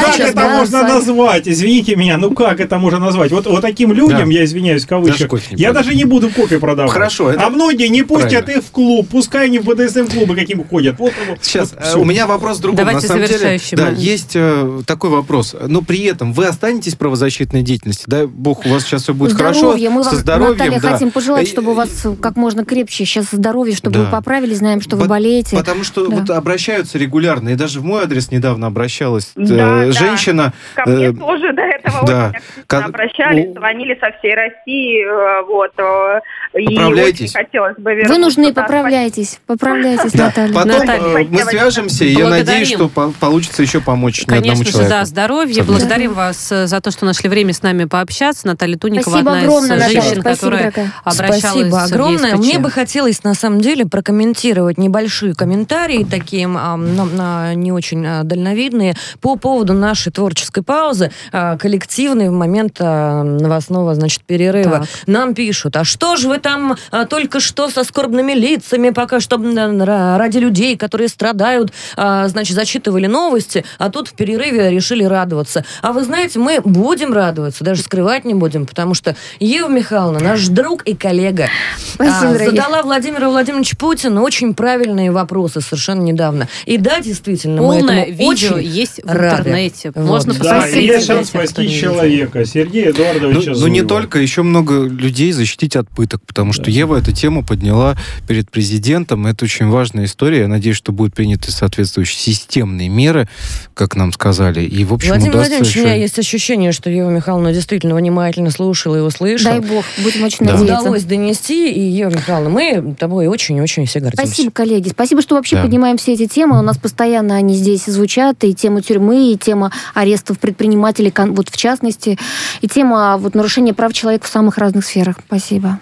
как 0.00 0.18
это 0.18 0.48
можно 0.48 0.82
назвать, 0.82 1.46
извините? 1.46 1.67
Извините 1.68 1.96
меня, 1.96 2.16
ну 2.16 2.32
как 2.32 2.60
это 2.60 2.78
можно 2.78 2.98
назвать? 2.98 3.30
Вот, 3.30 3.46
вот 3.46 3.60
таким 3.60 3.92
людям, 3.92 4.28
да. 4.28 4.34
я 4.34 4.44
извиняюсь, 4.44 4.84
в 4.84 4.88
кавычках, 4.88 5.30
даже 5.30 5.44
я 5.50 5.72
даже 5.72 5.94
не 5.94 6.04
буду 6.04 6.30
кофе 6.30 6.58
продавать. 6.58 6.92
Хорошо. 6.92 7.30
Это... 7.30 7.46
А 7.46 7.50
многие 7.50 7.88
не 7.88 8.02
пустят 8.02 8.44
правильно. 8.44 8.58
их 8.58 8.64
в 8.64 8.70
клуб, 8.70 9.08
пускай 9.10 9.46
они 9.46 9.58
в 9.58 9.64
БДСМ-клубы 9.64 10.34
каким 10.34 10.64
ходят. 10.64 10.98
Вот, 10.98 11.12
вот, 11.28 11.38
Сейчас, 11.42 11.74
вот, 11.74 11.96
у 11.96 12.04
меня 12.04 12.26
вопрос 12.26 12.58
другой. 12.58 12.78
Давайте 12.78 13.06
На 13.06 13.08
самом 13.08 13.26
деле, 13.26 13.60
да, 13.72 13.88
есть 13.90 14.32
э, 14.34 14.80
такой 14.86 15.10
вопрос. 15.10 15.54
Но 15.66 15.82
при 15.82 16.02
этом 16.04 16.32
вы 16.32 16.46
останетесь 16.46 16.94
в 16.94 16.98
правозащитной 16.98 17.62
деятельности? 17.62 18.04
Дай 18.06 18.26
бог, 18.26 18.64
у 18.66 18.68
вас 18.70 18.84
сейчас 18.84 19.02
все 19.02 19.14
будет 19.14 19.32
здоровье. 19.32 19.60
хорошо. 19.60 19.78
Мы 19.88 20.02
вам, 20.02 20.04
со 20.04 20.16
здоровьем, 20.16 20.52
Наталья, 20.52 20.80
да. 20.80 20.92
хотим 20.92 21.10
пожелать, 21.10 21.48
чтобы 21.48 21.72
у 21.72 21.74
вас 21.74 22.06
как 22.20 22.36
можно 22.36 22.64
крепче 22.64 23.04
сейчас 23.04 23.26
здоровье, 23.32 23.74
чтобы 23.74 23.98
да. 23.98 24.04
вы 24.04 24.10
поправились, 24.10 24.58
знаем, 24.58 24.80
что 24.80 24.96
вы 24.96 25.02
По- 25.02 25.08
болеете. 25.10 25.56
Потому 25.56 25.84
что 25.84 26.06
да. 26.06 26.16
вот 26.16 26.30
обращаются 26.30 26.98
регулярно, 26.98 27.50
и 27.50 27.54
даже 27.54 27.80
в 27.80 27.84
мой 27.84 28.02
адрес 28.02 28.30
недавно 28.30 28.66
обращалась 28.66 29.32
да, 29.34 29.84
э, 29.84 29.92
женщина. 29.92 30.52
Да. 30.76 30.84
Ко 30.84 30.90
мне 30.90 31.06
э, 31.06 31.12
тоже 31.12 31.52
до 31.58 31.64
этого 31.64 32.06
да 32.06 32.32
как... 32.66 32.86
обращались, 32.86 33.52
звонили 33.52 33.98
со 34.00 34.12
всей 34.18 34.34
России, 34.34 35.04
э, 35.04 35.42
вот. 35.46 35.72
Э, 35.78 36.20
поправляйтесь. 36.52 37.30
И 37.30 37.36
хотелось 37.36 37.76
бы 37.76 37.92
вернуться. 37.92 38.14
Вы 38.14 38.18
нужны, 38.20 38.52
поправляйтесь, 38.52 39.40
поправляйтесь, 39.46 40.14
Наталья. 40.14 40.54
Потом 40.54 40.88
э, 40.88 41.24
мы 41.30 41.38
свяжемся, 41.44 42.04
и 42.04 42.10
я 42.10 42.28
надеюсь, 42.28 42.68
что 42.68 42.88
получится 42.88 43.62
еще 43.62 43.80
помочь 43.80 44.24
Конечно 44.26 44.64
же, 44.64 44.88
да, 44.88 45.04
здоровья. 45.04 45.64
Благодарим 45.64 46.14
вас 46.14 46.48
за 46.48 46.80
то, 46.80 46.90
что 46.90 47.04
нашли 47.04 47.28
время 47.28 47.52
с 47.52 47.62
нами 47.62 47.84
пообщаться. 47.84 48.46
Наталья 48.46 48.76
Туникова, 48.76 49.18
одна 49.18 49.44
из 49.44 49.92
женщин, 49.92 50.22
которая 50.22 50.72
обращалась 51.04 51.68
Спасибо 51.68 51.82
огромное. 51.82 52.36
Мне 52.36 52.58
бы 52.58 52.70
хотелось, 52.70 53.24
на 53.24 53.34
самом 53.34 53.60
деле, 53.60 53.86
прокомментировать 53.86 54.78
небольшие 54.78 55.34
комментарии, 55.34 56.06
такие 56.08 56.46
не 56.46 57.72
очень 57.72 58.24
дальновидные, 58.24 58.94
по 59.20 59.36
поводу 59.36 59.72
нашей 59.72 60.12
творческой 60.12 60.62
паузы, 60.62 61.10
коллективной 61.56 62.28
в 62.28 62.32
момент 62.32 62.76
а, 62.80 63.22
новостного, 63.22 63.94
значит, 63.94 64.22
перерыва. 64.22 64.80
Так. 64.80 64.88
Нам 65.06 65.34
пишут, 65.34 65.76
а 65.76 65.84
что 65.84 66.16
же 66.16 66.28
вы 66.28 66.38
там 66.38 66.76
а, 66.90 67.06
только 67.06 67.40
что 67.40 67.70
со 67.70 67.84
скорбными 67.84 68.32
лицами, 68.32 68.90
пока 68.90 69.20
что 69.20 69.38
ради 69.38 70.38
людей, 70.38 70.76
которые 70.76 71.08
страдают, 71.08 71.72
а, 71.96 72.28
значит, 72.28 72.56
зачитывали 72.56 73.06
новости, 73.06 73.64
а 73.78 73.90
тут 73.90 74.08
в 74.08 74.14
перерыве 74.14 74.70
решили 74.70 75.04
радоваться. 75.04 75.64
А 75.82 75.92
вы 75.92 76.04
знаете, 76.04 76.38
мы 76.38 76.60
будем 76.62 77.12
радоваться, 77.12 77.64
даже 77.64 77.82
скрывать 77.82 78.24
не 78.24 78.34
будем, 78.34 78.66
потому 78.66 78.94
что 78.94 79.16
Ева 79.40 79.68
Михайловна, 79.68 80.20
наш 80.20 80.48
друг 80.48 80.82
и 80.82 80.94
коллега, 80.94 81.48
Спасибо, 81.94 82.30
а, 82.30 82.38
задала 82.38 82.82
Владимиру 82.82 83.30
Владимировичу 83.30 83.76
Путину 83.76 84.22
очень 84.22 84.54
правильные 84.54 85.10
вопросы 85.10 85.60
совершенно 85.60 86.02
недавно. 86.02 86.48
И 86.66 86.78
да, 86.78 87.00
действительно, 87.00 87.62
Полное 87.62 87.82
мы 87.82 87.92
этому 88.02 88.30
видео 88.32 88.54
очень 88.56 88.68
есть 88.68 89.00
в 89.02 89.10
интернете. 89.10 89.92
Вот. 89.94 90.04
Можно 90.04 90.34
да, 90.34 90.38
посмотреть. 90.38 91.06
шанс 91.06 91.30
спасти 91.46 91.68
человека 91.70 92.44
Сергея 92.44 92.90
Эдуардовича 92.90 93.52
Ну, 93.52 93.60
ну 93.60 93.66
не 93.68 93.82
только, 93.82 94.18
еще 94.18 94.42
много 94.42 94.84
людей 94.84 95.32
защитить 95.32 95.76
от 95.76 95.88
пыток, 95.88 96.22
потому 96.26 96.52
что 96.52 96.64
да. 96.64 96.70
Ева 96.70 96.96
эту 96.96 97.12
тему 97.12 97.44
подняла 97.44 97.96
перед 98.26 98.50
президентом. 98.50 99.26
Это 99.26 99.44
очень 99.44 99.68
важная 99.68 100.04
история. 100.04 100.40
Я 100.40 100.48
надеюсь, 100.48 100.76
что 100.76 100.92
будут 100.92 101.14
приняты 101.14 101.50
соответствующие 101.50 102.18
системные 102.18 102.88
меры, 102.88 103.28
как 103.74 103.96
нам 103.96 104.12
сказали. 104.12 104.62
И, 104.62 104.84
в 104.84 104.94
общем, 104.94 105.10
Владимир 105.10 105.34
Владимирович, 105.34 105.68
еще... 105.68 105.80
у 105.80 105.84
меня 105.84 105.94
есть 105.94 106.18
ощущение, 106.18 106.72
что 106.72 106.90
Ева 106.90 107.10
Михайловна 107.10 107.52
действительно 107.52 107.94
внимательно 107.94 108.50
слушала 108.50 108.96
и 108.96 109.00
услышала. 109.00 109.58
Дай 109.58 109.60
бог, 109.60 109.84
будем 110.02 110.24
очень 110.24 110.46
да. 110.46 110.52
надеяться. 110.54 110.82
Удалось 110.82 111.04
донести, 111.04 111.72
и, 111.72 111.80
Ева 111.80 112.10
Михайловна, 112.10 112.50
мы 112.50 112.94
тобой 112.98 113.26
очень-очень 113.26 113.86
все 113.86 114.00
гордимся. 114.00 114.26
Спасибо, 114.26 114.50
коллеги. 114.50 114.88
Спасибо, 114.88 115.22
что 115.22 115.34
вообще 115.36 115.56
да. 115.56 115.62
поднимаем 115.62 115.96
все 115.96 116.14
эти 116.14 116.26
темы. 116.26 116.58
У 116.58 116.62
нас 116.62 116.76
постоянно 116.76 117.36
они 117.36 117.54
здесь 117.54 117.84
звучат, 117.86 118.42
и 118.44 118.54
тема 118.54 118.82
тюрьмы, 118.82 119.32
и 119.32 119.36
тема 119.36 119.72
арестов 119.94 120.38
предпринимателей, 120.38 121.10
вот 121.32 121.48
в 121.48 121.56
частности, 121.56 122.18
и 122.60 122.68
тема 122.68 123.16
вот, 123.18 123.34
нарушения 123.34 123.74
прав 123.74 123.92
человека 123.92 124.26
в 124.26 124.30
самых 124.30 124.58
разных 124.58 124.84
сферах. 124.84 125.16
Спасибо. 125.26 125.78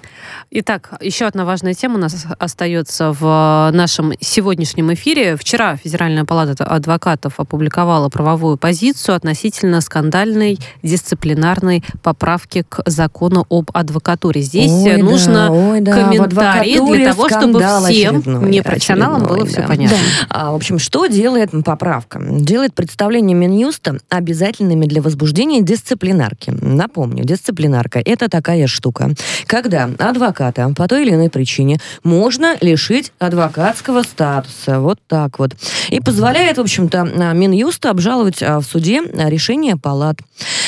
Итак, 0.49 0.92
еще 1.01 1.26
одна 1.26 1.44
важная 1.44 1.74
тема 1.74 1.97
у 1.97 1.99
нас 1.99 2.24
остается 2.38 3.12
в 3.12 3.70
нашем 3.72 4.12
сегодняшнем 4.20 4.94
эфире. 4.94 5.36
Вчера 5.36 5.76
Федеральная 5.76 6.24
палата 6.24 6.64
адвокатов 6.64 7.40
опубликовала 7.40 8.09
правовую 8.09 8.57
позицию 8.57 9.16
относительно 9.16 9.80
скандальной 9.80 10.61
дисциплинарной 10.84 11.82
поправки 12.01 12.64
к 12.68 12.82
закону 12.86 13.44
об 13.51 13.70
адвокатуре. 13.74 14.40
Здесь 14.40 14.70
ой, 14.70 15.03
нужно 15.03 15.49
да, 15.49 15.51
ой, 15.51 15.80
да. 15.80 16.05
комментарий 16.05 16.97
для 16.97 17.12
того, 17.12 17.28
чтобы 17.28 17.61
всем 17.88 18.49
непрофессионалам 18.49 19.24
было 19.24 19.40
да. 19.40 19.47
все 19.47 19.62
понятно. 19.62 19.99
Да. 19.99 20.26
А, 20.30 20.53
в 20.53 20.55
общем, 20.55 20.78
что 20.78 21.07
делает 21.07 21.51
поправка? 21.64 22.20
Делает 22.22 22.72
представление 22.72 23.36
Минюста 23.36 23.99
обязательными 24.09 24.86
для 24.86 25.03
возбуждения 25.03 25.61
дисциплинарки. 25.61 26.51
Напомню, 26.51 27.24
дисциплинарка– 27.24 28.01
это 28.05 28.28
такая 28.28 28.68
штука, 28.68 29.11
когда 29.49 29.90
адвокат 29.99 30.36
адвоката 30.37 30.72
по 30.74 30.89
той 30.89 31.03
или 31.03 31.12
иной 31.12 31.30
причине 31.30 31.78
можно 32.03 32.57
лишить 32.61 33.12
адвокатского 33.18 34.03
статуса. 34.03 34.80
Вот 34.80 34.99
так 35.07 35.39
вот. 35.39 35.53
И 35.89 36.01
позволяет, 36.01 36.59
в 36.59 36.61
общем-то, 36.61 37.32
Минюсту 37.34 37.89
обжаловать 37.89 38.43
а, 38.43 38.61
в 38.61 38.64
суде 38.64 39.03
решение 39.12 39.76
палат. 39.76 40.16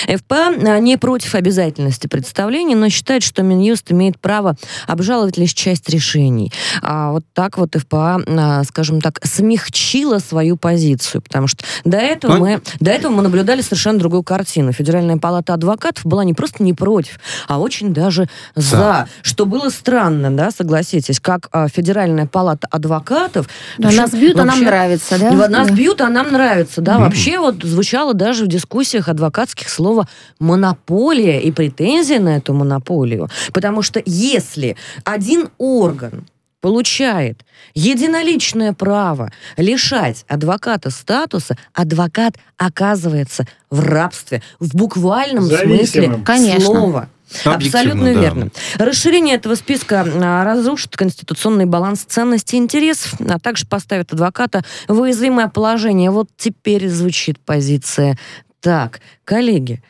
ФПА 0.06 0.78
не 0.80 0.96
против 0.96 1.34
обязательности 1.34 2.06
представления, 2.06 2.76
но 2.76 2.88
считает, 2.88 3.22
что 3.22 3.42
Минюст 3.42 3.90
имеет 3.92 4.18
право 4.18 4.56
обжаловать 4.86 5.36
лишь 5.36 5.52
часть 5.52 5.88
решений. 5.90 6.52
А 6.82 7.12
вот 7.12 7.24
так 7.34 7.58
вот 7.58 7.74
ФПА, 7.74 8.20
а, 8.26 8.64
скажем 8.64 9.00
так, 9.00 9.20
смягчила 9.24 10.18
свою 10.18 10.56
позицию, 10.56 11.22
потому 11.22 11.46
что 11.46 11.64
до 11.84 11.98
этого, 11.98 12.36
а? 12.36 12.38
мы, 12.38 12.60
до 12.80 12.90
этого 12.90 13.12
мы 13.12 13.22
наблюдали 13.22 13.60
совершенно 13.60 13.98
другую 13.98 14.22
картину. 14.22 14.72
Федеральная 14.72 15.18
палата 15.18 15.54
адвокатов 15.54 16.06
была 16.06 16.24
не 16.24 16.34
просто 16.34 16.62
не 16.62 16.72
против, 16.72 17.18
а 17.46 17.58
очень 17.58 17.92
даже 17.92 18.28
за, 18.54 18.76
да. 18.76 19.08
что 19.22 19.46
было 19.46 19.57
странно, 19.70 20.30
да, 20.30 20.50
согласитесь, 20.50 21.20
как 21.20 21.48
а, 21.52 21.68
Федеральная 21.68 22.26
палата 22.26 22.66
адвокатов... 22.70 23.48
Да, 23.78 23.90
нас 23.90 24.12
бьют, 24.12 24.36
вообще, 24.36 24.50
а 24.50 24.54
нам 24.56 24.64
нравится, 24.64 25.18
да? 25.18 25.48
Нас 25.48 25.68
да. 25.68 25.74
бьют, 25.74 26.00
а 26.00 26.08
нам 26.08 26.32
нравится, 26.32 26.80
да. 26.80 26.96
Mm-hmm. 26.96 27.00
Вообще 27.00 27.38
вот 27.38 27.62
звучало 27.62 28.14
даже 28.14 28.44
в 28.44 28.48
дискуссиях 28.48 29.08
адвокатских 29.08 29.68
слово 29.68 30.08
«монополия» 30.38 31.40
и 31.40 31.50
претензия 31.50 32.20
на 32.20 32.36
эту 32.36 32.54
монополию. 32.54 33.28
Потому 33.52 33.82
что 33.82 34.02
если 34.04 34.76
один 35.04 35.48
орган 35.58 36.26
получает 36.60 37.44
единоличное 37.74 38.72
право 38.72 39.30
лишать 39.56 40.24
адвоката 40.28 40.90
статуса, 40.90 41.56
адвокат 41.72 42.34
оказывается 42.56 43.46
в 43.70 43.80
рабстве 43.80 44.42
в 44.58 44.74
буквальном 44.74 45.44
Зависимым. 45.44 45.86
смысле 45.86 46.24
Конечно. 46.24 46.60
слова. 46.60 47.08
Абсолютно 47.44 48.14
да. 48.14 48.20
верно. 48.20 48.48
Расширение 48.76 49.36
этого 49.36 49.54
списка 49.54 50.04
а, 50.06 50.44
разрушит 50.44 50.96
конституционный 50.96 51.66
баланс 51.66 52.00
ценностей 52.00 52.56
и 52.56 52.60
интересов, 52.60 53.14
а 53.20 53.38
также 53.38 53.66
поставит 53.66 54.12
адвоката 54.12 54.62
в 54.88 55.00
уязвимое 55.00 55.48
положение. 55.48 56.10
Вот 56.10 56.28
теперь 56.36 56.88
звучит 56.88 57.38
позиция 57.38 58.18
так. 58.60 59.00
Коллеги, 59.24 59.82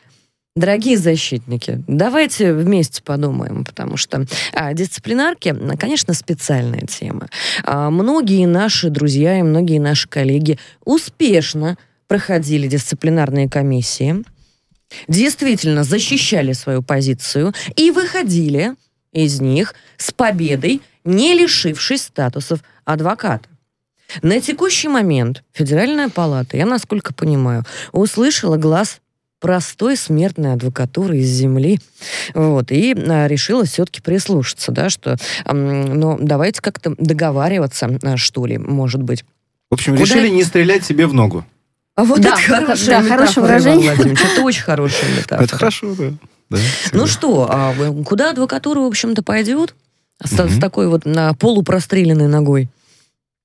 Дорогие 0.55 0.97
защитники, 0.97 1.81
давайте 1.87 2.53
вместе 2.53 3.01
подумаем, 3.01 3.63
потому 3.63 3.95
что 3.95 4.25
а, 4.53 4.73
дисциплинарки, 4.73 5.55
конечно, 5.79 6.13
специальная 6.13 6.81
тема. 6.81 7.27
А, 7.63 7.89
многие 7.89 8.45
наши 8.45 8.89
друзья 8.89 9.39
и 9.39 9.41
многие 9.41 9.79
наши 9.79 10.09
коллеги 10.09 10.59
успешно 10.83 11.77
проходили 12.09 12.67
дисциплинарные 12.67 13.47
комиссии, 13.47 14.25
действительно 15.07 15.83
защищали 15.83 16.53
свою 16.53 16.81
позицию 16.81 17.53
и 17.75 17.91
выходили 17.91 18.75
из 19.11 19.41
них 19.41 19.73
с 19.97 20.11
победой, 20.11 20.81
не 21.03 21.33
лишившись 21.33 22.03
статусов 22.03 22.59
адвоката. 22.85 23.47
На 24.21 24.41
текущий 24.41 24.87
момент 24.87 25.43
Федеральная 25.53 26.09
палата, 26.09 26.57
я 26.57 26.65
насколько 26.65 27.13
понимаю, 27.13 27.63
услышала 27.91 28.57
глаз 28.57 29.01
простой 29.39 29.95
смертной 29.95 30.53
адвокатуры 30.53 31.19
из 31.19 31.29
земли. 31.29 31.79
Вот, 32.33 32.71
и 32.71 32.93
а, 32.93 33.27
решила 33.27 33.65
все-таки 33.65 34.01
прислушаться, 34.01 34.71
да, 34.71 34.89
что, 34.89 35.15
ну, 35.45 36.17
давайте 36.19 36.61
как-то 36.61 36.93
договариваться, 36.97 37.99
а, 38.03 38.17
что 38.17 38.45
ли, 38.45 38.57
может 38.57 39.01
быть. 39.01 39.23
В 39.69 39.75
общем, 39.75 39.93
Куда... 39.95 40.05
решили 40.05 40.29
не 40.29 40.43
стрелять 40.43 40.83
себе 40.83 41.07
в 41.07 41.13
ногу. 41.13 41.45
А 41.99 42.05
вот 42.05 42.21
да, 42.21 42.29
это 42.29 42.39
хорошее, 42.39 42.89
да, 42.89 43.03
хорошее 43.03 43.45
выражение. 43.45 43.93
Это 43.93 44.41
очень 44.41 44.63
хорошее 44.63 45.11
метафора. 45.17 45.43
Это 45.43 45.57
хорошо, 45.57 45.95
да. 45.95 46.13
да 46.49 46.57
ну 46.93 47.07
что, 47.07 47.45
а 47.51 47.73
куда 48.05 48.29
адвокатура, 48.29 48.79
в 48.79 48.85
общем-то, 48.85 49.21
пойдет? 49.21 49.75
С, 50.23 50.39
угу. 50.39 50.47
с 50.47 50.59
такой 50.59 50.87
вот 50.87 51.03
на 51.03 51.33
полупростреленной 51.33 52.27
ногой. 52.27 52.69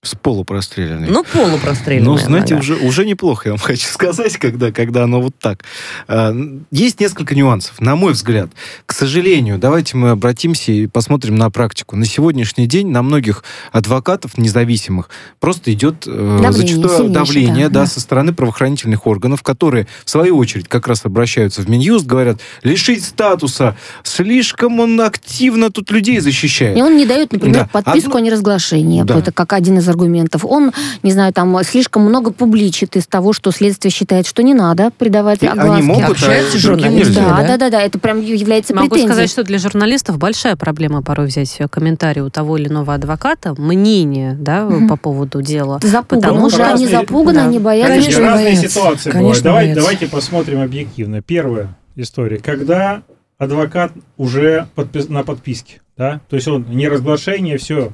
С 0.04 0.14
полупрострелянной. 0.14 1.08
Ну, 1.08 1.24
полупрострелянной. 1.24 2.06
Ну, 2.06 2.18
знаете, 2.18 2.56
уже, 2.56 2.74
уже 2.76 3.06
неплохо, 3.06 3.48
я 3.48 3.52
вам 3.52 3.58
хочу 3.62 3.88
сказать, 3.88 4.36
когда, 4.36 4.70
когда 4.70 5.04
оно 5.04 5.20
вот 5.20 5.34
так. 5.40 5.64
А, 6.06 6.34
есть 6.70 7.00
несколько 7.00 7.34
нюансов, 7.34 7.80
на 7.80 7.96
мой 7.96 8.12
взгляд. 8.12 8.50
К 8.84 8.92
сожалению, 8.92 9.58
давайте 9.58 9.96
мы 9.96 10.10
обратимся 10.10 10.72
и 10.72 10.86
посмотрим 10.86 11.36
на 11.36 11.50
практику. 11.50 11.96
На 11.96 12.04
сегодняшний 12.04 12.66
день 12.66 12.88
на 12.88 13.02
многих 13.02 13.44
адвокатов 13.72 14.36
независимых 14.36 15.08
просто 15.40 15.72
идет 15.72 16.06
э, 16.06 16.38
давление, 16.42 16.52
зачастую 16.52 17.08
давление 17.08 17.68
да, 17.70 17.80
да. 17.80 17.86
со 17.86 18.00
стороны 18.00 18.34
правоохранительных 18.34 19.06
органов, 19.06 19.42
которые, 19.42 19.86
в 20.04 20.10
свою 20.10 20.36
очередь, 20.36 20.68
как 20.68 20.86
раз 20.86 21.04
обращаются 21.04 21.62
в 21.62 21.70
Минюст, 21.70 22.04
говорят, 22.04 22.40
лишить 22.62 23.04
статуса, 23.04 23.76
слишком 24.02 24.80
он 24.80 25.00
активно 25.00 25.70
тут 25.70 25.90
людей 25.90 26.20
защищает. 26.20 26.76
И 26.76 26.82
он 26.82 26.96
не 26.96 27.06
дает, 27.06 27.32
например, 27.32 27.60
да. 27.60 27.68
подписку 27.72 28.10
Одно... 28.10 28.18
о 28.18 28.20
неразглашении. 28.20 29.02
Да. 29.02 29.18
Это 29.18 29.32
как 29.32 29.54
один 29.54 29.78
из 29.78 29.88
аргументов. 29.94 30.44
Он, 30.44 30.72
не 31.02 31.12
знаю, 31.12 31.32
там 31.32 31.56
слишком 31.64 32.02
много 32.02 32.32
публичит 32.32 32.96
из 32.96 33.06
того, 33.06 33.32
что 33.32 33.50
следствие 33.52 33.90
считает, 33.90 34.26
что 34.26 34.42
не 34.42 34.54
надо 34.54 34.90
придавать 34.90 35.42
и 35.42 35.46
огласке. 35.46 35.72
Они 35.72 35.82
могут, 35.82 36.22
а 36.22 36.58
журналисты. 36.58 37.14
Да, 37.14 37.44
да, 37.46 37.56
да, 37.56 37.70
да, 37.70 37.82
это 37.82 37.98
прям 37.98 38.20
является 38.20 38.74
Могу 38.74 38.88
претензией. 38.88 39.08
сказать, 39.08 39.30
что 39.30 39.42
для 39.44 39.58
журналистов 39.58 40.18
большая 40.18 40.56
проблема 40.56 41.02
порой 41.02 41.28
взять 41.28 41.56
комментарий 41.70 42.22
у 42.22 42.30
того 42.30 42.58
или 42.58 42.68
иного 42.68 42.94
адвоката, 42.94 43.54
мнение, 43.56 44.36
да, 44.38 44.66
угу. 44.66 44.88
по 44.88 44.96
поводу 44.96 45.40
дела. 45.40 45.80
Запуганы. 45.82 46.22
Потому 46.22 46.50
что 46.50 46.58
разные, 46.58 46.88
они 46.88 46.96
запуганы, 46.96 47.38
да. 47.38 47.44
они 47.44 47.58
боятся. 47.58 47.94
Конечно, 47.94 48.20
разные 48.20 48.44
боятся. 48.46 48.68
ситуации 48.68 49.10
Конечно, 49.10 49.50
бывают. 49.50 49.74
Давайте, 49.74 49.74
давайте 49.74 50.06
посмотрим 50.08 50.60
объективно. 50.60 51.22
Первая 51.22 51.76
история. 51.96 52.38
Когда 52.38 53.02
адвокат 53.38 53.92
уже 54.16 54.68
подпис... 54.74 55.08
на 55.08 55.22
подписке, 55.22 55.80
да, 55.96 56.20
то 56.28 56.36
есть 56.36 56.48
он 56.48 56.66
не 56.68 56.88
разглашение, 56.88 57.58
все, 57.58 57.92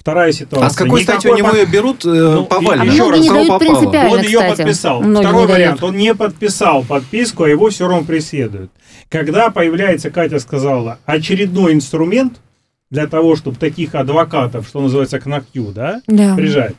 Вторая 0.00 0.32
ситуация. 0.32 0.66
А 0.66 0.70
с 0.70 0.76
какой 0.76 1.02
стати 1.02 1.28
у 1.28 1.36
него 1.36 1.50
ее 1.50 1.66
берут 1.66 2.06
э, 2.06 2.08
ну, 2.08 2.46
повально? 2.46 2.84
Еще 2.84 3.06
а 3.06 3.10
раз, 3.10 3.20
не 3.20 3.28
дают 3.28 3.58
принципиально, 3.58 4.10
Он 4.10 4.22
ее 4.22 4.38
кстати. 4.38 4.56
подписал. 4.56 5.02
Многие 5.02 5.26
Второй 5.26 5.46
вариант. 5.46 5.82
Он 5.82 5.94
не 5.94 6.14
подписал 6.14 6.84
подписку, 6.84 7.44
а 7.44 7.48
его 7.50 7.68
все 7.68 7.86
равно 7.86 8.06
преследуют. 8.06 8.70
Когда 9.10 9.50
появляется, 9.50 10.10
Катя 10.10 10.38
сказала, 10.38 10.98
очередной 11.04 11.74
инструмент 11.74 12.40
для 12.88 13.06
того, 13.08 13.36
чтобы 13.36 13.58
таких 13.58 13.94
адвокатов, 13.94 14.66
что 14.66 14.80
называется, 14.80 15.20
к 15.20 15.26
ногтю, 15.26 15.70
да, 15.70 16.00
да. 16.06 16.34
прижать, 16.34 16.76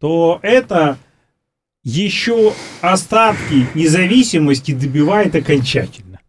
то 0.00 0.38
это 0.40 0.96
еще 1.84 2.54
остатки 2.80 3.66
независимости 3.74 4.72
добивает 4.72 5.34
окончательно. 5.34 6.20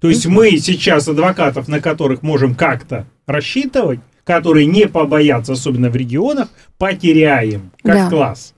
То 0.00 0.08
есть 0.08 0.24
мы 0.24 0.56
сейчас 0.58 1.08
адвокатов, 1.08 1.68
на 1.68 1.80
которых 1.80 2.22
можем 2.22 2.54
как-то 2.54 3.06
рассчитывать, 3.26 4.00
которые 4.28 4.66
не 4.66 4.86
побоятся, 4.86 5.54
особенно 5.54 5.88
в 5.88 5.96
регионах, 5.96 6.50
потеряем 6.76 7.72
как 7.82 7.94
да. 7.94 8.10
класс. 8.10 8.54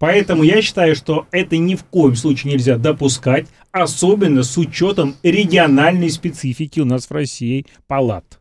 Поэтому 0.00 0.42
я 0.42 0.60
считаю, 0.60 0.96
что 0.96 1.28
это 1.30 1.56
ни 1.58 1.76
в 1.76 1.84
коем 1.84 2.16
случае 2.16 2.54
нельзя 2.54 2.76
допускать, 2.76 3.46
особенно 3.70 4.42
с 4.42 4.58
учетом 4.58 5.14
региональной 5.22 6.10
специфики 6.10 6.80
у 6.80 6.84
нас 6.84 7.06
в 7.06 7.12
России 7.12 7.66
палат. 7.86 8.35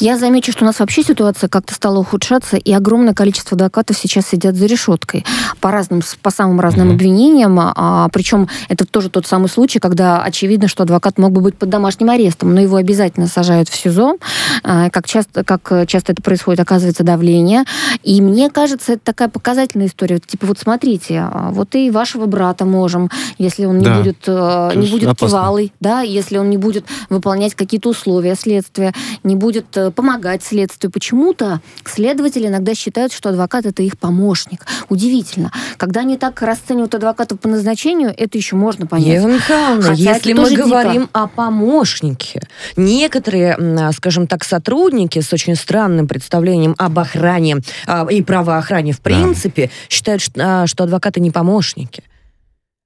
Я 0.00 0.18
замечу, 0.18 0.52
что 0.52 0.64
у 0.64 0.66
нас 0.66 0.80
вообще 0.80 1.02
ситуация 1.02 1.48
как-то 1.48 1.74
стала 1.74 1.98
ухудшаться, 1.98 2.56
и 2.56 2.72
огромное 2.72 3.14
количество 3.14 3.54
адвокатов 3.54 3.96
сейчас 3.96 4.26
сидят 4.26 4.54
за 4.54 4.66
решеткой 4.66 5.24
по 5.60 5.70
разным, 5.70 6.02
по 6.20 6.30
самым 6.30 6.60
разным 6.60 6.90
mm-hmm. 6.90 6.94
обвинениям. 6.94 7.58
А, 7.60 8.08
причем 8.12 8.48
это 8.68 8.84
тоже 8.84 9.08
тот 9.08 9.26
самый 9.26 9.48
случай, 9.48 9.78
когда 9.78 10.22
очевидно, 10.22 10.68
что 10.68 10.82
адвокат 10.82 11.18
мог 11.18 11.32
бы 11.32 11.40
быть 11.40 11.56
под 11.56 11.70
домашним 11.70 12.10
арестом, 12.10 12.54
но 12.54 12.60
его 12.60 12.76
обязательно 12.76 13.28
сажают 13.28 13.68
в 13.68 13.76
СИЗО. 13.76 14.16
А, 14.62 14.90
как 14.90 15.06
часто, 15.06 15.44
как 15.44 15.86
часто 15.86 16.12
это 16.12 16.22
происходит, 16.22 16.60
оказывается 16.60 17.04
давление. 17.04 17.64
И 18.02 18.20
мне 18.20 18.50
кажется, 18.50 18.94
это 18.94 19.02
такая 19.04 19.28
показательная 19.28 19.86
история. 19.86 20.18
Типа 20.18 20.46
вот 20.46 20.58
смотрите, 20.58 21.20
а, 21.20 21.50
вот 21.50 21.74
и 21.74 21.90
вашего 21.90 22.26
брата 22.26 22.64
можем, 22.64 23.10
если 23.38 23.64
он 23.64 23.78
не 23.78 23.84
да. 23.84 23.98
будет, 23.98 24.18
э, 24.26 24.72
не 24.74 24.86
будет 24.88 25.16
кивалый, 25.16 25.72
да, 25.80 26.00
если 26.00 26.36
он 26.36 26.50
не 26.50 26.56
будет 26.56 26.84
выполнять 27.08 27.54
какие-то 27.54 27.88
условия 27.88 28.34
следствия, 28.34 28.92
не 29.22 29.36
будет 29.36 29.53
будет 29.54 29.76
э, 29.76 29.90
помогать 29.90 30.42
следствию. 30.42 30.90
Почему-то 30.90 31.60
следователи 31.84 32.48
иногда 32.48 32.74
считают, 32.74 33.12
что 33.12 33.28
адвокат 33.28 33.66
это 33.66 33.82
их 33.82 33.98
помощник. 33.98 34.66
Удивительно. 34.88 35.52
Когда 35.76 36.00
они 36.00 36.16
так 36.16 36.42
расценивают 36.42 36.94
адвоката 36.94 37.36
по 37.36 37.48
назначению, 37.48 38.12
это 38.16 38.36
еще 38.36 38.56
можно 38.56 38.86
понять. 38.86 39.06
Ева 39.06 39.28
Михайловна, 39.28 39.82
Хотя 39.82 40.14
если 40.14 40.32
мы 40.32 40.50
говорим 40.50 41.02
дико. 41.02 41.22
о 41.22 41.26
помощнике, 41.28 42.42
некоторые, 42.76 43.92
скажем 43.92 44.26
так, 44.26 44.44
сотрудники 44.44 45.20
с 45.20 45.32
очень 45.32 45.54
странным 45.54 46.08
представлением 46.08 46.74
об 46.78 46.98
охране 46.98 47.58
а, 47.86 48.06
и 48.10 48.22
правоохране 48.22 48.92
в 48.92 49.00
принципе 49.00 49.66
да. 49.66 49.72
считают, 49.88 50.22
что, 50.22 50.62
а, 50.62 50.66
что 50.66 50.84
адвокаты 50.84 51.20
не 51.20 51.30
помощники, 51.30 52.02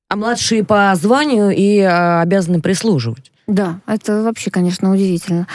а 0.08 0.16
младшие 0.16 0.64
по 0.64 0.92
званию 0.94 1.50
и 1.50 1.80
а, 1.80 2.20
обязаны 2.22 2.60
прислуживать. 2.60 3.30
Да, 3.48 3.80
это 3.86 4.22
вообще, 4.22 4.50
конечно, 4.50 4.92
удивительно. 4.92 5.46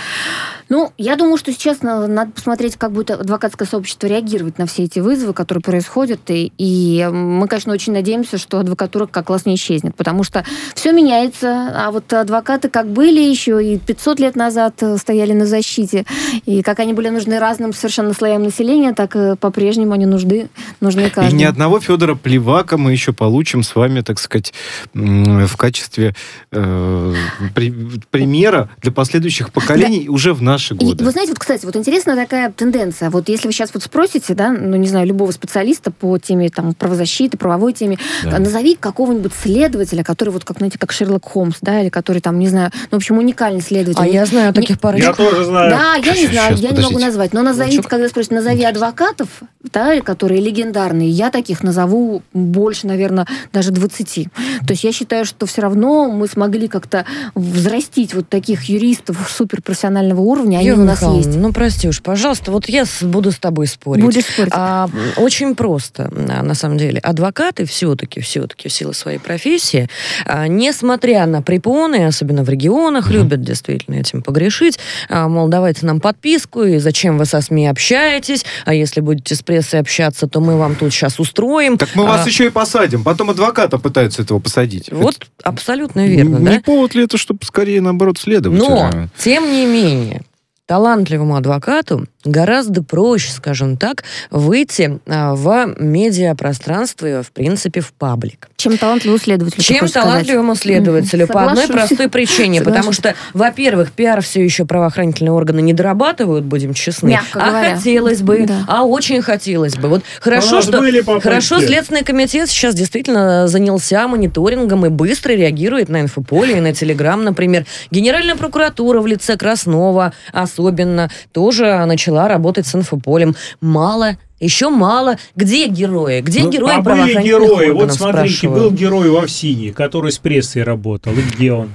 Ну, 0.74 0.92
я 0.98 1.16
думаю, 1.18 1.38
что 1.38 1.54
сейчас 1.54 1.84
надо 1.84 2.32
посмотреть, 2.32 2.78
как 2.78 2.94
будет 2.94 3.12
адвокатское 3.12 3.68
сообщество 3.68 4.08
реагировать 4.08 4.58
на 4.58 4.66
все 4.66 4.86
эти 4.86 4.98
вызовы, 4.98 5.32
которые 5.32 5.62
происходят. 5.62 6.22
И, 6.30 6.52
и 6.58 7.08
мы, 7.14 7.48
конечно, 7.48 7.72
очень 7.72 7.94
надеемся, 7.94 8.40
что 8.40 8.58
адвокатура 8.58 9.06
как 9.06 9.28
класс 9.28 9.46
не 9.46 9.54
исчезнет, 9.54 9.96
потому 9.96 10.24
что 10.24 10.44
все 10.74 10.92
меняется. 10.92 11.72
А 11.76 11.92
вот 11.92 12.12
адвокаты 12.12 12.70
как 12.70 12.88
были 12.88 13.20
еще 13.22 13.64
и 13.64 13.78
500 13.78 14.20
лет 14.20 14.36
назад 14.36 14.82
э, 14.82 14.98
стояли 14.98 15.34
на 15.34 15.46
защите, 15.46 16.06
и 16.48 16.64
как 16.64 16.80
они 16.80 16.94
были 16.94 17.10
нужны 17.10 17.38
разным 17.38 17.72
совершенно 17.72 18.14
слоям 18.14 18.42
населения, 18.42 18.94
так 18.94 19.16
и 19.16 19.36
по-прежнему 19.36 19.94
они 19.94 20.08
нужны, 20.08 20.50
нужны 20.82 21.12
каждому. 21.12 21.38
И 21.38 21.40
ни 21.40 21.44
одного 21.44 21.82
Федора 21.82 22.16
Плевака 22.16 22.78
мы 22.78 22.94
еще 22.94 23.14
получим 23.14 23.62
с 23.62 23.76
вами, 23.76 24.02
так 24.02 24.18
сказать, 24.18 24.56
в 24.96 25.56
качестве 25.56 26.16
э, 26.52 27.14
при, 27.54 27.72
примера 28.10 28.72
для 28.82 28.92
последующих 28.92 29.52
поколений 29.52 30.06
да. 30.06 30.12
уже 30.12 30.34
в 30.34 30.42
наши 30.64 30.76
годы. 30.76 31.02
И, 31.02 31.06
вы 31.06 31.12
знаете, 31.12 31.32
вот, 31.32 31.40
кстати, 31.40 31.66
вот 31.66 31.76
интересная 31.76 32.16
такая 32.16 32.52
тенденция. 32.52 33.10
Вот 33.10 33.30
если 33.30 33.48
вы 33.48 33.54
сейчас 33.54 33.72
вот 33.74 33.84
спросите, 33.84 34.34
да, 34.34 34.52
ну, 34.52 34.76
не 34.78 34.88
знаю, 34.88 35.08
любого 35.08 35.32
специалиста 35.32 35.92
по 35.92 36.18
теме 36.18 36.50
там 36.50 36.74
правозащиты, 36.74 37.38
правовой 37.38 37.74
теме, 37.74 37.98
да. 38.24 38.40
назови 38.40 38.76
какого-нибудь 38.76 39.34
следователя, 39.34 40.04
который 40.04 40.30
вот, 40.30 40.44
как, 40.44 40.58
знаете, 40.58 40.78
как 40.80 40.92
Шерлок 40.92 41.26
Холмс, 41.26 41.58
да, 41.62 41.82
или 41.82 41.90
который 41.90 42.22
там, 42.22 42.40
не 42.40 42.48
знаю, 42.48 42.72
ну, 42.92 42.98
в 42.98 43.02
общем, 43.02 43.18
уникальный 43.18 43.62
следователь. 43.62 44.02
А 44.02 44.08
я 44.08 44.26
знаю 44.26 44.54
таких 44.54 44.80
парочек. 44.80 45.08
Я 45.08 45.14
тоже 45.14 45.46
знаю. 45.46 45.72
Да, 45.72 45.96
я 45.96 46.16
не 46.16 46.28
знаю, 46.28 46.56
я 46.56 46.72
не 46.72 46.82
могу 46.82 47.00
назвать. 47.00 47.34
Но 47.34 47.42
назовите, 47.42 47.78
ну, 47.78 47.84
когда 47.84 48.08
спросят, 48.08 48.32
назови 48.32 48.64
адвокатов, 48.64 49.28
да, 49.72 50.00
которые 50.02 50.42
легендарные, 50.42 51.10
я 51.10 51.30
таких 51.30 51.64
назову 51.64 52.22
больше, 52.34 52.88
наверное, 52.88 53.28
даже 53.52 53.72
20. 53.72 54.28
То 54.66 54.74
есть 54.74 54.84
я 54.84 54.92
считаю, 54.92 55.26
что 55.26 55.46
все 55.46 55.62
равно 55.62 56.10
мы 56.10 56.28
смогли 56.28 56.68
как-то 56.68 57.06
взрастить 57.36 58.14
вот 58.14 58.30
таких 58.30 58.64
юристов 58.66 59.18
суперпрофессионального 59.30 60.22
уровня, 60.22 60.43
они 60.44 60.66
Юрия 60.66 60.82
у 60.82 60.86
нас 60.86 61.00
Михайловна, 61.00 61.26
есть. 61.26 61.38
Ну, 61.38 61.54
прости 61.54 61.88
уж, 61.88 62.02
пожалуйста, 62.02 62.52
вот 62.52 62.68
я 62.70 62.86
буду 63.02 63.32
с 63.32 63.38
тобой 63.38 63.68
спорить. 63.68 64.04
Будешь 64.04 64.26
спорить. 64.26 64.52
А, 64.56 64.90
очень 65.18 65.56
просто, 65.56 66.10
на 66.12 66.54
самом 66.54 66.78
деле. 66.78 67.00
Адвокаты 67.00 67.66
все-таки, 67.66 68.22
все-таки 68.22 68.70
в 68.70 68.74
силу 68.74 68.94
своей 68.94 69.20
профессии, 69.20 69.90
а, 70.26 70.48
несмотря 70.48 71.26
на 71.26 71.42
препоны, 71.42 72.06
особенно 72.06 72.44
в 72.44 72.50
регионах, 72.50 73.10
mm-hmm. 73.10 73.14
любят 73.14 73.42
действительно 73.42 73.96
этим 73.96 74.22
погрешить, 74.22 74.80
а, 75.10 75.28
мол, 75.28 75.48
давайте 75.48 75.86
нам 75.86 76.00
подписку, 76.00 76.64
и 76.64 76.78
зачем 76.78 77.18
вы 77.18 77.26
со 77.26 77.42
СМИ 77.42 77.68
общаетесь, 77.68 78.46
а 78.66 78.74
если 78.74 79.02
будете 79.02 79.36
с 79.36 79.42
прессой 79.42 79.80
общаться, 79.80 80.28
то 80.28 80.40
мы 80.40 80.58
вам 80.58 80.76
тут 80.76 80.94
сейчас 80.94 81.20
устроим. 81.20 81.78
Так 81.78 81.90
мы 81.96 82.06
а... 82.06 82.08
вас 82.08 82.28
еще 82.28 82.48
и 82.48 82.50
посадим, 82.50 83.04
потом 83.04 83.30
адвоката 83.30 83.78
пытаются 83.78 84.22
этого 84.22 84.40
посадить. 84.40 84.92
Вот 84.92 85.16
это... 85.16 85.26
абсолютно 85.44 86.08
верно, 86.08 86.38
не 86.38 86.46
да? 86.46 86.52
Не 86.54 86.60
повод 86.60 86.96
ли 86.96 87.04
это, 87.04 87.18
чтобы 87.18 87.40
скорее, 87.46 87.82
наоборот, 87.82 88.18
следовать? 88.18 88.60
Но, 88.60 89.10
тем 89.18 89.52
не 89.52 89.66
менее, 89.66 90.22
талантливому 90.66 91.36
адвокату 91.36 92.08
гораздо 92.26 92.84
проще, 92.84 93.32
скажем 93.32 93.78
так, 93.78 94.04
выйти 94.32 95.00
а, 95.08 95.36
в 95.36 95.76
медиапространство 95.78 97.20
и, 97.20 97.22
в 97.22 97.32
принципе, 97.32 97.82
в 97.82 97.92
паблик. 97.94 98.50
Чем 98.56 98.78
талантливому 98.78 99.20
следователю. 99.20 99.62
Чем 99.62 99.88
талантливому 99.88 100.56
следователю. 100.56 101.28
По 101.28 101.46
одной 101.46 101.68
простой 101.68 102.10
причине. 102.10 102.62
Потому 102.62 102.94
что, 102.94 103.16
во-первых, 103.34 103.92
пиар 103.92 104.22
все 104.22 104.44
еще 104.44 104.66
правоохранительные 104.66 105.34
органы 105.34 105.62
не 105.62 105.74
дорабатывают, 105.74 106.46
будем 106.46 106.74
честны. 106.74 107.10
Мягко 107.10 107.42
а 107.42 107.50
говоря. 107.50 107.76
хотелось 107.76 108.22
бы, 108.22 108.46
да. 108.48 108.66
а 108.68 108.84
очень 108.84 109.22
хотелось 109.22 109.76
бы. 109.76 109.90
Вот 109.90 110.04
хорошо, 110.20 110.62
что 110.62 110.82
хорошо 111.20 111.60
Следственный 111.60 112.04
комитет 112.04 112.50
сейчас 112.50 112.76
действительно 112.76 113.48
занялся 113.48 114.08
мониторингом 114.08 114.86
и 114.86 114.90
быстро 114.90 115.34
реагирует 115.34 115.90
на 115.90 116.02
инфополе 116.02 116.58
и 116.58 116.62
на 116.62 116.74
Телеграм, 116.74 117.24
например. 117.24 117.66
Генеральная 117.92 118.36
прокуратура 118.36 119.02
в 119.02 119.08
лице 119.08 119.38
Краснова 119.38 120.14
особенно 120.32 121.10
тоже 121.32 121.84
начала 121.86 122.13
начала 122.14 122.28
работать 122.28 122.68
с 122.68 122.76
инфополем. 122.76 123.36
Мало 123.62 124.18
еще 124.40 124.70
мало. 124.70 125.18
Где 125.36 125.68
герои? 125.68 126.22
Где 126.22 126.44
ну, 126.44 126.52
герои 126.52 126.76
а 126.76 126.82
были 126.82 127.24
герои. 127.24 127.70
Вот 127.70 127.94
смотрите, 127.94 128.36
спрашиваю. 128.36 128.62
был 128.62 128.72
герой 128.72 129.10
в 129.10 129.18
Овсине, 129.18 129.72
который 129.72 130.12
с 130.12 130.18
прессой 130.18 130.64
работал. 130.64 131.14
И 131.14 131.22
где 131.22 131.54
он? 131.54 131.70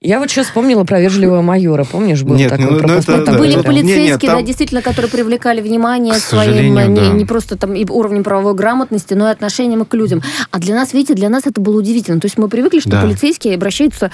Я 0.00 0.20
вот 0.20 0.30
сейчас 0.30 0.46
вспомнила 0.46 0.84
про 0.84 1.00
вежливого 1.00 1.42
майора. 1.42 1.84
Помнишь, 1.84 2.22
был 2.22 2.36
нет, 2.36 2.50
такой 2.50 2.66
ну, 2.66 2.80
ну 2.86 2.94
это, 2.94 3.24
да, 3.24 3.32
Были 3.32 3.54
да, 3.54 3.62
полицейские, 3.62 4.02
нет, 4.02 4.22
нет, 4.22 4.30
там... 4.30 4.36
да, 4.36 4.42
действительно, 4.42 4.82
которые 4.82 5.10
привлекали 5.10 5.60
внимание 5.60 6.14
своим, 6.14 6.74
да. 6.74 6.86
не, 6.86 7.08
не 7.08 7.24
просто 7.24 7.56
там 7.56 7.74
и 7.74 7.84
уровнем 7.88 8.22
правовой 8.22 8.54
грамотности, 8.54 9.14
но 9.14 9.28
и 9.28 9.32
отношением 9.32 9.84
к 9.84 9.94
людям. 9.94 10.22
А 10.50 10.58
для 10.58 10.74
нас, 10.74 10.92
видите, 10.92 11.14
для 11.14 11.28
нас 11.28 11.46
это 11.46 11.60
было 11.60 11.78
удивительно. 11.78 12.20
То 12.20 12.26
есть 12.26 12.36
мы 12.38 12.48
привыкли, 12.48 12.80
что 12.80 12.90
да. 12.90 13.02
полицейские 13.02 13.54
обращаются, 13.54 14.10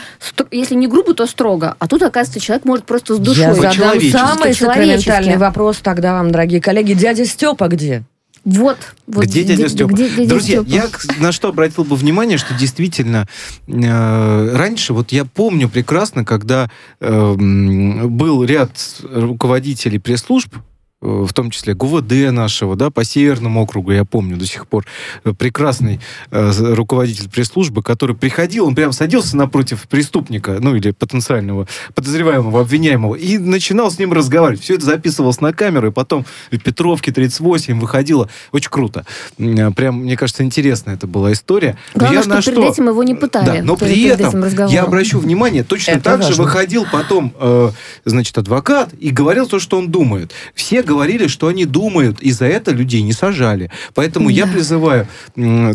если 0.51 0.77
не 0.77 0.87
грубо, 0.87 1.15
то 1.15 1.27
строго. 1.27 1.77
А 1.79 1.89
тут, 1.89 2.03
оказывается, 2.03 2.41
человек 2.41 2.65
может 2.65 2.87
просто 2.87 3.17
с 3.17 3.19
душой. 3.19 3.45
Я 3.45 3.55
задам 3.55 4.01
самый 4.01 4.55
сакраментальный 4.55 5.37
вопрос 5.37 5.79
тогда 5.83 6.15
вам, 6.15 6.31
дорогие 6.31 6.61
коллеги. 6.61 6.93
Дядя 6.93 7.27
Степа 7.27 7.69
где? 7.69 8.05
Вот, 8.45 8.79
вот 9.07 9.25
где 9.25 9.45
дядя 9.45 9.69
Степа? 9.69 9.93
Где 9.93 10.09
дядя 10.09 10.29
Друзья, 10.29 10.63
Степа? 10.63 10.75
я 10.75 10.89
на 11.21 11.31
что 11.31 11.49
обратил 11.49 11.85
бы 11.85 11.95
внимание, 11.95 12.39
что 12.39 12.55
действительно 12.55 13.29
э, 13.69 14.57
раньше, 14.57 14.93
вот 14.93 15.13
я 15.13 15.25
помню 15.25 15.69
прекрасно, 15.69 16.25
когда 16.25 16.69
э, 17.01 17.35
был 17.35 18.43
ряд 18.43 18.71
руководителей 19.03 19.99
пресс-служб, 20.01 20.57
в 21.03 21.33
том 21.33 21.51
числе 21.51 21.75
ГУВД 21.75 22.31
нашего, 22.31 22.77
да, 22.77 22.91
по 22.91 23.05
Северному 23.05 23.63
округу, 23.63 23.93
я 23.93 24.05
помню 24.05 24.37
до 24.37 24.47
сих 24.47 24.67
пор, 24.67 24.87
э, 25.25 25.33
прекрасный 25.33 26.01
э, 26.31 26.53
руководитель 26.75 27.29
пресс-службы, 27.29 27.83
который 27.83 28.15
приходил, 28.15 28.67
он 28.67 28.75
прям 28.75 28.93
садился 28.93 29.37
напротив 29.37 29.89
преступника, 29.89 30.59
ну, 30.61 30.77
или 30.77 30.93
потенциального 30.93 31.67
подозреваемого, 31.95 32.61
обвиняемого, 32.61 33.17
и 33.17 33.39
начинал 33.39 33.91
с 33.91 33.99
ним 33.99 34.13
разговаривать. 34.13 34.63
Все 34.63 34.75
это 34.75 34.87
записывалось 34.87 35.41
на 35.41 35.53
камеру, 35.53 35.89
и 35.89 35.91
потом 35.91 36.25
в 36.51 36.59
Петровке 36.59 37.11
38 37.11 37.81
выходило. 37.81 38.29
Очень 38.53 38.71
круто. 38.71 39.05
Э, 39.39 39.71
прям, 39.73 40.03
мне 40.03 40.17
кажется, 40.17 40.45
интересная 40.45 40.95
это 40.95 41.07
была 41.07 41.33
история. 41.33 41.77
Главное, 41.95 42.19
я 42.19 42.23
что 42.23 42.31
на 42.31 42.43
перед 42.43 42.59
что... 42.59 42.69
этим 42.69 42.89
его 42.89 43.03
не 43.03 43.15
пытали. 43.15 43.59
Да, 43.59 43.65
но 43.65 43.77
при 43.77 44.05
этом 44.05 44.45
я 44.69 44.85
обращу 44.85 45.19
внимание, 45.19 45.65
точно 45.65 45.93
это 45.93 46.03
так 46.05 46.19
важно. 46.19 46.35
же 46.35 46.43
выходил 46.43 46.87
потом, 46.91 47.35
э, 47.41 47.71
значит, 48.05 48.39
адвокат 48.39 48.91
и 49.01 49.11
говорил 49.11 49.49
то, 49.49 49.59
что 49.59 49.79
он 49.79 49.91
думает. 49.91 50.33
Все 50.55 50.83
говорили, 50.93 51.27
что 51.27 51.47
они 51.47 51.65
думают, 51.65 52.21
и 52.21 52.33
за 52.33 52.45
это 52.45 52.71
людей 52.71 53.03
не 53.03 53.13
сажали. 53.13 53.71
Поэтому 53.95 54.29
да. 54.29 54.35
я 54.35 54.47
призываю, 54.47 55.09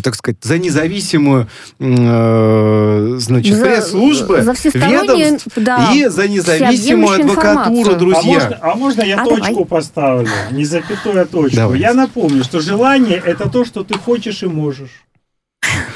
так 0.02 0.14
сказать, 0.14 0.38
за 0.42 0.58
независимую 0.58 1.48
э, 1.80 3.16
значит, 3.18 3.56
за, 3.56 3.64
пресс-службы, 3.64 4.36
ведомств 4.74 5.48
да, 5.56 5.92
и 5.92 6.06
за 6.06 6.28
независимую 6.28 7.20
адвокатуру, 7.20 7.96
друзья. 7.96 8.20
А 8.20 8.24
можно, 8.24 8.58
а 8.62 8.74
можно 8.76 9.02
я 9.02 9.20
а 9.20 9.24
точку 9.24 9.48
давай. 9.48 9.64
поставлю? 9.64 10.30
Не 10.52 10.64
запятую, 10.64 11.22
а 11.22 11.26
точку. 11.26 11.56
Давай. 11.56 11.80
Я 11.80 11.94
напомню, 11.94 12.44
что 12.44 12.60
желание– 12.60 13.20
это 13.26 13.50
то, 13.50 13.64
что 13.64 13.82
ты 13.82 13.98
хочешь 13.98 14.42
и 14.44 14.46
можешь. 14.46 15.04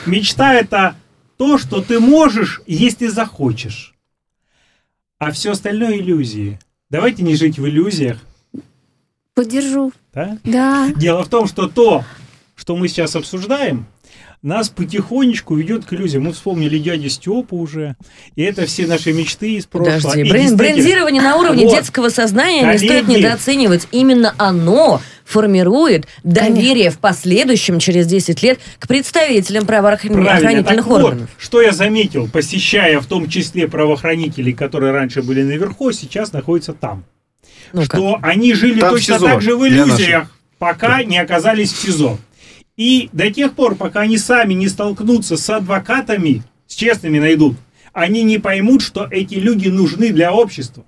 Мечта– 0.07 0.55
это 0.55 0.97
то, 1.37 1.59
что 1.59 1.81
ты 1.81 2.01
можешь, 2.01 2.61
если 2.67 3.07
захочешь. 3.07 3.95
А 5.19 5.31
все 5.31 5.53
остальное 5.53 5.99
иллюзии. 5.99 6.59
Давайте 6.91 7.23
не 7.23 7.37
жить 7.37 7.59
в 7.59 7.67
иллюзиях, 7.67 8.19
Поддержу. 9.35 9.93
Да? 10.13 10.39
Да. 10.45 10.91
Дело 10.95 11.25
в 11.25 11.29
том, 11.29 11.47
что 11.47 11.67
то, 11.67 12.05
что 12.55 12.77
мы 12.77 12.89
сейчас 12.89 13.17
обсуждаем, 13.17 13.87
нас 14.43 14.69
потихонечку 14.69 15.55
ведет 15.55 15.87
к 15.87 15.93
иллюзиям. 15.95 16.25
Мы 16.25 16.33
вспомнили 16.33 16.79
дядю 16.79 17.09
Степу 17.09 17.57
уже, 17.57 17.97
и 18.35 18.43
это 18.43 18.67
все 18.67 18.87
наши 18.87 19.13
мечты 19.13 19.55
из 19.55 19.67
прошлого. 19.67 20.01
Подожди, 20.01 20.31
брен, 20.31 20.57
брендирование 20.57 21.23
на 21.23 21.37
уровне 21.37 21.65
вот. 21.65 21.77
детского 21.77 22.11
сознания 22.11 22.63
Коллеги. 22.63 22.83
не 22.83 22.89
стоит 22.89 23.09
недооценивать. 23.09 23.89
Именно 23.93 24.35
оно 24.37 25.01
формирует 25.25 26.09
доверие 26.25 26.75
Конечно. 26.75 26.99
в 26.99 26.99
последующем, 26.99 27.79
через 27.79 28.07
10 28.07 28.43
лет, 28.43 28.59
к 28.79 28.87
представителям 28.87 29.65
правоохранительных 29.65 30.67
так 30.67 30.87
органов. 30.87 31.31
Вот, 31.33 31.43
что 31.43 31.63
я 31.63 31.73
заметил, 31.73 32.29
посещая 32.29 33.01
в 33.01 33.07
том 33.07 33.31
числе 33.31 33.67
правоохранителей, 33.67 34.53
которые 34.53 34.93
раньше 34.93 35.23
были 35.23 35.43
наверху, 35.43 35.93
сейчас 35.93 36.33
находятся 36.33 36.75
там 36.75 37.05
ну 37.73 37.83
что 37.85 38.19
они 38.23 38.55
жили 38.55 38.81
Там 38.81 38.91
точно 38.91 39.15
СИЗО, 39.15 39.27
так 39.27 39.43
же 39.43 39.57
в 39.57 39.67
иллюзиях, 39.67 40.29
пока 40.59 41.03
не 41.03 41.19
оказались 41.19 41.73
в 41.73 41.81
СИЗО. 41.81 42.19
И 42.77 43.11
до 43.13 43.31
тех 43.31 43.55
пор, 43.55 43.75
пока 43.75 44.01
они 44.01 44.19
сами 44.19 44.55
не 44.55 44.69
столкнутся 44.69 45.37
с 45.37 45.51
адвокатами, 45.51 46.43
с 46.67 46.75
честными 46.75 47.19
найдут, 47.19 47.57
они 47.93 48.23
не 48.23 48.39
поймут, 48.39 48.83
что 48.83 49.07
эти 49.11 49.35
люди 49.35 49.69
нужны 49.69 50.11
для 50.11 50.33
общества. 50.33 50.85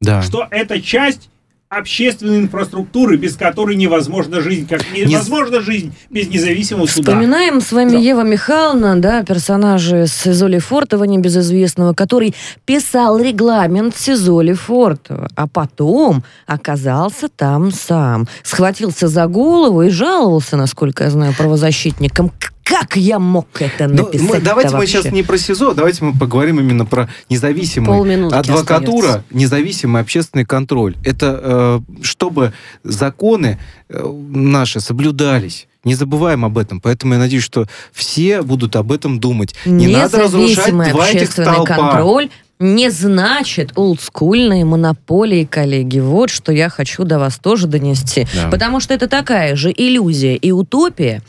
да. 0.00 0.22
что 0.22 0.46
это 0.50 0.80
часть 0.80 1.28
общественной 1.68 2.38
инфраструктуры, 2.38 3.16
без 3.16 3.36
которой 3.36 3.74
невозможна 3.76 4.40
жизнь, 4.40 4.68
как 4.68 4.82
невозможна 4.92 5.60
жизнь 5.60 5.92
без 6.10 6.28
независимого 6.28 6.86
суда. 6.86 7.12
Вспоминаем 7.12 7.60
с 7.60 7.72
вами 7.72 7.90
да. 7.90 7.98
Ева 7.98 8.22
Михайловна, 8.22 9.00
да, 9.00 9.24
персонажа 9.24 10.06
с 10.06 10.26
Изоли 10.26 10.58
Фортова, 10.58 11.04
небезызвестного, 11.04 11.92
который 11.92 12.34
писал 12.64 13.18
регламент 13.18 13.96
Сизоли 13.96 14.52
Фортова, 14.52 15.28
а 15.34 15.48
потом 15.48 16.22
оказался 16.46 17.28
там 17.28 17.72
сам. 17.72 18.28
Схватился 18.44 19.08
за 19.08 19.26
голову 19.26 19.82
и 19.82 19.90
жаловался, 19.90 20.56
насколько 20.56 21.04
я 21.04 21.10
знаю, 21.10 21.34
правозащитникам. 21.36 22.30
Как 22.66 22.96
я 22.96 23.20
мог 23.20 23.46
это 23.60 23.86
ну, 23.86 24.06
написать? 24.06 24.28
Мы, 24.28 24.40
давайте 24.40 24.76
мы 24.76 24.86
сейчас 24.88 25.12
не 25.12 25.22
про 25.22 25.38
СИЗО, 25.38 25.72
давайте 25.72 26.04
мы 26.04 26.18
поговорим 26.18 26.58
именно 26.58 26.84
про 26.84 27.08
независимую 27.30 28.26
адвокатура, 28.34 29.06
остается. 29.06 29.24
независимый 29.30 30.02
общественный 30.02 30.44
контроль. 30.44 30.96
Это 31.04 31.40
э, 31.40 32.02
чтобы 32.02 32.54
законы 32.82 33.60
э, 33.88 34.04
наши 34.30 34.80
соблюдались. 34.80 35.68
Не 35.84 35.94
забываем 35.94 36.44
об 36.44 36.58
этом. 36.58 36.80
Поэтому 36.80 37.12
я 37.12 37.20
надеюсь, 37.20 37.44
что 37.44 37.66
все 37.92 38.42
будут 38.42 38.74
об 38.74 38.90
этом 38.90 39.20
думать. 39.20 39.54
Не 39.64 39.86
надо 39.86 40.24
разрушать 40.24 40.72
два 40.90 41.08
этих 41.08 41.30
столпа. 41.30 41.64
контроль 41.64 42.30
не 42.58 42.90
значит 42.90 43.72
олдскульные 43.76 44.64
монополии, 44.64 45.44
коллеги. 45.44 45.98
Вот 45.98 46.30
что 46.30 46.52
я 46.52 46.68
хочу 46.70 47.04
до 47.04 47.18
вас 47.18 47.38
тоже 47.38 47.66
донести. 47.66 48.26
Да. 48.34 48.48
Потому 48.50 48.80
что 48.80 48.94
это 48.94 49.08
такая 49.08 49.56
же 49.56 49.72
иллюзия 49.76 50.36
и 50.36 50.52
утопия, 50.52 51.22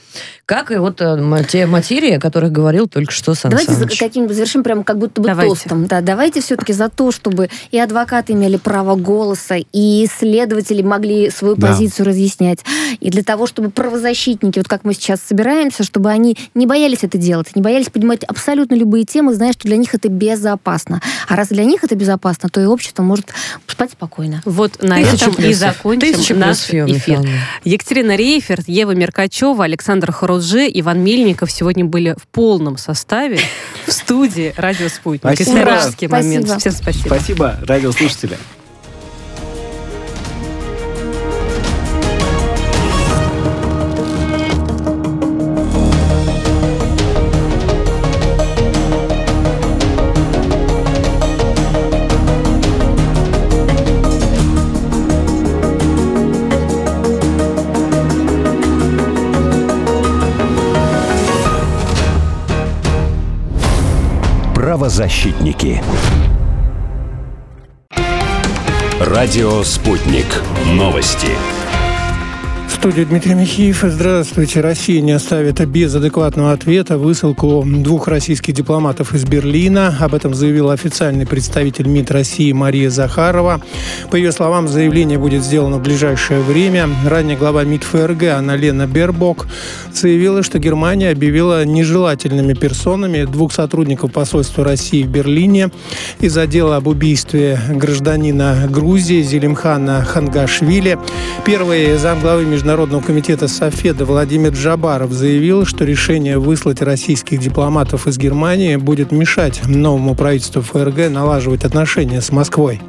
как 0.45 0.71
и 0.71 0.77
вот 0.77 1.01
э, 1.01 1.43
те 1.49 1.65
материи, 1.65 2.11
о 2.13 2.19
которых 2.21 2.53
говорил 2.53 2.87
только 2.87 3.11
что 3.11 3.35
Сан 3.35 3.51
Давайте 3.51 3.73
Саныч. 3.73 3.91
за 3.91 4.05
каким-нибудь 4.05 4.35
завершим 4.35 4.63
прям 4.63 4.85
как 4.85 4.97
будто 4.97 5.19
бы 5.19 5.27
давайте. 5.27 5.55
тостом. 5.55 5.87
Да, 5.87 5.99
давайте 5.99 6.39
все-таки 6.39 6.71
за 6.71 6.87
то, 6.87 7.11
чтобы 7.11 7.49
и 7.71 7.77
адвокаты 7.77 8.31
имели 8.31 8.55
право 8.55 8.95
голоса, 8.95 9.57
и 9.57 10.05
исследователи 10.05 10.81
могли 10.81 11.29
свою 11.29 11.55
да. 11.55 11.67
позицию 11.67 12.05
разъяснять, 12.05 12.59
и 13.01 13.09
для 13.09 13.23
того, 13.23 13.45
чтобы 13.45 13.69
правозащитники, 13.69 14.59
вот 14.59 14.69
как 14.69 14.85
мы 14.85 14.93
сейчас 14.93 15.19
собираемся, 15.21 15.83
чтобы 15.83 16.09
они 16.09 16.37
не 16.53 16.65
боялись 16.65 16.99
это 17.01 17.17
делать, 17.17 17.53
не 17.53 17.61
боялись 17.61 17.89
поднимать 17.89 18.23
абсолютно 18.23 18.75
любые 18.75 19.03
темы, 19.03 19.33
зная, 19.33 19.51
что 19.51 19.67
для 19.67 19.75
них 19.75 19.93
это 19.93 20.07
безопасно. 20.07 21.01
А 21.27 21.35
раз 21.35 21.49
для 21.49 21.63
них 21.63 21.83
это 21.83 21.95
безопасно, 21.95 22.49
то 22.49 22.61
и 22.61 22.65
общество 22.65 23.03
может 23.03 23.33
спать 23.67 23.91
спокойно. 23.91 24.41
Вот 24.45 24.81
на 24.81 24.99
этом 24.99 25.33
и 25.35 25.53
закончим 25.53 26.39
наш 26.39 26.69
эфир. 26.69 27.21
Екатерина 27.63 28.15
Рейферт, 28.15 28.67
Ева 28.67 28.91
Меркачева, 28.91 29.63
Александр 29.63 30.11
Хоружи, 30.11 30.67
Иван 30.73 30.99
Мельников 31.03 31.51
сегодня 31.51 31.85
были 31.85 32.15
в 32.17 32.27
полном 32.27 32.77
составе 32.77 33.39
в 33.85 33.91
студии 33.91 34.53
«Радио 34.57 34.87
Спутник». 34.89 35.35
Спасибо. 35.35 35.59
Исторический 35.59 36.07
момент. 36.07 36.59
Всем 36.59 36.71
спасибо. 36.71 37.07
Спасибо, 37.07 37.59
радиослушатели. 37.63 38.37
Правозащитники. 64.87 65.83
Радио 69.01 69.61
«Спутник». 69.63 70.41
Новости 70.65 71.27
студии 72.77 73.05
Дмитрий 73.05 73.33
Михеев. 73.33 73.79
Здравствуйте. 73.81 74.61
Россия 74.61 75.01
не 75.01 75.11
оставит 75.11 75.65
без 75.67 75.95
адекватного 75.95 76.51
ответа 76.51 76.99
высылку 76.99 77.65
двух 77.65 78.07
российских 78.07 78.53
дипломатов 78.53 79.15
из 79.15 79.25
Берлина. 79.25 79.97
Об 79.99 80.13
этом 80.13 80.35
заявил 80.35 80.69
официальный 80.69 81.25
представитель 81.25 81.87
МИД 81.87 82.11
России 82.11 82.51
Мария 82.51 82.91
Захарова. 82.91 83.61
По 84.11 84.15
ее 84.15 84.31
словам, 84.31 84.67
заявление 84.67 85.17
будет 85.17 85.43
сделано 85.43 85.77
в 85.77 85.81
ближайшее 85.81 86.39
время. 86.39 86.87
Ранее 87.03 87.35
глава 87.35 87.63
МИД 87.63 87.83
ФРГ 87.83 88.23
Анна-Лена 88.25 88.85
Бербок 88.85 89.47
заявила, 89.91 90.43
что 90.43 90.59
Германия 90.59 91.09
объявила 91.09 91.65
нежелательными 91.65 92.53
персонами 92.53 93.23
двух 93.23 93.53
сотрудников 93.53 94.11
посольства 94.11 94.63
России 94.63 95.01
в 95.01 95.07
Берлине 95.07 95.71
из-за 96.19 96.45
дела 96.45 96.75
об 96.75 96.87
убийстве 96.87 97.59
гражданина 97.71 98.67
Грузии 98.69 99.23
Зелимхана 99.23 100.03
Хангашвили. 100.03 100.99
Первый 101.43 101.97
замглавы 101.97 102.45
между 102.45 102.66
Международного 102.67 103.01
комитета 103.01 103.47
Софеда 103.47 104.03
Владимир 104.03 104.51
Джабаров 104.51 105.13
заявил, 105.13 105.65
что 105.65 105.85
решение 105.85 106.37
выслать 106.37 106.81
российских 106.81 107.39
дипломатов 107.39 108.07
из 108.07 108.17
Германии 108.17 108.75
будет 108.75 109.13
мешать 109.13 109.65
новому 109.65 110.15
правительству 110.15 110.61
ФРГ 110.61 111.09
налаживать 111.09 111.63
отношения 111.63 112.19
с 112.19 112.29
Москвой. 112.29 112.81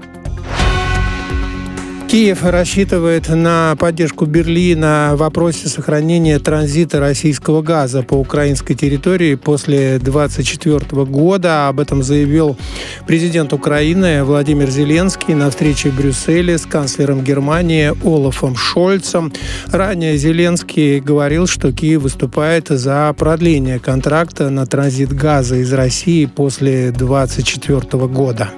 Киев 2.08 2.42
рассчитывает 2.42 3.28
на 3.28 3.76
поддержку 3.78 4.24
Берлина 4.24 5.10
в 5.12 5.18
вопросе 5.18 5.68
сохранения 5.68 6.38
транзита 6.38 7.00
российского 7.00 7.60
газа 7.60 8.02
по 8.02 8.14
украинской 8.14 8.72
территории 8.72 9.34
после 9.34 9.98
2024 9.98 11.04
года. 11.04 11.68
Об 11.68 11.80
этом 11.80 12.02
заявил 12.02 12.56
президент 13.06 13.52
Украины 13.52 14.24
Владимир 14.24 14.70
Зеленский 14.70 15.34
на 15.34 15.50
встрече 15.50 15.90
в 15.90 15.96
Брюсселе 15.96 16.56
с 16.56 16.64
канцлером 16.64 17.22
Германии 17.22 17.92
Олафом 18.02 18.56
Шольцем. 18.56 19.30
Ранее 19.66 20.16
Зеленский 20.16 21.00
говорил, 21.00 21.46
что 21.46 21.72
Киев 21.72 22.00
выступает 22.00 22.68
за 22.68 23.14
продление 23.18 23.80
контракта 23.80 24.48
на 24.48 24.64
транзит 24.64 25.12
газа 25.12 25.56
из 25.56 25.70
России 25.74 26.24
после 26.24 26.90
2024 26.90 28.06
года. 28.06 28.48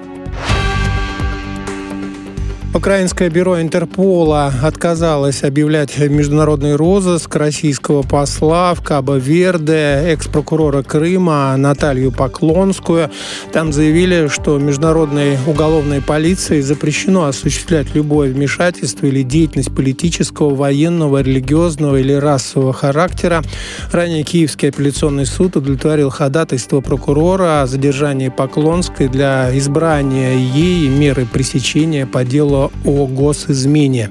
Украинское 2.73 3.29
бюро 3.29 3.61
Интерпола 3.61 4.53
отказалось 4.63 5.43
объявлять 5.43 5.97
международный 5.97 6.77
розыск 6.77 7.35
российского 7.35 8.01
посла 8.01 8.73
в 8.73 8.81
Кабо-Верде, 8.81 10.03
экс-прокурора 10.05 10.81
Крыма 10.81 11.53
Наталью 11.57 12.13
Поклонскую. 12.13 13.11
Там 13.51 13.73
заявили, 13.73 14.29
что 14.29 14.57
международной 14.57 15.37
уголовной 15.45 16.01
полиции 16.01 16.61
запрещено 16.61 17.25
осуществлять 17.25 17.93
любое 17.93 18.31
вмешательство 18.31 19.05
или 19.05 19.21
деятельность 19.21 19.75
политического, 19.75 20.55
военного, 20.55 21.21
религиозного 21.21 21.97
или 21.97 22.13
расового 22.13 22.71
характера. 22.71 23.43
Ранее 23.91 24.23
Киевский 24.23 24.69
апелляционный 24.69 25.25
суд 25.25 25.57
удовлетворил 25.57 26.09
ходатайство 26.09 26.79
прокурора 26.79 27.63
о 27.63 27.67
задержании 27.67 28.29
Поклонской 28.29 29.09
для 29.09 29.49
избрания 29.57 30.35
ей 30.35 30.87
меры 30.87 31.25
пресечения 31.25 32.05
по 32.05 32.23
делу 32.23 32.60
о 32.85 33.07
госизмене. 33.07 34.09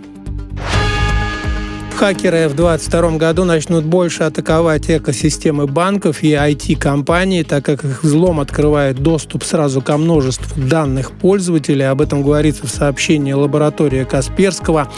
Хакеры 2.01 2.49
в 2.49 2.55
2022 2.55 3.19
году 3.19 3.45
начнут 3.45 3.85
больше 3.85 4.23
атаковать 4.23 4.89
экосистемы 4.89 5.67
банков 5.67 6.23
и 6.23 6.33
IT-компаний, 6.33 7.45
так 7.45 7.63
как 7.67 7.85
их 7.85 8.03
взлом 8.03 8.41
открывает 8.41 9.01
доступ 9.01 9.45
сразу 9.45 9.83
ко 9.83 9.99
множеству 9.99 10.59
данных 10.59 11.13
пользователей. 11.13 11.87
Об 11.87 12.01
этом 12.01 12.23
говорится 12.23 12.67
в 12.67 12.71
сообщении 12.71 13.35
лаборатории 13.35 14.05
Касперского. 14.05 14.91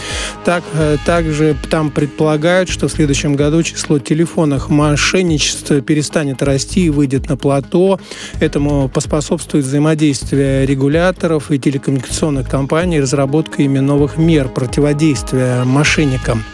Так, 0.45 0.63
э, 0.75 0.97
также 1.05 1.57
там 1.69 1.91
предполагают, 1.91 2.69
что 2.69 2.87
в 2.87 2.93
следующем 2.93 3.35
году 3.35 3.65
число 3.65 3.99
телефонных 3.99 4.71
мошенничеств 4.71 5.83
перестанет 5.83 6.41
расти 6.41 6.87
и 6.87 6.91
выйдет 6.91 7.29
на 7.29 7.37
плато. 7.37 7.99
Этому 8.39 8.89
поспособствует 8.89 9.65
взаимодействие 9.65 10.67
регуляторов 10.67 11.51
и 11.51 11.59
телекоммуникационных 11.59 12.49
компаний, 12.49 13.01
разработка 13.01 13.61
ими 13.61 13.81
новых 13.81 14.19
мер 14.19 14.49
противодействия 14.49 15.65
мошенникам. 15.65 16.45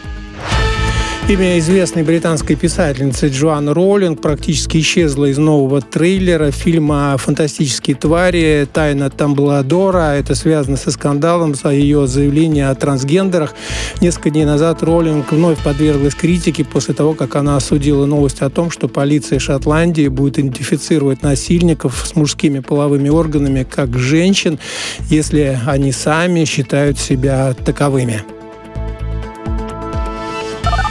Имя 1.29 1.59
известной 1.59 2.01
британской 2.01 2.55
писательницы 2.55 3.27
Джоан 3.27 3.69
Роллинг 3.69 4.19
практически 4.19 4.79
исчезло 4.79 5.25
из 5.25 5.37
нового 5.37 5.79
трейлера 5.79 6.49
фильма 6.49 7.15
«Фантастические 7.19 7.97
твари. 7.97 8.67
Тайна 8.73 9.11
Тамбладора». 9.11 10.15
Это 10.15 10.33
связано 10.33 10.75
со 10.75 10.89
скандалом 10.89 11.53
за 11.53 11.69
ее 11.69 12.07
заявление 12.07 12.69
о 12.69 12.73
трансгендерах. 12.73 13.53
Несколько 14.01 14.31
дней 14.31 14.45
назад 14.45 14.81
Роллинг 14.81 15.31
вновь 15.31 15.63
подверглась 15.63 16.15
критике 16.15 16.65
после 16.65 16.95
того, 16.95 17.13
как 17.13 17.35
она 17.35 17.57
осудила 17.57 18.07
новость 18.07 18.41
о 18.41 18.49
том, 18.49 18.71
что 18.71 18.87
полиция 18.87 19.37
Шотландии 19.37 20.07
будет 20.07 20.39
идентифицировать 20.39 21.21
насильников 21.21 22.07
с 22.07 22.15
мужскими 22.15 22.57
половыми 22.57 23.09
органами 23.09 23.67
как 23.69 23.95
женщин, 23.99 24.57
если 25.11 25.59
они 25.67 25.91
сами 25.91 26.43
считают 26.45 26.97
себя 26.97 27.53
таковыми. 27.53 28.23